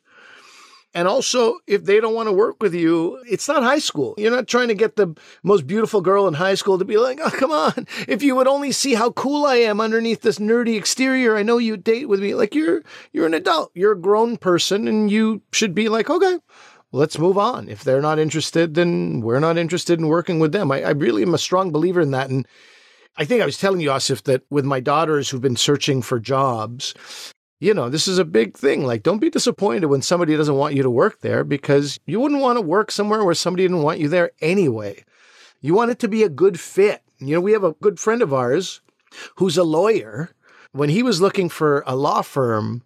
And 0.93 1.07
also, 1.07 1.59
if 1.67 1.85
they 1.85 1.99
don't 1.99 2.15
want 2.15 2.27
to 2.27 2.33
work 2.33 2.61
with 2.61 2.73
you, 2.73 3.21
it's 3.29 3.47
not 3.47 3.61
high 3.61 3.79
school. 3.79 4.15
You're 4.17 4.31
not 4.31 4.47
trying 4.47 4.69
to 4.69 4.73
get 4.73 4.95
the 4.95 5.15
most 5.43 5.67
beautiful 5.67 6.01
girl 6.01 6.27
in 6.27 6.33
high 6.33 6.55
school 6.55 6.79
to 6.79 6.85
be 6.85 6.97
like, 6.97 7.19
oh, 7.23 7.29
come 7.29 7.51
on. 7.51 7.85
If 8.07 8.23
you 8.23 8.35
would 8.35 8.47
only 8.47 8.71
see 8.71 8.95
how 8.95 9.11
cool 9.11 9.45
I 9.45 9.57
am 9.57 9.79
underneath 9.79 10.21
this 10.21 10.39
nerdy 10.39 10.75
exterior, 10.75 11.37
I 11.37 11.43
know 11.43 11.59
you'd 11.59 11.83
date 11.83 12.09
with 12.09 12.21
me. 12.21 12.33
Like 12.33 12.55
you're 12.55 12.81
you're 13.13 13.27
an 13.27 13.35
adult. 13.35 13.71
You're 13.75 13.91
a 13.91 13.99
grown 13.99 14.37
person 14.37 14.87
and 14.87 15.11
you 15.11 15.43
should 15.51 15.75
be 15.75 15.89
like, 15.89 16.09
okay, 16.09 16.39
let's 16.91 17.19
move 17.19 17.37
on. 17.37 17.69
If 17.69 17.83
they're 17.83 18.01
not 18.01 18.17
interested, 18.17 18.73
then 18.73 19.21
we're 19.21 19.39
not 19.39 19.57
interested 19.57 19.99
in 19.99 20.07
working 20.07 20.39
with 20.39 20.53
them. 20.53 20.71
I, 20.71 20.81
I 20.81 20.91
really 20.91 21.21
am 21.21 21.35
a 21.35 21.37
strong 21.37 21.71
believer 21.71 22.01
in 22.01 22.11
that. 22.11 22.31
And 22.31 22.47
I 23.15 23.25
think 23.25 23.41
I 23.41 23.45
was 23.45 23.57
telling 23.57 23.81
you, 23.81 23.89
Asif, 23.89 24.23
that 24.23 24.43
with 24.49 24.65
my 24.65 24.79
daughters 24.79 25.29
who've 25.29 25.41
been 25.41 25.55
searching 25.55 26.01
for 26.01 26.19
jobs, 26.19 26.95
you 27.59 27.73
know, 27.73 27.89
this 27.89 28.07
is 28.07 28.17
a 28.17 28.25
big 28.25 28.57
thing. 28.57 28.85
Like, 28.85 29.03
don't 29.03 29.19
be 29.19 29.29
disappointed 29.29 29.87
when 29.87 30.01
somebody 30.01 30.35
doesn't 30.35 30.55
want 30.55 30.75
you 30.75 30.83
to 30.83 30.89
work 30.89 31.19
there 31.21 31.43
because 31.43 31.99
you 32.05 32.19
wouldn't 32.19 32.41
want 32.41 32.57
to 32.57 32.61
work 32.61 32.89
somewhere 32.89 33.23
where 33.23 33.35
somebody 33.35 33.63
didn't 33.63 33.83
want 33.83 33.99
you 33.99 34.07
there 34.07 34.31
anyway. 34.41 35.03
You 35.61 35.73
want 35.73 35.91
it 35.91 35.99
to 35.99 36.07
be 36.07 36.23
a 36.23 36.29
good 36.29 36.59
fit. 36.59 37.01
You 37.19 37.35
know, 37.35 37.41
we 37.41 37.51
have 37.51 37.65
a 37.65 37.73
good 37.73 37.99
friend 37.99 38.21
of 38.21 38.33
ours 38.33 38.79
who's 39.35 39.57
a 39.57 39.63
lawyer. 39.63 40.31
When 40.71 40.89
he 40.89 41.03
was 41.03 41.19
looking 41.19 41.49
for 41.49 41.83
a 41.85 41.95
law 41.95 42.21
firm, 42.21 42.83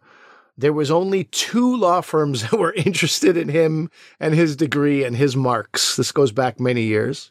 there 0.58 0.74
was 0.74 0.90
only 0.90 1.26
two 1.26 1.76
law 1.76 2.02
firms 2.02 2.42
that 2.50 2.58
were 2.58 2.74
interested 2.74 3.38
in 3.38 3.50
him 3.50 3.92
and 4.20 4.34
his 4.34 4.56
degree 4.56 5.04
and 5.04 5.16
his 5.16 5.36
marks. 5.36 5.96
This 5.96 6.12
goes 6.12 6.32
back 6.32 6.60
many 6.60 6.84
years. 6.84 7.30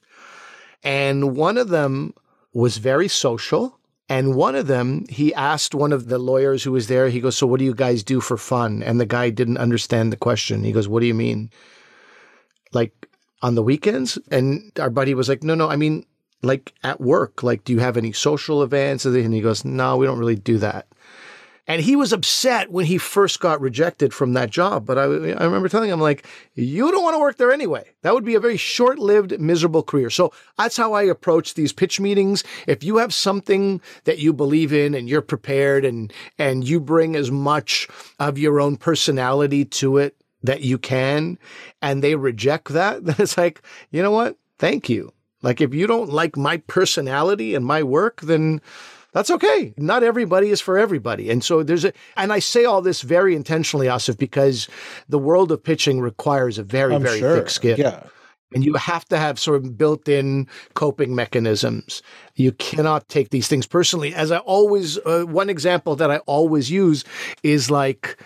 And 0.84 1.36
one 1.36 1.58
of 1.58 1.68
them 1.68 2.14
was 2.52 2.78
very 2.78 3.08
social. 3.08 3.78
And 4.12 4.34
one 4.34 4.56
of 4.56 4.66
them, 4.66 5.06
he 5.08 5.32
asked 5.32 5.74
one 5.74 5.90
of 5.90 6.08
the 6.08 6.18
lawyers 6.18 6.62
who 6.62 6.72
was 6.72 6.86
there, 6.86 7.08
he 7.08 7.18
goes, 7.18 7.34
So 7.34 7.46
what 7.46 7.60
do 7.60 7.64
you 7.64 7.74
guys 7.74 8.02
do 8.02 8.20
for 8.20 8.36
fun? 8.36 8.82
And 8.82 9.00
the 9.00 9.06
guy 9.06 9.30
didn't 9.30 9.56
understand 9.56 10.12
the 10.12 10.18
question. 10.18 10.64
He 10.64 10.72
goes, 10.72 10.86
What 10.86 11.00
do 11.00 11.06
you 11.06 11.14
mean? 11.14 11.50
Like 12.74 13.08
on 13.40 13.54
the 13.54 13.62
weekends? 13.62 14.18
And 14.30 14.70
our 14.78 14.90
buddy 14.90 15.14
was 15.14 15.30
like, 15.30 15.42
No, 15.42 15.54
no, 15.54 15.70
I 15.70 15.76
mean, 15.76 16.04
like 16.42 16.74
at 16.84 17.00
work. 17.00 17.42
Like, 17.42 17.64
do 17.64 17.72
you 17.72 17.78
have 17.78 17.96
any 17.96 18.12
social 18.12 18.62
events? 18.62 19.06
And 19.06 19.32
he 19.32 19.40
goes, 19.40 19.64
No, 19.64 19.96
we 19.96 20.04
don't 20.04 20.18
really 20.18 20.36
do 20.36 20.58
that. 20.58 20.88
And 21.68 21.80
he 21.80 21.94
was 21.94 22.12
upset 22.12 22.72
when 22.72 22.86
he 22.86 22.98
first 22.98 23.38
got 23.38 23.60
rejected 23.60 24.12
from 24.12 24.32
that 24.32 24.50
job. 24.50 24.84
But 24.84 24.98
I, 24.98 25.02
I 25.04 25.44
remember 25.44 25.68
telling 25.68 25.90
him, 25.90 26.00
like, 26.00 26.26
you 26.54 26.90
don't 26.90 27.04
want 27.04 27.14
to 27.14 27.20
work 27.20 27.36
there 27.36 27.52
anyway. 27.52 27.88
That 28.02 28.14
would 28.14 28.24
be 28.24 28.34
a 28.34 28.40
very 28.40 28.56
short 28.56 28.98
lived, 28.98 29.38
miserable 29.38 29.84
career. 29.84 30.10
So 30.10 30.32
that's 30.58 30.76
how 30.76 30.92
I 30.92 31.04
approach 31.04 31.54
these 31.54 31.72
pitch 31.72 32.00
meetings. 32.00 32.42
If 32.66 32.82
you 32.82 32.96
have 32.96 33.14
something 33.14 33.80
that 34.04 34.18
you 34.18 34.32
believe 34.32 34.72
in 34.72 34.94
and 34.94 35.08
you're 35.08 35.22
prepared 35.22 35.84
and, 35.84 36.12
and 36.36 36.66
you 36.66 36.80
bring 36.80 37.14
as 37.14 37.30
much 37.30 37.88
of 38.18 38.38
your 38.38 38.60
own 38.60 38.76
personality 38.76 39.64
to 39.66 39.98
it 39.98 40.16
that 40.42 40.62
you 40.62 40.78
can, 40.78 41.38
and 41.80 42.02
they 42.02 42.16
reject 42.16 42.70
that, 42.70 43.04
then 43.04 43.16
it's 43.20 43.38
like, 43.38 43.62
you 43.92 44.02
know 44.02 44.10
what? 44.10 44.36
Thank 44.58 44.88
you. 44.88 45.12
Like, 45.42 45.60
if 45.60 45.74
you 45.74 45.86
don't 45.86 46.10
like 46.10 46.36
my 46.36 46.56
personality 46.56 47.54
and 47.54 47.64
my 47.64 47.82
work, 47.82 48.20
then 48.20 48.60
that's 49.12 49.30
okay. 49.30 49.74
Not 49.76 50.02
everybody 50.02 50.50
is 50.50 50.60
for 50.60 50.78
everybody. 50.78 51.30
And 51.30 51.44
so 51.44 51.62
there's 51.62 51.84
a, 51.84 51.92
and 52.16 52.32
I 52.32 52.38
say 52.38 52.64
all 52.64 52.82
this 52.82 53.02
very 53.02 53.36
intentionally, 53.36 53.86
Asif, 53.86 54.18
because 54.18 54.68
the 55.08 55.18
world 55.18 55.52
of 55.52 55.62
pitching 55.62 56.00
requires 56.00 56.58
a 56.58 56.62
very, 56.62 56.94
I'm 56.94 57.02
very 57.02 57.18
sure. 57.18 57.36
thick 57.36 57.50
skin. 57.50 57.76
Yeah. 57.78 58.04
And 58.54 58.64
you 58.64 58.74
have 58.74 59.06
to 59.06 59.18
have 59.18 59.38
sort 59.38 59.64
of 59.64 59.78
built 59.78 60.08
in 60.08 60.46
coping 60.74 61.14
mechanisms. 61.14 62.02
You 62.34 62.52
cannot 62.52 63.08
take 63.08 63.30
these 63.30 63.48
things 63.48 63.66
personally. 63.66 64.14
As 64.14 64.30
I 64.30 64.38
always, 64.38 64.98
uh, 64.98 65.24
one 65.24 65.48
example 65.48 65.96
that 65.96 66.10
I 66.10 66.18
always 66.18 66.70
use 66.70 67.04
is 67.42 67.70
like, 67.70 68.18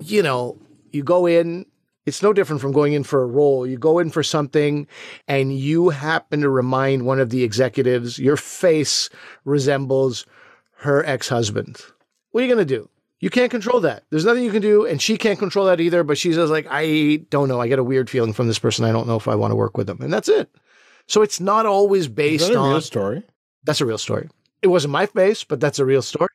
you 0.00 0.22
know, 0.22 0.58
you 0.92 1.02
go 1.02 1.26
in, 1.26 1.66
it's 2.08 2.22
no 2.22 2.32
different 2.32 2.60
from 2.60 2.72
going 2.72 2.94
in 2.94 3.04
for 3.04 3.22
a 3.22 3.26
role. 3.26 3.66
You 3.66 3.78
go 3.78 3.98
in 3.98 4.10
for 4.10 4.22
something 4.22 4.86
and 5.28 5.56
you 5.56 5.90
happen 5.90 6.40
to 6.40 6.48
remind 6.48 7.06
one 7.06 7.20
of 7.20 7.30
the 7.30 7.44
executives, 7.44 8.18
your 8.18 8.36
face 8.36 9.08
resembles 9.44 10.26
her 10.78 11.04
ex 11.04 11.28
husband. 11.28 11.80
What 12.30 12.40
are 12.40 12.46
you 12.46 12.54
going 12.54 12.66
to 12.66 12.76
do? 12.76 12.88
You 13.20 13.30
can't 13.30 13.50
control 13.50 13.80
that. 13.80 14.04
There's 14.10 14.24
nothing 14.24 14.44
you 14.44 14.52
can 14.52 14.62
do. 14.62 14.86
And 14.86 15.02
she 15.02 15.16
can't 15.16 15.38
control 15.38 15.66
that 15.66 15.80
either. 15.80 16.04
But 16.04 16.18
she 16.18 16.32
says, 16.32 16.50
like, 16.50 16.66
I 16.70 17.24
don't 17.30 17.48
know. 17.48 17.60
I 17.60 17.68
get 17.68 17.80
a 17.80 17.84
weird 17.84 18.08
feeling 18.08 18.32
from 18.32 18.46
this 18.46 18.58
person. 18.58 18.84
I 18.84 18.92
don't 18.92 19.08
know 19.08 19.16
if 19.16 19.26
I 19.26 19.34
want 19.34 19.50
to 19.50 19.56
work 19.56 19.76
with 19.76 19.86
them. 19.86 20.00
And 20.00 20.12
that's 20.12 20.28
it. 20.28 20.50
So 21.06 21.22
it's 21.22 21.40
not 21.40 21.66
always 21.66 22.06
based 22.06 22.52
on. 22.54 22.70
real 22.70 22.80
story? 22.80 23.24
That's 23.64 23.80
a 23.80 23.86
real 23.86 23.98
story. 23.98 24.28
It 24.62 24.68
wasn't 24.68 24.92
my 24.92 25.06
face, 25.06 25.42
but 25.42 25.58
that's 25.58 25.78
a 25.78 25.84
real 25.84 26.02
story. 26.02 26.28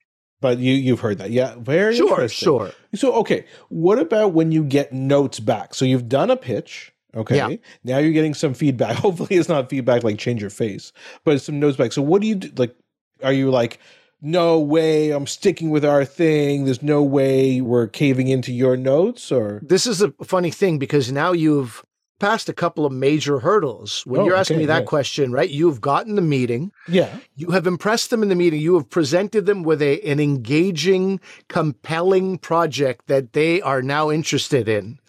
But 0.44 0.58
you 0.60 0.74
you've 0.74 1.00
heard 1.00 1.20
that. 1.20 1.32
Yeah. 1.32 1.56
Very 1.58 1.96
Sure, 1.96 2.10
interesting. 2.10 2.46
sure. 2.46 2.72
So 2.94 3.14
okay, 3.14 3.46
what 3.70 3.98
about 3.98 4.34
when 4.34 4.52
you 4.52 4.64
get 4.64 4.92
notes 4.92 5.40
back? 5.40 5.74
So 5.74 5.86
you've 5.86 6.10
done 6.10 6.30
a 6.30 6.36
pitch. 6.36 6.92
Okay. 7.16 7.38
Yeah. 7.38 7.56
Now 7.86 8.00
you're 8.00 8.12
getting 8.12 8.34
some 8.34 8.54
feedback. 8.54 8.96
Hopefully 9.06 9.38
it's 9.38 9.48
not 9.48 9.70
feedback 9.70 10.04
like 10.04 10.18
change 10.18 10.42
your 10.42 10.50
face, 10.50 10.92
but 11.24 11.36
it's 11.36 11.46
some 11.46 11.60
notes 11.62 11.78
back. 11.78 11.94
So 11.94 12.02
what 12.02 12.22
do 12.22 12.28
you 12.28 12.36
do? 12.36 12.52
Like, 12.58 12.76
are 13.24 13.32
you 13.32 13.52
like, 13.52 13.80
no 14.22 14.60
way, 14.60 15.12
I'm 15.12 15.28
sticking 15.28 15.70
with 15.70 15.86
our 15.86 16.04
thing. 16.04 16.66
There's 16.66 16.82
no 16.84 17.04
way 17.04 17.62
we're 17.62 17.88
caving 17.88 18.28
into 18.28 18.52
your 18.52 18.76
notes 18.76 19.32
or 19.32 19.62
This 19.64 19.88
is 19.88 20.02
a 20.02 20.12
funny 20.24 20.52
thing 20.52 20.78
because 20.78 21.10
now 21.12 21.32
you've 21.32 21.86
passed 22.24 22.48
a 22.48 22.54
couple 22.54 22.86
of 22.86 22.94
major 22.94 23.40
hurdles. 23.40 24.04
When 24.06 24.22
Oh, 24.22 24.26
you're 24.26 24.36
asking 24.36 24.56
okay, 24.56 24.64
me 24.64 24.68
that 24.68 24.84
yeah. 24.84 24.86
question, 24.96 25.32
right? 25.34 25.50
You've 25.50 25.82
gotten 25.82 26.16
the 26.16 26.22
meeting. 26.22 26.72
Yeah. 26.88 27.10
You 27.36 27.52
have 27.52 27.68
impressed 27.68 28.12
them 28.12 28.24
in 28.24 28.30
the 28.30 28.36
meeting. 28.36 28.62
You 28.62 28.76
have 28.76 28.90
presented 28.90 29.46
them 29.46 29.64
with 29.64 29.82
a, 29.82 30.00
an 30.10 30.22
engaging, 30.22 31.20
compelling 31.50 32.38
project 32.38 33.08
that 33.08 33.34
they 33.34 33.62
are 33.62 33.82
now 33.82 34.10
interested 34.10 34.70
in. 34.70 35.00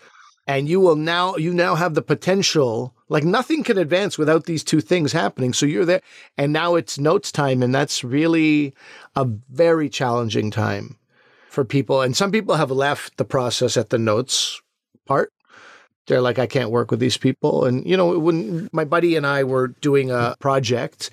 And 0.49 0.69
you 0.69 0.81
will 0.81 0.97
now, 0.97 1.37
you 1.37 1.55
now 1.55 1.77
have 1.77 1.95
the 1.95 2.03
potential, 2.03 2.93
like 3.09 3.23
nothing 3.23 3.63
can 3.63 3.79
advance 3.79 4.19
without 4.19 4.47
these 4.47 4.65
two 4.65 4.81
things 4.81 5.13
happening. 5.13 5.53
So 5.53 5.67
you're 5.67 5.85
there 5.85 6.03
and 6.37 6.53
now 6.53 6.75
it's 6.75 6.99
notes 6.99 7.31
time. 7.31 7.63
And 7.63 7.73
that's 7.73 8.03
really 8.03 8.75
a 9.15 9.25
very 9.51 9.89
challenging 9.89 10.51
time 10.51 10.99
for 11.49 11.65
people. 11.65 12.03
And 12.03 12.17
some 12.17 12.33
people 12.33 12.57
have 12.57 12.73
left 12.73 13.19
the 13.19 13.25
process 13.25 13.77
at 13.77 13.91
the 13.91 13.99
notes 13.99 14.61
part. 15.07 15.31
They're 16.07 16.21
like, 16.21 16.39
I 16.39 16.47
can't 16.47 16.71
work 16.71 16.91
with 16.91 17.01
these 17.01 17.17
people. 17.17 17.65
And, 17.65 17.87
you 17.87 17.97
know, 17.97 18.19
when 18.19 18.69
my 18.73 18.85
buddy 18.85 19.17
and 19.17 19.27
I 19.27 19.45
were 19.45 19.69
doing 19.69 20.11
a 20.11 20.37
project, 20.39 21.11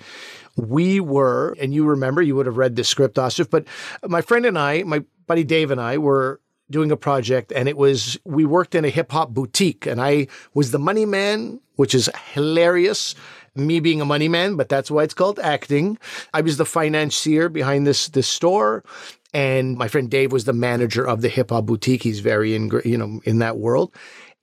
we 0.56 1.00
were, 1.00 1.56
and 1.60 1.72
you 1.72 1.84
remember, 1.84 2.20
you 2.20 2.36
would 2.36 2.46
have 2.46 2.58
read 2.58 2.76
the 2.76 2.84
script, 2.84 3.16
Asif, 3.16 3.48
but 3.48 3.66
my 4.06 4.20
friend 4.20 4.44
and 4.44 4.58
I, 4.58 4.82
my 4.82 5.02
buddy 5.26 5.44
Dave 5.44 5.70
and 5.70 5.80
I 5.80 5.96
were 5.98 6.40
doing 6.70 6.90
a 6.90 6.96
project 6.96 7.52
and 7.52 7.68
it 7.68 7.76
was, 7.76 8.18
we 8.24 8.44
worked 8.44 8.74
in 8.74 8.84
a 8.84 8.90
hip 8.90 9.12
hop 9.12 9.30
boutique 9.30 9.86
and 9.86 10.00
I 10.00 10.26
was 10.54 10.70
the 10.70 10.78
money 10.78 11.06
man, 11.06 11.60
which 11.76 11.94
is 11.94 12.10
hilarious. 12.32 13.14
Me 13.54 13.80
being 13.80 14.00
a 14.00 14.06
money 14.06 14.28
man, 14.28 14.56
but 14.56 14.70
that's 14.70 14.90
why 14.90 15.02
it's 15.02 15.12
called 15.12 15.38
acting. 15.38 15.98
I 16.32 16.40
was 16.40 16.56
the 16.56 16.64
financier 16.64 17.50
behind 17.50 17.86
this, 17.86 18.08
this 18.08 18.26
store. 18.26 18.82
And 19.34 19.76
my 19.76 19.88
friend 19.88 20.10
Dave 20.10 20.32
was 20.32 20.44
the 20.44 20.54
manager 20.54 21.06
of 21.06 21.20
the 21.20 21.28
hip 21.28 21.50
hop 21.50 21.66
boutique. 21.66 22.02
He's 22.02 22.20
very 22.20 22.54
in, 22.54 22.70
you 22.84 22.96
know, 22.96 23.20
in 23.24 23.40
that 23.40 23.58
world. 23.58 23.94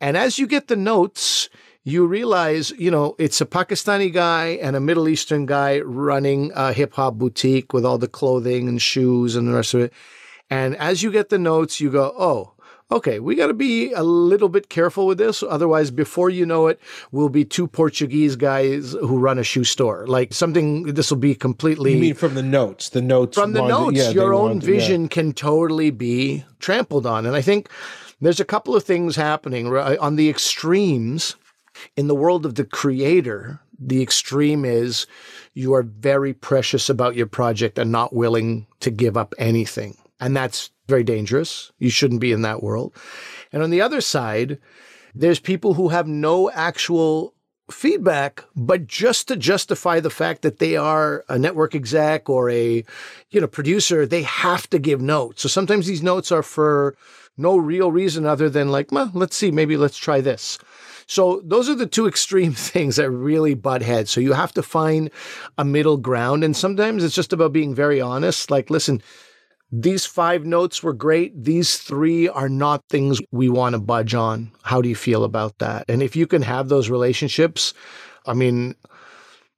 And 0.02 0.16
as 0.18 0.40
you 0.40 0.48
get 0.48 0.68
the 0.68 0.76
notes, 0.76 1.50
you 1.84 2.06
realize, 2.06 2.72
you 2.72 2.92
know, 2.92 3.16
it's 3.18 3.42
a 3.42 3.46
Pakistani 3.46 4.12
guy 4.14 4.60
and 4.62 4.76
a 4.76 4.80
Middle 4.80 5.08
Eastern 5.10 5.46
guy 5.46 5.80
running 5.82 6.52
a 6.56 6.72
hip 6.74 6.94
hop 6.94 7.16
boutique 7.16 7.74
with 7.74 7.86
all 7.86 7.98
the 7.98 8.08
clothing 8.08 8.68
and 8.68 8.82
shoes 8.82 9.36
and 9.36 9.48
the 9.48 9.54
rest 9.54 9.74
of 9.74 9.82
it. 9.82 9.94
And 10.50 10.76
as 10.78 11.04
you 11.04 11.12
get 11.12 11.30
the 11.30 11.38
notes, 11.38 11.80
you 11.80 11.90
go, 11.92 12.14
oh, 12.18 12.54
okay, 12.92 13.20
we 13.20 13.36
got 13.36 13.48
to 13.48 13.54
be 13.54 13.92
a 13.94 14.04
little 14.04 14.50
bit 14.50 14.70
careful 14.70 15.06
with 15.06 15.18
this. 15.20 15.44
Otherwise, 15.44 15.92
before 15.92 16.30
you 16.30 16.46
know 16.46 16.68
it, 16.68 16.80
we'll 17.12 17.30
be 17.30 17.46
two 17.46 17.68
Portuguese 17.68 18.36
guys 18.36 18.94
who 18.94 19.20
run 19.20 19.38
a 19.38 19.44
shoe 19.44 19.64
store. 19.64 20.08
Like 20.08 20.34
something, 20.34 20.84
this 20.84 21.12
will 21.12 21.18
be 21.20 21.36
completely. 21.36 21.94
You 21.94 22.02
mean 22.02 22.16
from 22.16 22.36
the 22.36 22.44
notes? 22.44 22.90
The 22.90 23.02
notes 23.02 23.38
from 23.38 23.54
the 23.54 23.62
wanted- 23.62 23.74
notes, 23.74 23.98
yeah, 23.98 24.10
your 24.10 24.34
own 24.34 24.42
wanted- 24.50 24.64
yeah. 24.64 24.74
vision 24.80 25.08
can 25.08 25.34
totally 25.34 25.92
be 25.92 26.44
trampled 26.60 27.06
on. 27.06 27.26
And 27.28 27.36
I 27.36 27.42
think 27.42 27.70
there's 28.22 28.40
a 28.40 28.46
couple 28.46 28.76
of 28.76 28.84
things 28.84 29.16
happening 29.16 29.70
right? 29.70 29.98
Uh, 29.98 30.02
on 30.02 30.16
the 30.16 30.30
extremes 30.30 31.36
in 31.96 32.08
the 32.08 32.16
world 32.16 32.46
of 32.46 32.56
the 32.56 32.66
creator. 32.66 33.60
The 33.80 34.02
extreme 34.02 34.66
is 34.66 35.08
you 35.54 35.74
are 35.74 35.84
very 35.84 36.34
precious 36.34 36.90
about 36.90 37.16
your 37.16 37.28
project 37.28 37.80
and 37.80 37.92
not 37.92 38.14
willing 38.14 38.68
to 38.82 38.92
give 38.92 39.16
up 39.16 39.34
anything. 39.38 39.98
And 40.20 40.36
that's 40.36 40.72
very 40.88 41.04
dangerous. 41.04 41.72
You 41.80 41.90
shouldn't 41.90 42.20
be 42.20 42.34
in 42.34 42.42
that 42.42 42.62
world. 42.62 42.94
And 43.54 43.64
on 43.64 43.70
the 43.70 43.82
other 43.82 44.02
side, 44.02 44.60
there's 45.16 45.40
people 45.40 45.76
who 45.76 45.90
have 45.90 46.08
no 46.08 46.52
actual 46.52 47.34
feedback, 47.72 48.44
but 48.56 48.88
just 48.88 49.28
to 49.28 49.36
justify 49.36 50.00
the 50.00 50.10
fact 50.10 50.42
that 50.42 50.60
they 50.60 50.76
are 50.76 51.24
a 51.30 51.38
network 51.38 51.76
exec 51.76 52.30
or 52.30 52.50
a, 52.50 52.84
you 53.30 53.42
know, 53.42 53.48
producer, 53.48 54.06
they 54.06 54.24
have 54.24 54.70
to 54.70 54.80
give 54.80 55.02
notes. 55.02 55.42
So 55.42 55.50
sometimes 55.50 55.88
these 55.88 56.04
notes 56.04 56.32
are 56.32 56.44
for 56.44 56.96
no 57.38 57.58
real 57.58 57.92
reason 57.92 58.26
other 58.26 58.50
than 58.50 58.70
like, 58.70 58.92
well, 58.92 59.12
let's 59.14 59.36
see, 59.36 59.52
maybe 59.52 59.78
let's 59.78 59.98
try 59.98 60.22
this. 60.22 60.60
So 61.08 61.42
those 61.44 61.70
are 61.70 61.76
the 61.76 61.88
two 61.88 62.08
extreme 62.14 62.54
things 62.54 62.98
that 62.98 63.10
really 63.10 63.56
butt 63.56 63.82
heads. 63.82 64.12
So 64.12 64.22
you 64.22 64.34
have 64.34 64.54
to 64.54 64.64
find 64.64 65.10
a 65.58 65.66
middle 65.66 65.98
ground. 65.98 66.44
And 66.44 66.56
sometimes 66.56 67.04
it's 67.04 67.16
just 67.16 67.34
about 67.34 67.54
being 67.54 67.74
very 67.74 68.00
honest. 68.00 68.52
Like, 68.52 68.70
listen, 68.70 69.02
these 69.72 70.06
five 70.06 70.46
notes 70.46 70.82
were 70.82 70.94
great. 70.94 71.44
These 71.44 71.78
three 71.78 72.28
are 72.28 72.50
not 72.50 72.84
things 72.90 73.20
we 73.32 73.50
want 73.50 73.74
to 73.74 73.80
budge 73.80 74.16
on. 74.16 74.52
How 74.64 74.82
do 74.82 74.90
you 74.90 74.96
feel 74.96 75.24
about 75.24 75.60
that? 75.60 75.86
And 75.88 76.02
if 76.02 76.16
you 76.16 76.26
can 76.26 76.42
have 76.42 76.70
those 76.70 76.90
relationships, 76.90 77.74
I 78.26 78.34
mean, 78.34 78.76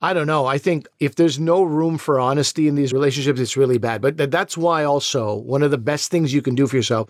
I 0.02 0.14
don't 0.14 0.28
know. 0.28 0.46
I 0.48 0.58
think 0.58 0.88
if 1.00 1.16
there's 1.16 1.40
no 1.40 1.64
room 1.64 1.98
for 1.98 2.20
honesty 2.20 2.68
in 2.68 2.76
these 2.76 2.92
relationships, 2.92 3.40
it's 3.40 3.56
really 3.56 3.78
bad. 3.78 4.02
But 4.02 4.18
th- 4.18 4.32
that's 4.32 4.58
why 4.58 4.84
also 4.84 5.36
one 5.36 5.64
of 5.64 5.72
the 5.72 5.78
best 5.78 6.12
things 6.12 6.34
you 6.34 6.42
can 6.42 6.56
do 6.56 6.68
for 6.68 6.76
yourself. 6.76 7.10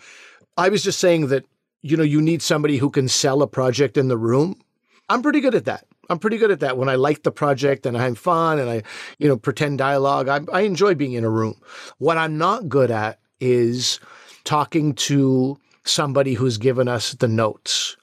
I 0.58 0.70
was 0.70 0.84
just 0.84 1.00
saying 1.00 1.28
that, 1.28 1.46
you 1.82 1.98
know, 1.98 2.04
you 2.04 2.22
need 2.22 2.42
somebody 2.42 2.78
who 2.78 2.90
can 2.90 3.08
sell 3.08 3.42
a 3.42 3.48
project 3.48 3.98
in 3.98 4.10
the 4.10 4.18
room. 4.18 4.62
I'm 5.10 5.22
pretty 5.22 5.40
good 5.40 5.56
at 5.56 5.66
that. 5.66 5.88
I'm 6.12 6.20
pretty 6.20 6.38
good 6.38 6.52
at 6.52 6.60
that. 6.60 6.78
When 6.78 6.90
I 6.90 6.96
like 6.96 7.24
the 7.24 7.32
project 7.32 7.86
and 7.86 7.98
I'm 7.98 8.16
fun 8.16 8.60
and 8.60 8.70
I, 8.70 8.84
you 9.18 9.28
know, 9.28 9.38
pretend 9.38 9.78
dialogue, 9.78 10.28
I, 10.28 10.42
I 10.52 10.62
enjoy 10.62 10.94
being 10.94 11.14
in 11.14 11.24
a 11.24 11.30
room. 11.30 11.60
What 12.00 12.18
I'm 12.18 12.38
not 12.38 12.68
good 12.68 12.92
at 12.92 13.20
is 13.40 14.00
talking 14.44 14.94
to 14.94 15.58
somebody 15.86 16.34
who's 16.34 16.58
given 16.58 16.88
us 16.88 17.14
the 17.14 17.28
notes. 17.28 17.96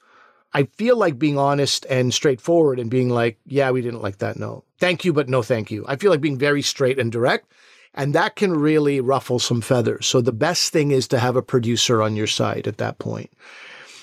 I 0.53 0.63
feel 0.63 0.97
like 0.97 1.19
being 1.19 1.37
honest 1.37 1.85
and 1.87 2.11
straightforward 2.11 2.79
and 2.79 2.89
being 2.89 3.09
like, 3.09 3.37
yeah, 3.45 3.69
we 3.69 3.81
didn't 3.81 4.01
like 4.01 4.17
that 4.17 4.37
note. 4.37 4.65
Thank 4.79 5.05
you, 5.05 5.13
but 5.13 5.29
no 5.29 5.43
thank 5.43 5.69
you. 5.69 5.85
I 5.87 5.95
feel 5.95 6.09
like 6.09 6.21
being 6.21 6.39
very 6.39 6.63
straight 6.63 6.97
and 6.97 7.11
direct. 7.11 7.51
And 7.93 8.15
that 8.15 8.35
can 8.35 8.53
really 8.53 9.01
ruffle 9.01 9.39
some 9.39 9.61
feathers. 9.61 10.07
So 10.07 10.21
the 10.21 10.31
best 10.31 10.71
thing 10.71 10.91
is 10.91 11.07
to 11.09 11.19
have 11.19 11.35
a 11.35 11.41
producer 11.41 12.01
on 12.01 12.15
your 12.15 12.27
side 12.27 12.67
at 12.67 12.77
that 12.77 12.97
point 12.97 13.31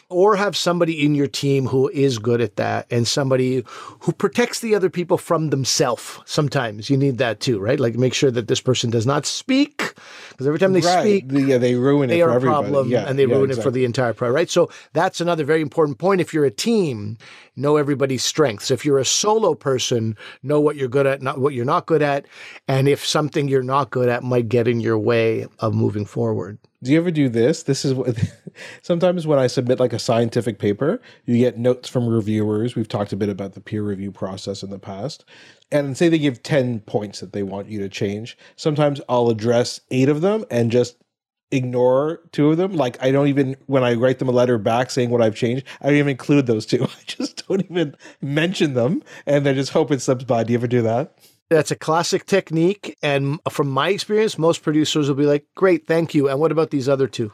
or 0.09 0.37
have 0.37 0.57
somebody 0.57 1.05
in 1.05 1.15
your 1.15 1.27
team 1.27 1.67
who 1.67 1.89
is 1.89 2.19
good 2.19 2.41
at 2.41 2.57
that 2.57 2.87
and 2.91 3.09
somebody 3.09 3.65
who 4.01 4.13
protects 4.13 4.61
the 4.61 4.75
other 4.75 4.89
people 4.89 5.19
from 5.19 5.51
themselves. 5.51 6.21
Sometimes 6.25 6.89
you 6.89 6.97
need 6.97 7.19
that 7.19 7.41
too, 7.41 7.59
right? 7.59 7.81
Like 7.81 7.97
make 7.97 8.15
sure 8.15 8.31
that 8.31 8.47
this 8.49 8.61
person 8.61 8.91
does 8.91 9.07
not 9.07 9.27
speak 9.27 9.95
because 10.31 10.47
every 10.47 10.59
time 10.59 10.73
they 10.73 10.81
Right. 10.81 11.23
speak, 11.23 11.25
yeah, 11.33 11.59
they 11.59 11.75
ruin 11.75 12.11
it 12.11 12.15
they 12.15 12.21
for 12.21 12.29
are 12.29 12.33
a 12.33 12.37
everybody. 12.37 12.63
problem 12.69 12.89
yeah, 12.91 13.09
and 13.09 13.19
they 13.19 13.25
yeah, 13.27 13.35
ruin 13.35 13.51
it 13.51 13.61
for 13.63 13.71
the 13.73 13.85
entire 13.85 14.13
project, 14.13 14.35
right? 14.35 14.51
So 14.51 14.71
that's 14.93 15.21
another 15.21 15.45
very 15.45 15.61
important 15.63 15.99
point. 15.99 16.21
If 16.21 16.33
you're 16.33 16.45
a 16.45 16.51
team, 16.51 17.19
know 17.57 17.77
everybody's 17.77 18.23
strengths. 18.23 18.71
If 18.71 18.85
you're 18.85 18.99
a 18.99 19.05
solo 19.05 19.55
person, 19.55 20.17
know 20.43 20.61
what 20.61 20.77
you're 20.77 20.89
good 20.89 21.07
at, 21.07 21.23
not 21.23 21.39
what 21.39 21.53
you're 21.55 21.65
not 21.65 21.87
good 21.87 22.03
at. 22.03 22.27
And 22.69 22.89
if 22.89 23.05
something 23.05 23.49
you're 23.49 23.63
not 23.63 23.91
good 23.91 24.09
at 24.09 24.23
might 24.23 24.49
get 24.49 24.69
in 24.69 24.81
your 24.81 24.99
way 24.99 25.47
of 25.59 25.75
moving 25.75 26.05
forward. 26.05 26.59
Do 26.87 26.93
you 26.93 26.99
ever 26.99 27.11
do 27.11 27.29
this? 27.29 27.65
This 27.65 27.85
is 27.85 27.95
what 27.95 28.17
sometimes 28.83 29.27
when 29.27 29.39
I 29.41 29.49
submit 29.49 29.81
like 29.81 29.93
a 29.93 29.99
scientific 29.99 30.59
paper, 30.59 31.01
you 31.25 31.37
get 31.37 31.59
notes 31.59 31.89
from 31.89 32.07
reviewers. 32.07 32.77
We've 32.77 32.89
talked 32.89 33.13
a 33.13 33.17
bit 33.17 33.29
about 33.29 33.55
the 33.55 33.61
peer 33.61 33.83
review 33.83 34.13
process 34.13 34.63
in 34.63 34.71
the 34.71 34.79
past. 34.79 35.25
And 35.73 35.97
say 35.97 36.09
they 36.09 36.19
give 36.19 36.45
10 36.45 36.81
points 36.81 37.19
that 37.21 37.33
they 37.33 37.43
want 37.43 37.69
you 37.69 37.81
to 37.81 37.89
change. 37.89 38.39
Sometimes 38.55 39.01
I'll 39.09 39.31
address 39.31 39.81
eight 39.91 40.09
of 40.09 40.21
them 40.21 40.45
and 40.49 40.71
just 40.71 40.97
ignore 41.51 42.21
two 42.31 42.51
of 42.51 42.57
them. 42.57 42.75
Like 42.75 43.03
I 43.03 43.11
don't 43.11 43.29
even 43.29 43.57
when 43.67 43.83
I 43.83 43.95
write 43.95 44.21
them 44.21 44.29
a 44.29 44.33
letter 44.33 44.57
back 44.57 44.91
saying 44.91 45.11
what 45.11 45.23
I've 45.23 45.35
changed, 45.35 45.67
I 45.81 45.87
don't 45.87 45.97
even 45.97 46.11
include 46.11 46.47
those 46.47 46.67
two. 46.67 46.85
I 46.85 47.03
just 47.07 47.49
don't 47.49 47.65
even 47.69 47.97
mention 48.23 48.75
them 48.75 49.03
and 49.27 49.49
I 49.49 49.55
just 49.55 49.73
hope 49.73 49.91
it 49.91 50.01
slips 50.03 50.25
by. 50.25 50.45
Do 50.45 50.53
you 50.53 50.59
ever 50.59 50.69
do 50.69 50.83
that? 50.83 51.19
That's 51.49 51.71
a 51.71 51.77
classic 51.77 52.27
technique. 52.27 52.97
And 53.03 53.39
from 53.51 53.69
my 53.69 53.91
experience, 53.91 54.37
most 54.39 54.63
producers 54.63 55.09
will 55.09 55.15
be 55.17 55.27
like, 55.27 55.45
great, 55.55 55.87
thank 55.87 56.15
you. 56.15 56.29
And 56.29 56.41
what 56.41 56.51
about 56.53 56.71
these 56.71 56.89
other 56.89 57.07
two? 57.07 57.31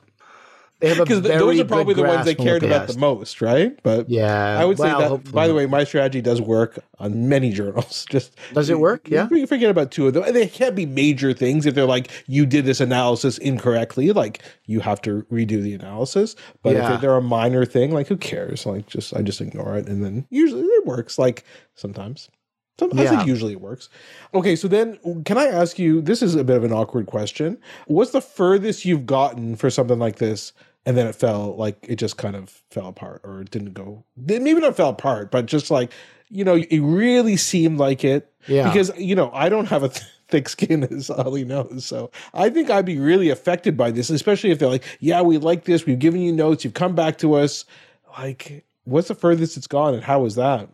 They 0.81 0.89
have 0.89 0.99
a 0.99 1.05
Because 1.05 1.23
those 1.23 1.61
are 1.61 1.65
probably 1.65 1.95
the 1.95 2.03
ones 2.03 2.25
they 2.25 2.35
grasp 2.35 2.41
on 2.41 2.45
what 2.47 2.61
cared 2.61 2.63
about 2.65 2.89
the 2.89 2.99
most, 2.99 3.41
right? 3.41 3.79
But 3.85 4.11
Yeah. 4.11 4.59
I 4.61 4.65
would 4.65 4.77
say 4.79 4.85
well, 4.89 4.99
that. 4.99 5.09
hopefully. 5.09 5.33
By 5.33 5.47
the 5.47 5.55
way, 5.55 5.65
my 5.67 5.85
strategy 5.85 6.21
does 6.21 6.43
work 6.43 6.77
on 6.99 7.29
many 7.29 7.53
journals. 7.59 8.05
Just 8.11 8.35
Does 8.53 8.69
it 8.69 8.81
work? 8.81 9.09
Yeah. 9.09 9.29
You 9.31 9.47
forget 9.47 9.71
about 9.71 9.93
two 9.93 10.09
of 10.09 10.15
them. 10.15 10.31
They 10.33 10.49
can't 10.49 10.75
be 10.75 10.85
major 10.85 11.33
things 11.33 11.67
if 11.67 11.77
they're 11.77 11.87
like 11.87 12.11
you 12.27 12.47
did 12.47 12.65
this 12.65 12.81
analysis 12.81 13.39
incorrectly. 13.39 14.11
Like 14.11 14.43
you 14.67 14.81
have 14.81 15.01
to 15.03 15.23
redo 15.31 15.63
the 15.63 15.73
analysis. 15.73 16.35
But 16.65 16.75
Yeah. 16.75 16.97
if 16.97 17.01
they're 17.01 17.17
a 17.17 17.23
minor 17.23 17.65
thing, 17.65 17.93
like 17.93 18.09
who 18.09 18.17
cares? 18.17 18.67
Like 18.67 18.89
just 18.89 19.15
I 19.17 19.23
just 19.23 19.41
ignore 19.41 19.77
it, 19.77 19.87
and 19.87 20.05
then 20.05 20.27
usually 20.31 20.63
it 20.65 20.85
works. 20.85 21.17
Like 21.17 21.45
sometimes. 21.77 22.29
Some, 22.79 22.99
I 22.99 23.07
think 23.07 23.27
usually 23.27 23.53
it 23.53 23.61
works. 23.61 23.89
Okay, 24.35 24.57
so 24.57 24.67
then 24.67 24.99
can 25.25 25.39
I 25.39 25.47
ask 25.47 25.79
you? 25.79 26.01
This 26.01 26.23
is 26.23 26.35
a 26.35 26.43
bit 26.43 26.57
of 26.57 26.65
an 26.65 26.73
awkward 26.73 27.07
question. 27.07 27.59
What's 27.87 28.13
the 28.13 28.21
furthest 28.21 28.85
you've 28.85 29.07
gotten 29.07 29.57
for 29.57 29.71
something 29.71 29.99
like 29.99 30.17
this, 30.17 30.53
and 30.87 30.97
then 30.97 31.07
it 31.07 31.15
fell 31.15 31.55
like 31.57 31.77
it 31.83 31.97
just 31.97 32.17
kind 32.17 32.35
of 32.35 32.63
fell 32.71 32.89
apart, 32.89 33.21
or 33.25 33.43
it 33.43 33.51
didn't 33.51 33.75
go? 33.75 34.05
Maybe 34.17 34.55
not 34.55 34.77
fell 34.77 34.89
apart, 34.89 35.31
but 35.31 35.47
just 35.47 35.71
like 35.71 35.93
you 36.33 36.45
know, 36.45 36.57
it 36.57 36.81
really 36.81 37.37
seemed 37.37 37.79
like 37.79 38.05
it. 38.05 38.33
Yeah. 38.49 38.67
Because 38.67 38.91
you 38.99 39.15
know, 39.15 39.31
I 39.33 39.51
don't 39.51 39.67
have 39.67 39.83
a 39.83 39.91
th- 39.91 40.07
thick 40.29 40.49
skin, 40.49 40.83
as 40.85 41.11
Ali 41.11 41.45
knows. 41.45 41.85
So 41.85 42.11
I 42.33 42.49
think 42.49 42.71
I'd 42.71 42.87
be 42.87 42.99
really 42.99 43.29
affected 43.29 43.77
by 43.77 43.91
this, 43.91 44.09
especially 44.09 44.51
if 44.51 44.59
they're 44.59 44.69
like, 44.69 44.85
"Yeah, 44.99 45.21
we 45.21 45.37
like 45.37 45.65
this. 45.65 45.85
We've 45.85 45.99
given 45.99 46.23
you 46.23 46.33
notes. 46.33 46.65
You've 46.65 46.75
come 46.75 46.95
back 46.95 47.19
to 47.19 47.35
us." 47.35 47.67
Like, 48.19 48.65
what's 48.85 49.09
the 49.09 49.15
furthest 49.15 49.57
it's 49.59 49.67
gone, 49.67 49.95
and 49.95 50.03
how 50.03 50.21
was 50.21 50.35
that? 50.37 50.69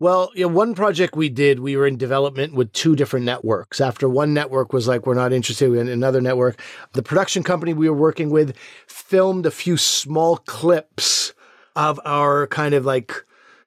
Well, 0.00 0.30
yeah, 0.34 0.46
one 0.46 0.74
project 0.74 1.14
we 1.14 1.28
did, 1.28 1.60
we 1.60 1.76
were 1.76 1.86
in 1.86 1.98
development 1.98 2.54
with 2.54 2.72
two 2.72 2.96
different 2.96 3.26
networks. 3.26 3.82
After 3.82 4.08
one 4.08 4.32
network 4.32 4.72
was 4.72 4.88
like, 4.88 5.06
we're 5.06 5.12
not 5.12 5.30
interested 5.30 5.74
in 5.74 5.88
another 5.88 6.22
network, 6.22 6.58
the 6.94 7.02
production 7.02 7.42
company 7.42 7.74
we 7.74 7.86
were 7.86 7.94
working 7.96 8.30
with 8.30 8.56
filmed 8.86 9.44
a 9.44 9.50
few 9.50 9.76
small 9.76 10.38
clips 10.38 11.34
of 11.76 12.00
our 12.06 12.46
kind 12.46 12.74
of 12.74 12.86
like 12.86 13.12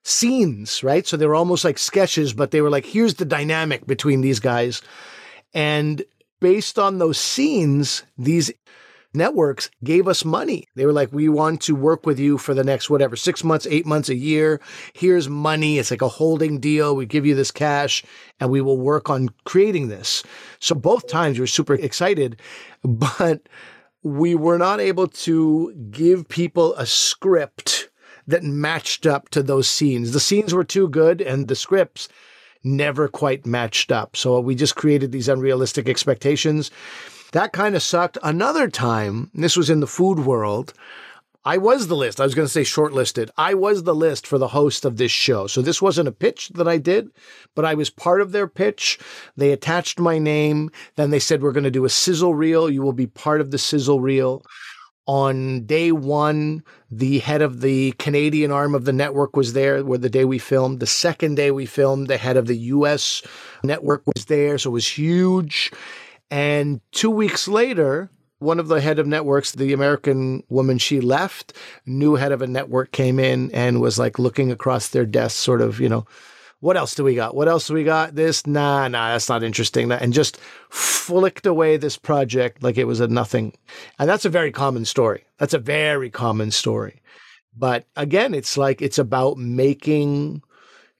scenes, 0.01 0.83
right? 0.83 1.05
So 1.05 1.17
they 1.17 1.27
were 1.27 1.35
almost 1.35 1.63
like 1.63 1.77
sketches, 1.77 2.33
but 2.33 2.49
they 2.49 2.61
were 2.61 2.71
like, 2.71 2.87
here's 2.87 3.13
the 3.13 3.25
dynamic 3.25 3.85
between 3.85 4.21
these 4.21 4.39
guys. 4.39 4.81
And 5.53 6.03
based 6.41 6.79
on 6.79 6.97
those 6.97 7.19
scenes, 7.19 8.01
these 8.17 8.51
networks 9.13 9.69
gave 9.83 10.07
us 10.07 10.25
money. 10.25 10.67
They 10.75 10.85
were 10.85 10.93
like, 10.93 11.11
we 11.11 11.29
want 11.29 11.61
to 11.61 11.75
work 11.75 12.05
with 12.05 12.19
you 12.19 12.37
for 12.37 12.53
the 12.53 12.63
next 12.63 12.89
whatever, 12.89 13.15
six 13.15 13.43
months, 13.43 13.67
eight 13.69 13.85
months, 13.85 14.09
a 14.09 14.15
year. 14.15 14.59
Here's 14.93 15.29
money. 15.29 15.77
It's 15.77 15.91
like 15.91 16.01
a 16.01 16.07
holding 16.07 16.59
deal. 16.59 16.95
We 16.95 17.05
give 17.05 17.25
you 17.25 17.35
this 17.35 17.51
cash 17.51 18.03
and 18.39 18.49
we 18.49 18.61
will 18.61 18.77
work 18.77 19.09
on 19.09 19.29
creating 19.45 19.87
this. 19.87 20.23
So 20.59 20.75
both 20.75 21.07
times 21.07 21.37
we 21.37 21.43
were 21.43 21.47
super 21.47 21.75
excited, 21.75 22.39
but 22.83 23.41
we 24.03 24.35
were 24.35 24.57
not 24.57 24.79
able 24.79 25.07
to 25.07 25.73
give 25.91 26.27
people 26.27 26.75
a 26.75 26.85
script 26.85 27.89
that 28.27 28.43
matched 28.43 29.05
up 29.05 29.29
to 29.29 29.43
those 29.43 29.69
scenes. 29.69 30.11
The 30.11 30.19
scenes 30.19 30.53
were 30.53 30.63
too 30.63 30.87
good 30.89 31.21
and 31.21 31.47
the 31.47 31.55
scripts 31.55 32.09
never 32.63 33.07
quite 33.07 33.45
matched 33.45 33.91
up. 33.91 34.15
So 34.15 34.39
we 34.39 34.55
just 34.55 34.75
created 34.75 35.11
these 35.11 35.27
unrealistic 35.27 35.89
expectations. 35.89 36.71
That 37.33 37.51
kind 37.51 37.75
of 37.75 37.81
sucked. 37.81 38.19
Another 38.21 38.69
time, 38.69 39.31
this 39.33 39.57
was 39.57 39.69
in 39.69 39.79
the 39.79 39.87
food 39.87 40.19
world, 40.19 40.73
I 41.43 41.57
was 41.57 41.87
the 41.87 41.95
list. 41.95 42.21
I 42.21 42.23
was 42.23 42.35
going 42.35 42.45
to 42.45 42.51
say 42.51 42.61
shortlisted. 42.61 43.29
I 43.37 43.53
was 43.55 43.83
the 43.83 43.95
list 43.95 44.25
for 44.25 44.37
the 44.37 44.47
host 44.47 44.85
of 44.85 44.95
this 44.95 45.11
show. 45.11 45.47
So 45.47 45.61
this 45.61 45.81
wasn't 45.81 46.07
a 46.07 46.13
pitch 46.13 46.49
that 46.49 46.67
I 46.67 46.77
did, 46.77 47.09
but 47.53 47.65
I 47.65 47.73
was 47.73 47.89
part 47.89 48.21
of 48.21 48.31
their 48.31 48.47
pitch. 48.47 48.97
They 49.35 49.51
attached 49.51 49.99
my 49.99 50.19
name. 50.19 50.69
Then 50.95 51.09
they 51.09 51.19
said, 51.19 51.41
We're 51.41 51.51
going 51.51 51.65
to 51.65 51.71
do 51.71 51.85
a 51.85 51.89
sizzle 51.89 52.35
reel. 52.35 52.69
You 52.69 52.81
will 52.81 52.93
be 52.93 53.07
part 53.07 53.41
of 53.41 53.51
the 53.51 53.57
sizzle 53.57 53.99
reel. 53.99 54.43
On 55.05 55.65
day 55.65 55.91
one, 55.91 56.63
the 56.89 57.19
head 57.19 57.41
of 57.41 57.59
the 57.59 57.91
Canadian 57.93 58.51
arm 58.51 58.73
of 58.73 58.85
the 58.85 58.93
network 58.93 59.35
was 59.35 59.51
there, 59.51 59.83
where 59.83 59.97
the 59.97 60.09
day 60.09 60.23
we 60.23 60.37
filmed. 60.37 60.79
The 60.79 60.87
second 60.87 61.35
day 61.35 61.51
we 61.51 61.65
filmed, 61.65 62.07
the 62.07 62.15
head 62.15 62.37
of 62.37 62.45
the 62.45 62.55
US 62.55 63.21
network 63.65 64.03
was 64.05 64.25
there. 64.25 64.57
So 64.57 64.69
it 64.69 64.73
was 64.73 64.87
huge. 64.87 65.73
And 66.31 66.81
two 66.91 67.11
weeks 67.11 67.47
later, 67.47 68.09
one 68.39 68.59
of 68.59 68.67
the 68.67 68.81
head 68.81 68.99
of 68.99 69.07
networks, 69.07 69.51
the 69.53 69.73
American 69.73 70.43
woman, 70.49 70.77
she 70.77 70.99
left. 70.99 71.53
New 71.85 72.15
head 72.15 72.31
of 72.31 72.41
a 72.41 72.47
network 72.47 72.91
came 72.91 73.19
in 73.19 73.51
and 73.51 73.81
was 73.81 73.97
like 73.97 74.19
looking 74.19 74.51
across 74.51 74.89
their 74.89 75.05
desk, 75.05 75.37
sort 75.37 75.61
of, 75.61 75.79
you 75.79 75.89
know, 75.89 76.05
what 76.59 76.77
else 76.77 76.95
do 76.95 77.03
we 77.03 77.13
got? 77.13 77.35
What 77.35 77.49
else 77.49 77.67
do 77.67 77.73
we 77.73 77.83
got? 77.83 78.15
This, 78.15 78.47
nah, 78.47 78.87
nah, 78.87 79.11
that's 79.11 79.27
not 79.27 79.43
interesting. 79.43 79.91
And 79.91 80.13
just 80.13 80.37
flicked 80.69 81.45
away 81.45 81.75
this 81.75 81.97
project 81.97 82.63
like 82.63 82.77
it 82.77 82.85
was 82.85 83.01
a 83.01 83.07
nothing. 83.07 83.53
And 83.99 84.09
that's 84.09 84.23
a 84.23 84.29
very 84.29 84.51
common 84.51 84.85
story. 84.85 85.25
That's 85.39 85.53
a 85.53 85.59
very 85.59 86.09
common 86.09 86.51
story. 86.51 87.01
But 87.55 87.85
again, 87.97 88.33
it's 88.33 88.57
like 88.57 88.81
it's 88.81 88.97
about 88.97 89.37
making 89.37 90.41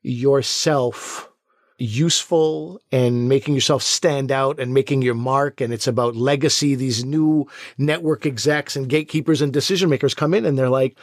yourself 0.02 1.30
useful 1.78 2.80
and 2.92 3.28
making 3.28 3.56
yourself 3.56 3.84
stand 3.84 4.32
out 4.32 4.60
and 4.60 4.74
making 4.74 5.02
your 5.02 5.16
mark. 5.16 5.62
And 5.62 5.74
it's 5.74 5.88
about 5.88 6.16
legacy. 6.16 6.76
These 6.76 7.04
new 7.04 7.48
network 7.78 8.26
execs 8.26 8.76
and 8.76 8.90
gatekeepers 8.90 9.42
and 9.42 9.52
decision 9.52 9.90
makers 9.90 10.14
come 10.14 10.34
in 10.34 10.46
and 10.46 10.58
they're 10.58 10.70
like, 10.70 10.98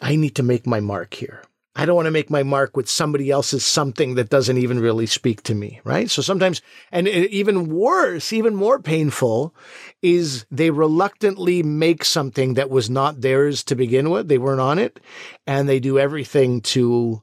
I 0.00 0.16
need 0.16 0.34
to 0.36 0.42
make 0.42 0.66
my 0.66 0.80
mark 0.80 1.14
here. 1.14 1.42
I 1.74 1.86
don't 1.86 1.96
want 1.96 2.06
to 2.06 2.10
make 2.10 2.28
my 2.28 2.42
mark 2.42 2.76
with 2.76 2.90
somebody 2.90 3.30
else's 3.30 3.64
something 3.64 4.14
that 4.16 4.28
doesn't 4.28 4.58
even 4.58 4.78
really 4.78 5.06
speak 5.06 5.42
to 5.44 5.54
me, 5.54 5.80
right? 5.84 6.10
So 6.10 6.20
sometimes, 6.20 6.60
and 6.90 7.08
even 7.08 7.70
worse, 7.74 8.30
even 8.30 8.54
more 8.54 8.78
painful 8.78 9.54
is 10.02 10.44
they 10.50 10.68
reluctantly 10.70 11.62
make 11.62 12.04
something 12.04 12.54
that 12.54 12.68
was 12.68 12.90
not 12.90 13.22
theirs 13.22 13.64
to 13.64 13.74
begin 13.74 14.10
with. 14.10 14.28
They 14.28 14.36
weren't 14.36 14.60
on 14.60 14.78
it 14.78 15.00
and 15.46 15.66
they 15.66 15.80
do 15.80 15.98
everything 15.98 16.60
to 16.60 17.22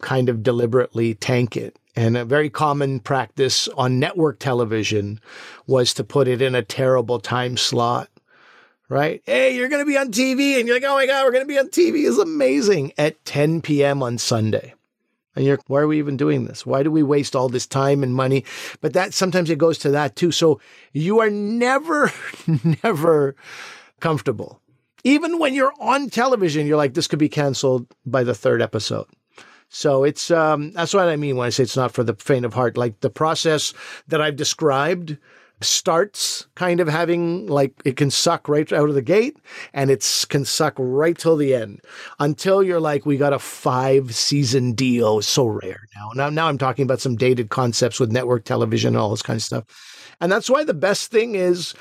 kind 0.00 0.28
of 0.28 0.44
deliberately 0.44 1.14
tank 1.14 1.56
it. 1.56 1.76
And 1.96 2.16
a 2.16 2.24
very 2.24 2.50
common 2.50 3.00
practice 3.00 3.68
on 3.68 3.98
network 3.98 4.38
television 4.38 5.20
was 5.66 5.92
to 5.94 6.04
put 6.04 6.28
it 6.28 6.40
in 6.40 6.54
a 6.54 6.62
terrible 6.62 7.18
time 7.18 7.56
slot, 7.56 8.08
right? 8.88 9.22
Hey, 9.26 9.56
you're 9.56 9.68
going 9.68 9.82
to 9.82 9.90
be 9.90 9.98
on 9.98 10.12
TV. 10.12 10.58
And 10.58 10.66
you're 10.66 10.76
like, 10.76 10.84
oh 10.84 10.94
my 10.94 11.06
God, 11.06 11.24
we're 11.24 11.32
going 11.32 11.44
to 11.44 11.48
be 11.48 11.58
on 11.58 11.68
TV. 11.68 12.06
Is 12.06 12.18
amazing 12.18 12.92
at 12.96 13.24
10 13.24 13.60
p.m. 13.62 14.02
on 14.02 14.18
Sunday. 14.18 14.74
And 15.36 15.44
you're, 15.44 15.58
why 15.68 15.80
are 15.80 15.86
we 15.86 15.98
even 15.98 16.16
doing 16.16 16.44
this? 16.44 16.66
Why 16.66 16.82
do 16.82 16.90
we 16.90 17.02
waste 17.02 17.36
all 17.36 17.48
this 17.48 17.66
time 17.66 18.02
and 18.02 18.14
money? 18.14 18.44
But 18.80 18.92
that 18.94 19.14
sometimes 19.14 19.48
it 19.48 19.58
goes 19.58 19.78
to 19.78 19.90
that 19.90 20.16
too. 20.16 20.32
So 20.32 20.60
you 20.92 21.20
are 21.20 21.30
never, 21.30 22.12
never 22.82 23.36
comfortable. 24.00 24.60
Even 25.02 25.38
when 25.38 25.54
you're 25.54 25.72
on 25.80 26.10
television, 26.10 26.66
you're 26.66 26.76
like, 26.76 26.94
this 26.94 27.06
could 27.06 27.18
be 27.18 27.28
canceled 27.28 27.86
by 28.04 28.22
the 28.22 28.34
third 28.34 28.60
episode. 28.60 29.06
So 29.70 30.02
it's 30.02 30.30
um, 30.32 30.72
that's 30.72 30.92
what 30.92 31.08
I 31.08 31.16
mean 31.16 31.36
when 31.36 31.46
I 31.46 31.50
say 31.50 31.62
it's 31.62 31.76
not 31.76 31.92
for 31.92 32.02
the 32.02 32.14
faint 32.14 32.44
of 32.44 32.54
heart. 32.54 32.76
Like 32.76 33.00
the 33.00 33.08
process 33.08 33.72
that 34.08 34.20
I've 34.20 34.36
described 34.36 35.16
starts 35.62 36.46
kind 36.54 36.80
of 36.80 36.88
having 36.88 37.46
like 37.46 37.74
it 37.84 37.96
can 37.96 38.10
suck 38.10 38.48
right 38.48 38.72
out 38.72 38.88
of 38.88 38.94
the 38.94 39.02
gate 39.02 39.38
and 39.72 39.90
it 39.90 40.26
can 40.28 40.44
suck 40.44 40.74
right 40.76 41.16
till 41.16 41.36
the 41.36 41.54
end. 41.54 41.80
Until 42.18 42.64
you're 42.64 42.80
like 42.80 43.06
we 43.06 43.16
got 43.16 43.32
a 43.32 43.38
five 43.38 44.12
season 44.14 44.72
deal 44.72 45.22
so 45.22 45.46
rare 45.46 45.86
now. 45.94 46.10
Now 46.14 46.30
now 46.30 46.48
i'm 46.48 46.58
talking 46.58 46.82
about 46.82 47.00
some 47.00 47.14
dated 47.14 47.50
concepts 47.50 48.00
with 48.00 48.10
network 48.10 48.44
television 48.44 48.94
and 48.94 48.96
all 48.96 49.10
this 49.10 49.22
kind 49.22 49.36
of 49.36 49.42
stuff. 49.42 49.64
And 50.20 50.32
that's 50.32 50.50
why 50.50 50.64
the 50.64 50.74
best 50.74 51.12
thing 51.12 51.36
is 51.36 51.74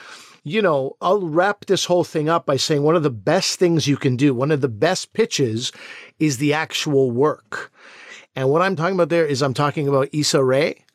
you 0.44 0.62
know 0.62 0.96
i'll 1.02 1.28
wrap 1.28 1.66
this 1.66 1.86
whole 1.86 2.04
thing 2.04 2.30
up 2.30 2.46
by 2.46 2.56
saying 2.58 2.84
one 2.84 2.96
of 2.96 3.04
the 3.04 3.10
best 3.10 3.60
things 3.60 3.88
you 3.88 3.98
can 3.98 4.16
do 4.16 4.34
one 4.34 4.52
of 4.52 4.62
the 4.62 4.70
best 4.70 5.14
pitches 5.14 5.72
is 6.20 6.38
the 6.38 6.54
actual 6.54 7.12
work 7.12 7.72
and 8.36 8.50
what 8.50 8.62
I'm 8.62 8.76
talking 8.76 8.96
about 8.96 9.10
there 9.10 9.26
is 9.26 9.42
I'm 9.42 9.54
talking 9.54 9.88
about 9.90 10.08
Issa 10.14 10.42
Rae, 10.42 10.86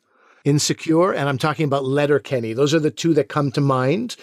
Insecure, 0.45 1.11
and 1.11 1.29
I'm 1.29 1.37
talking 1.37 1.65
about 1.65 1.85
Letterkenny. 1.85 2.53
Those 2.53 2.73
are 2.73 2.79
the 2.79 2.91
two 2.91 3.13
that 3.13 3.29
come 3.29 3.51
to 3.51 3.61
mind, 3.61 4.15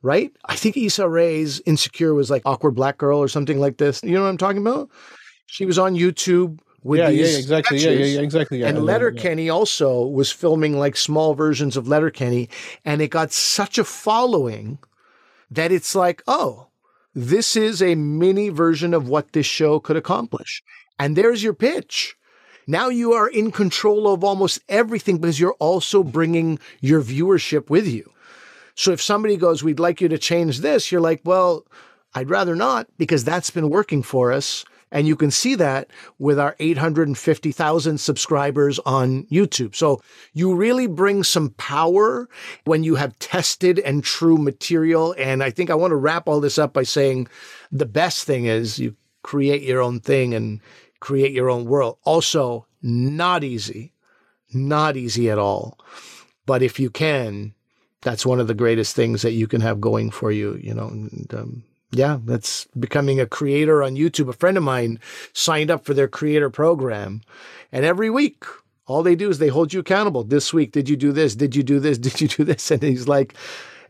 right? 0.00 0.32
I 0.46 0.56
think 0.56 0.76
Issa 0.76 1.08
Rae's 1.08 1.60
Insecure 1.66 2.14
was 2.14 2.30
like 2.30 2.42
Awkward 2.46 2.74
Black 2.74 2.98
Girl 2.98 3.18
or 3.18 3.28
something 3.28 3.58
like 3.58 3.78
this. 3.78 4.02
You 4.02 4.12
know 4.12 4.22
what 4.22 4.28
I'm 4.28 4.38
talking 4.38 4.62
about? 4.62 4.88
She 5.46 5.66
was 5.66 5.78
on 5.78 5.94
YouTube 5.94 6.60
with 6.82 6.98
yeah, 6.98 7.10
these 7.10 7.32
yeah, 7.32 7.38
exactly. 7.38 7.78
Yeah, 7.78 7.90
yeah, 7.90 8.04
yeah, 8.04 8.20
exactly. 8.20 8.60
Yeah, 8.60 8.68
and 8.68 8.84
Letterkenny 8.84 9.46
yeah. 9.46 9.52
also 9.52 10.06
was 10.06 10.32
filming 10.32 10.78
like 10.78 10.96
small 10.96 11.34
versions 11.34 11.76
of 11.76 11.88
Letterkenny, 11.88 12.48
and 12.84 13.00
it 13.00 13.08
got 13.08 13.32
such 13.32 13.78
a 13.78 13.84
following 13.84 14.78
that 15.50 15.70
it's 15.70 15.94
like, 15.94 16.22
oh, 16.26 16.68
this 17.14 17.56
is 17.56 17.82
a 17.82 17.94
mini 17.94 18.48
version 18.48 18.94
of 18.94 19.08
what 19.08 19.32
this 19.32 19.46
show 19.46 19.78
could 19.78 19.96
accomplish. 19.96 20.62
And 20.98 21.16
there's 21.16 21.42
your 21.42 21.54
pitch. 21.54 22.16
Now 22.66 22.88
you 22.88 23.12
are 23.12 23.28
in 23.28 23.50
control 23.50 24.12
of 24.12 24.24
almost 24.24 24.60
everything 24.68 25.18
because 25.18 25.38
you're 25.38 25.56
also 25.58 26.02
bringing 26.02 26.58
your 26.80 27.02
viewership 27.02 27.68
with 27.68 27.86
you. 27.86 28.10
So 28.74 28.92
if 28.92 29.02
somebody 29.02 29.36
goes, 29.36 29.62
we'd 29.62 29.80
like 29.80 30.00
you 30.00 30.08
to 30.08 30.18
change 30.18 30.60
this, 30.60 30.90
you're 30.90 31.00
like, 31.00 31.20
well, 31.24 31.66
I'd 32.14 32.30
rather 32.30 32.56
not 32.56 32.86
because 32.98 33.24
that's 33.24 33.50
been 33.50 33.68
working 33.68 34.02
for 34.02 34.32
us. 34.32 34.64
And 34.92 35.08
you 35.08 35.16
can 35.16 35.30
see 35.30 35.54
that 35.56 35.90
with 36.18 36.38
our 36.38 36.54
850,000 36.60 37.98
subscribers 37.98 38.78
on 38.80 39.24
YouTube. 39.24 39.74
So 39.74 40.02
you 40.34 40.54
really 40.54 40.86
bring 40.86 41.24
some 41.24 41.50
power 41.50 42.28
when 42.64 42.84
you 42.84 42.94
have 42.96 43.18
tested 43.18 43.78
and 43.78 44.04
true 44.04 44.36
material. 44.36 45.14
And 45.18 45.42
I 45.42 45.50
think 45.50 45.70
I 45.70 45.74
want 45.74 45.92
to 45.92 45.96
wrap 45.96 46.28
all 46.28 46.40
this 46.40 46.58
up 46.58 46.74
by 46.74 46.82
saying 46.82 47.26
the 47.72 47.86
best 47.86 48.24
thing 48.24 48.44
is 48.44 48.78
you 48.78 48.94
create 49.22 49.62
your 49.62 49.80
own 49.80 49.98
thing 49.98 50.34
and 50.34 50.60
create 51.00 51.32
your 51.32 51.48
own 51.48 51.64
world. 51.64 51.96
Also, 52.04 52.66
not 52.82 53.42
easy, 53.42 53.94
not 54.52 54.96
easy 54.96 55.30
at 55.30 55.38
all. 55.38 55.78
But 56.44 56.62
if 56.62 56.78
you 56.78 56.90
can, 56.90 57.54
that's 58.02 58.26
one 58.26 58.40
of 58.40 58.46
the 58.46 58.54
greatest 58.54 58.94
things 58.94 59.22
that 59.22 59.32
you 59.32 59.46
can 59.46 59.62
have 59.62 59.80
going 59.80 60.10
for 60.10 60.30
you, 60.30 60.58
you 60.60 60.74
know. 60.74 60.88
And, 60.88 61.34
um, 61.34 61.64
yeah, 61.92 62.18
that's 62.24 62.66
becoming 62.78 63.20
a 63.20 63.26
creator 63.26 63.82
on 63.82 63.94
YouTube. 63.94 64.28
A 64.28 64.32
friend 64.32 64.56
of 64.56 64.62
mine 64.62 64.98
signed 65.32 65.70
up 65.70 65.84
for 65.84 65.94
their 65.94 66.08
creator 66.08 66.50
program, 66.50 67.22
and 67.70 67.84
every 67.84 68.10
week, 68.10 68.44
all 68.86 69.02
they 69.02 69.14
do 69.14 69.30
is 69.30 69.38
they 69.38 69.48
hold 69.48 69.72
you 69.72 69.80
accountable. 69.80 70.24
This 70.24 70.52
week, 70.52 70.72
did 70.72 70.88
you 70.88 70.96
do 70.96 71.12
this? 71.12 71.36
Did 71.36 71.54
you 71.54 71.62
do 71.62 71.78
this? 71.78 71.98
Did 72.06 72.20
you 72.20 72.28
do 72.28 72.44
this? 72.44 72.70
And 72.70 72.82
he's 72.82 73.06
like, 73.06 73.34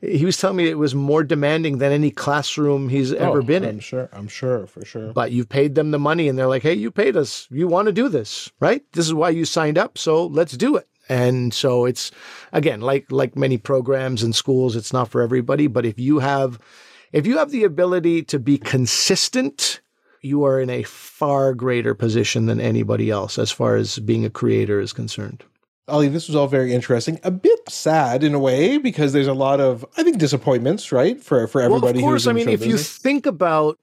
he 0.02 0.24
was 0.24 0.36
telling 0.36 0.56
me 0.56 0.68
it 0.68 0.78
was 0.78 0.94
more 0.96 1.22
demanding 1.22 1.78
than 1.78 1.92
any 1.92 2.10
classroom 2.10 2.88
he's 2.88 3.12
oh, 3.12 3.16
ever 3.16 3.38
oh, 3.38 3.42
been 3.42 3.62
I'm 3.62 3.70
in. 3.70 3.80
sure. 3.80 4.08
I'm 4.12 4.26
sure, 4.26 4.66
for 4.66 4.84
sure. 4.84 5.12
But 5.12 5.30
you've 5.30 5.48
paid 5.48 5.76
them 5.76 5.92
the 5.92 5.98
money 5.98 6.28
and 6.28 6.36
they're 6.36 6.48
like, 6.48 6.64
hey, 6.64 6.74
you 6.74 6.90
paid 6.90 7.16
us. 7.16 7.46
You 7.50 7.68
want 7.68 7.86
to 7.86 7.92
do 7.92 8.08
this, 8.08 8.50
right? 8.58 8.82
This 8.92 9.06
is 9.06 9.14
why 9.14 9.30
you 9.30 9.44
signed 9.44 9.78
up. 9.78 9.96
So 9.96 10.26
let's 10.26 10.56
do 10.56 10.76
it. 10.76 10.88
And 11.08 11.54
so 11.54 11.84
it's 11.84 12.10
again, 12.52 12.80
like 12.80 13.10
like 13.12 13.36
many 13.36 13.58
programs 13.58 14.22
and 14.22 14.34
schools, 14.34 14.74
it's 14.74 14.92
not 14.92 15.08
for 15.08 15.20
everybody. 15.20 15.66
But 15.66 15.86
if 15.86 15.98
you 15.98 16.18
have 16.18 16.58
if 17.12 17.26
you 17.26 17.38
have 17.38 17.50
the 17.50 17.64
ability 17.64 18.22
to 18.24 18.38
be 18.38 18.58
consistent, 18.58 19.80
you 20.22 20.44
are 20.44 20.60
in 20.60 20.70
a 20.70 20.82
far 20.82 21.54
greater 21.54 21.94
position 21.94 22.46
than 22.46 22.60
anybody 22.60 23.10
else 23.10 23.38
as 23.38 23.50
far 23.50 23.76
as 23.76 23.98
being 23.98 24.24
a 24.24 24.30
creator 24.30 24.80
is 24.80 24.92
concerned. 24.92 25.44
Ali, 25.88 26.08
this 26.08 26.28
was 26.28 26.36
all 26.36 26.46
very 26.46 26.72
interesting. 26.72 27.18
A 27.24 27.30
bit 27.30 27.60
sad 27.68 28.22
in 28.22 28.34
a 28.34 28.38
way 28.38 28.78
because 28.78 29.12
there's 29.12 29.26
a 29.26 29.34
lot 29.34 29.60
of, 29.60 29.84
I 29.96 30.04
think, 30.04 30.18
disappointments, 30.18 30.92
right, 30.92 31.22
for 31.22 31.46
for 31.48 31.60
everybody. 31.60 31.98
Well, 31.98 32.06
of 32.06 32.10
course, 32.12 32.26
I 32.26 32.32
mean, 32.32 32.48
if 32.48 32.60
business. 32.60 32.72
you 32.72 32.78
think 32.78 33.26
about, 33.26 33.78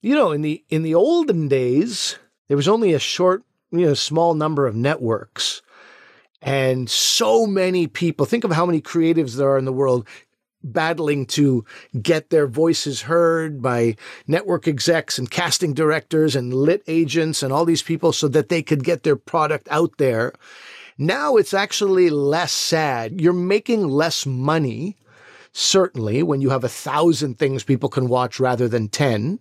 you 0.00 0.14
know, 0.14 0.32
in 0.32 0.40
the 0.40 0.64
in 0.70 0.82
the 0.82 0.94
olden 0.94 1.48
days, 1.48 2.18
there 2.48 2.56
was 2.56 2.68
only 2.68 2.94
a 2.94 2.98
short 2.98 3.44
you 3.72 3.86
know 3.86 3.94
small 3.94 4.34
number 4.34 4.66
of 4.66 4.76
networks 4.76 5.62
and 6.42 6.90
so 6.90 7.46
many 7.46 7.86
people 7.86 8.26
think 8.26 8.44
of 8.44 8.52
how 8.52 8.66
many 8.66 8.80
creatives 8.80 9.36
there 9.36 9.50
are 9.50 9.58
in 9.58 9.64
the 9.64 9.72
world 9.72 10.06
battling 10.64 11.26
to 11.26 11.64
get 12.00 12.30
their 12.30 12.46
voices 12.46 13.02
heard 13.02 13.62
by 13.62 13.96
network 14.26 14.66
execs 14.66 15.18
and 15.18 15.30
casting 15.30 15.74
directors 15.74 16.36
and 16.36 16.54
lit 16.54 16.82
agents 16.86 17.42
and 17.42 17.52
all 17.52 17.64
these 17.64 17.82
people 17.82 18.12
so 18.12 18.28
that 18.28 18.48
they 18.48 18.62
could 18.62 18.84
get 18.84 19.02
their 19.02 19.16
product 19.16 19.68
out 19.70 19.98
there. 19.98 20.32
Now 20.98 21.36
it's 21.36 21.54
actually 21.54 22.10
less 22.10 22.52
sad. 22.52 23.20
You're 23.20 23.32
making 23.32 23.88
less 23.88 24.26
money, 24.26 24.96
certainly, 25.52 26.22
when 26.22 26.40
you 26.40 26.50
have 26.50 26.64
a 26.64 26.68
thousand 26.68 27.38
things 27.38 27.64
people 27.64 27.88
can 27.88 28.08
watch 28.08 28.38
rather 28.38 28.68
than 28.68 28.88
10. 28.88 29.38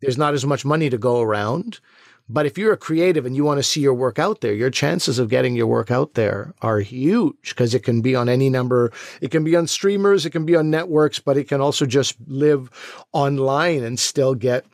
There's 0.00 0.18
not 0.18 0.34
as 0.34 0.44
much 0.44 0.64
money 0.64 0.90
to 0.90 0.98
go 0.98 1.20
around. 1.20 1.80
But 2.28 2.46
if 2.46 2.56
you're 2.56 2.72
a 2.72 2.78
creative 2.78 3.26
and 3.26 3.36
you 3.36 3.44
want 3.44 3.58
to 3.58 3.62
see 3.62 3.80
your 3.80 3.92
work 3.92 4.18
out 4.18 4.40
there, 4.40 4.54
your 4.54 4.70
chances 4.70 5.18
of 5.18 5.28
getting 5.28 5.54
your 5.54 5.66
work 5.66 5.90
out 5.90 6.14
there 6.14 6.54
are 6.62 6.80
huge 6.80 7.50
because 7.50 7.74
it 7.74 7.82
can 7.82 8.00
be 8.00 8.16
on 8.16 8.30
any 8.30 8.48
number. 8.48 8.92
It 9.20 9.30
can 9.30 9.44
be 9.44 9.54
on 9.54 9.66
streamers, 9.66 10.24
it 10.24 10.30
can 10.30 10.46
be 10.46 10.56
on 10.56 10.70
networks, 10.70 11.18
but 11.18 11.36
it 11.36 11.48
can 11.48 11.60
also 11.60 11.84
just 11.84 12.16
live 12.26 12.70
online 13.12 13.82
and 13.82 13.98
still 13.98 14.34
get 14.34 14.64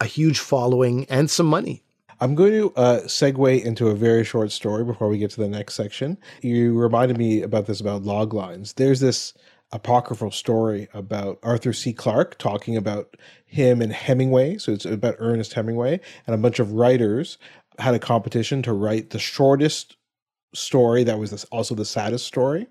a 0.00 0.04
huge 0.04 0.38
following 0.38 1.06
and 1.08 1.30
some 1.30 1.46
money. 1.46 1.82
I'm 2.22 2.34
going 2.34 2.52
to 2.52 2.72
uh, 2.74 3.00
segue 3.04 3.64
into 3.64 3.88
a 3.88 3.94
very 3.94 4.24
short 4.24 4.52
story 4.52 4.84
before 4.84 5.08
we 5.08 5.16
get 5.16 5.30
to 5.30 5.40
the 5.40 5.48
next 5.48 5.72
section. 5.72 6.18
You 6.42 6.78
reminded 6.78 7.16
me 7.16 7.40
about 7.40 7.64
this 7.64 7.80
about 7.80 8.02
log 8.02 8.34
lines. 8.34 8.74
There's 8.74 9.00
this 9.00 9.32
apocryphal 9.72 10.30
story 10.30 10.88
about 10.92 11.38
Arthur 11.42 11.72
C. 11.72 11.92
Clarke 11.92 12.38
talking 12.38 12.76
about 12.76 13.16
him 13.46 13.80
and 13.80 13.92
Hemingway. 13.92 14.58
So 14.58 14.72
it's 14.72 14.84
about 14.84 15.16
Ernest 15.18 15.52
Hemingway 15.52 16.00
and 16.26 16.34
a 16.34 16.38
bunch 16.38 16.58
of 16.58 16.72
writers 16.72 17.38
had 17.78 17.94
a 17.94 17.98
competition 17.98 18.62
to 18.62 18.72
write 18.72 19.10
the 19.10 19.18
shortest 19.18 19.96
story 20.54 21.04
that 21.04 21.18
was 21.18 21.44
also 21.44 21.74
the 21.74 21.84
saddest 21.84 22.26
story. 22.26 22.66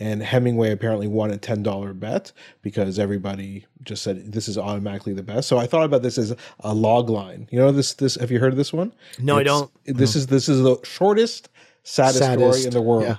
And 0.00 0.22
Hemingway 0.22 0.70
apparently 0.70 1.08
won 1.08 1.32
a 1.32 1.36
ten 1.36 1.64
dollar 1.64 1.92
bet 1.92 2.30
because 2.62 3.00
everybody 3.00 3.66
just 3.82 4.04
said 4.04 4.32
this 4.32 4.46
is 4.46 4.56
automatically 4.56 5.12
the 5.12 5.24
best. 5.24 5.48
So 5.48 5.58
I 5.58 5.66
thought 5.66 5.84
about 5.84 6.02
this 6.02 6.18
as 6.18 6.36
a 6.60 6.72
log 6.72 7.10
line. 7.10 7.48
You 7.50 7.58
know 7.58 7.72
this 7.72 7.94
this 7.94 8.14
have 8.14 8.30
you 8.30 8.38
heard 8.38 8.52
of 8.52 8.56
this 8.56 8.72
one? 8.72 8.92
No, 9.18 9.38
it's, 9.38 9.40
I 9.40 9.42
don't. 9.42 9.70
This 9.86 10.14
is 10.14 10.28
this 10.28 10.48
is 10.48 10.62
the 10.62 10.78
shortest 10.84 11.48
saddest, 11.82 12.18
saddest 12.18 12.60
story 12.60 12.64
in 12.64 12.72
the 12.72 12.80
world. 12.80 13.04
Yeah. 13.04 13.16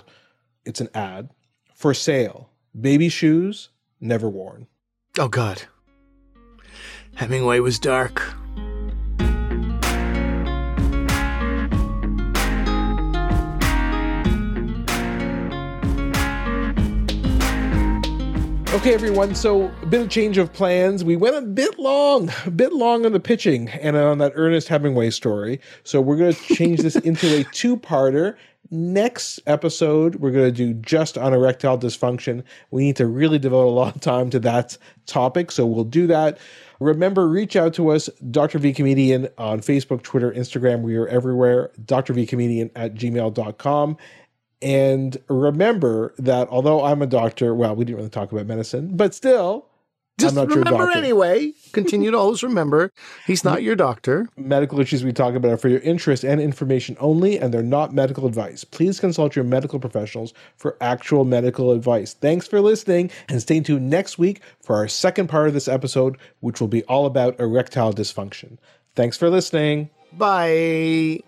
It's 0.64 0.80
an 0.80 0.88
ad 0.94 1.30
for 1.76 1.94
sale 1.94 2.49
Baby 2.78 3.10
shoes, 3.10 3.70
never 4.00 4.30
worn. 4.30 4.68
Oh, 5.18 5.28
God. 5.28 5.64
Hemingway 7.16 7.60
was 7.60 7.80
dark. 7.80 8.36
Okay, 18.72 18.94
everyone. 18.94 19.34
So 19.34 19.74
a 19.82 19.86
bit 19.88 20.00
of 20.00 20.10
change 20.10 20.38
of 20.38 20.54
plans. 20.54 21.04
We 21.04 21.16
went 21.16 21.36
a 21.36 21.42
bit 21.42 21.80
long, 21.80 22.32
a 22.46 22.52
bit 22.52 22.72
long 22.72 23.04
on 23.04 23.14
the 23.14 23.20
pitching 23.20 23.68
and 23.68 23.98
on 23.98 24.20
that 24.20 24.34
Ernest 24.36 24.68
Hemingway 24.68 25.10
story. 25.10 25.60
So 25.84 26.00
we're 26.00 26.18
going 26.18 26.34
to 26.34 26.56
change 26.56 26.82
this 26.82 26.96
into 26.96 27.42
a 27.42 27.44
two-parter. 27.46 28.36
Next 28.72 29.40
episode, 29.48 30.18
we're 30.18 30.32
going 30.32 30.46
to 30.46 30.52
do 30.52 30.76
just 30.76 31.18
on 31.18 31.34
erectile 31.34 31.78
dysfunction. 31.78 32.44
We 32.70 32.84
need 32.84 32.98
to 32.98 33.08
really 33.08 33.40
devote 33.40 33.68
a 33.68 33.72
lot 33.72 33.96
of 33.96 34.02
time 34.02 34.30
to 34.30 34.40
that 34.42 34.78
topic, 35.08 35.52
so 35.52 35.66
we'll 35.66 35.86
do 35.86 36.06
that. 36.08 36.38
Remember, 36.80 37.28
reach 37.28 37.56
out 37.56 37.74
to 37.74 37.90
us, 37.90 38.10
Dr. 38.30 38.60
V 38.60 38.74
Comedian 38.74 39.28
on 39.40 39.62
Facebook, 39.62 40.04
Twitter, 40.04 40.32
Instagram. 40.32 40.82
We 40.82 40.98
are 40.98 41.08
everywhere. 41.08 41.72
Dr. 41.84 42.14
V 42.14 42.28
Comedian 42.28 42.70
at 42.76 42.94
gmail.com. 42.94 43.98
And 44.62 45.18
remember 45.30 46.14
that 46.20 46.48
although 46.50 46.84
I'm 46.84 47.02
a 47.02 47.08
doctor, 47.08 47.56
well, 47.56 47.76
we 47.76 47.86
didn't 47.86 47.98
really 47.98 48.10
talk 48.10 48.32
about 48.32 48.46
medicine, 48.46 48.96
but 48.96 49.16
still, 49.16 49.69
just 50.20 50.36
remember 50.36 50.92
anyway. 50.92 51.54
Continue 51.72 52.12
to 52.12 52.18
always 52.18 52.44
remember 52.44 52.92
he's 53.26 53.44
not 53.44 53.64
your 53.64 53.76
doctor. 53.76 54.28
Medical 54.38 54.80
issues 54.80 55.04
we 55.04 55.14
talk 55.14 55.36
about 55.36 55.52
are 55.52 55.58
for 55.58 55.70
your 55.70 55.80
interest 55.80 56.24
and 56.24 56.42
information 56.42 56.98
only, 57.00 57.40
and 57.40 57.54
they're 57.54 57.64
not 57.64 57.94
medical 57.94 58.26
advice. 58.26 58.64
Please 58.64 59.00
consult 59.00 59.36
your 59.36 59.46
medical 59.46 59.80
professionals 59.80 60.34
for 60.58 60.78
actual 60.82 61.26
medical 61.26 61.72
advice. 61.72 62.14
Thanks 62.14 62.48
for 62.48 62.62
listening, 62.62 63.12
and 63.28 63.42
stay 63.42 63.60
tuned 63.60 63.90
next 63.90 64.18
week 64.18 64.42
for 64.62 64.76
our 64.76 64.88
second 64.88 65.28
part 65.28 65.48
of 65.48 65.54
this 65.54 65.68
episode, 65.68 66.18
which 66.40 66.60
will 66.60 66.68
be 66.68 66.84
all 66.84 67.06
about 67.06 67.40
erectile 67.40 67.94
dysfunction. 67.94 68.58
Thanks 68.96 69.18
for 69.18 69.30
listening. 69.30 69.90
Bye. 70.14 71.22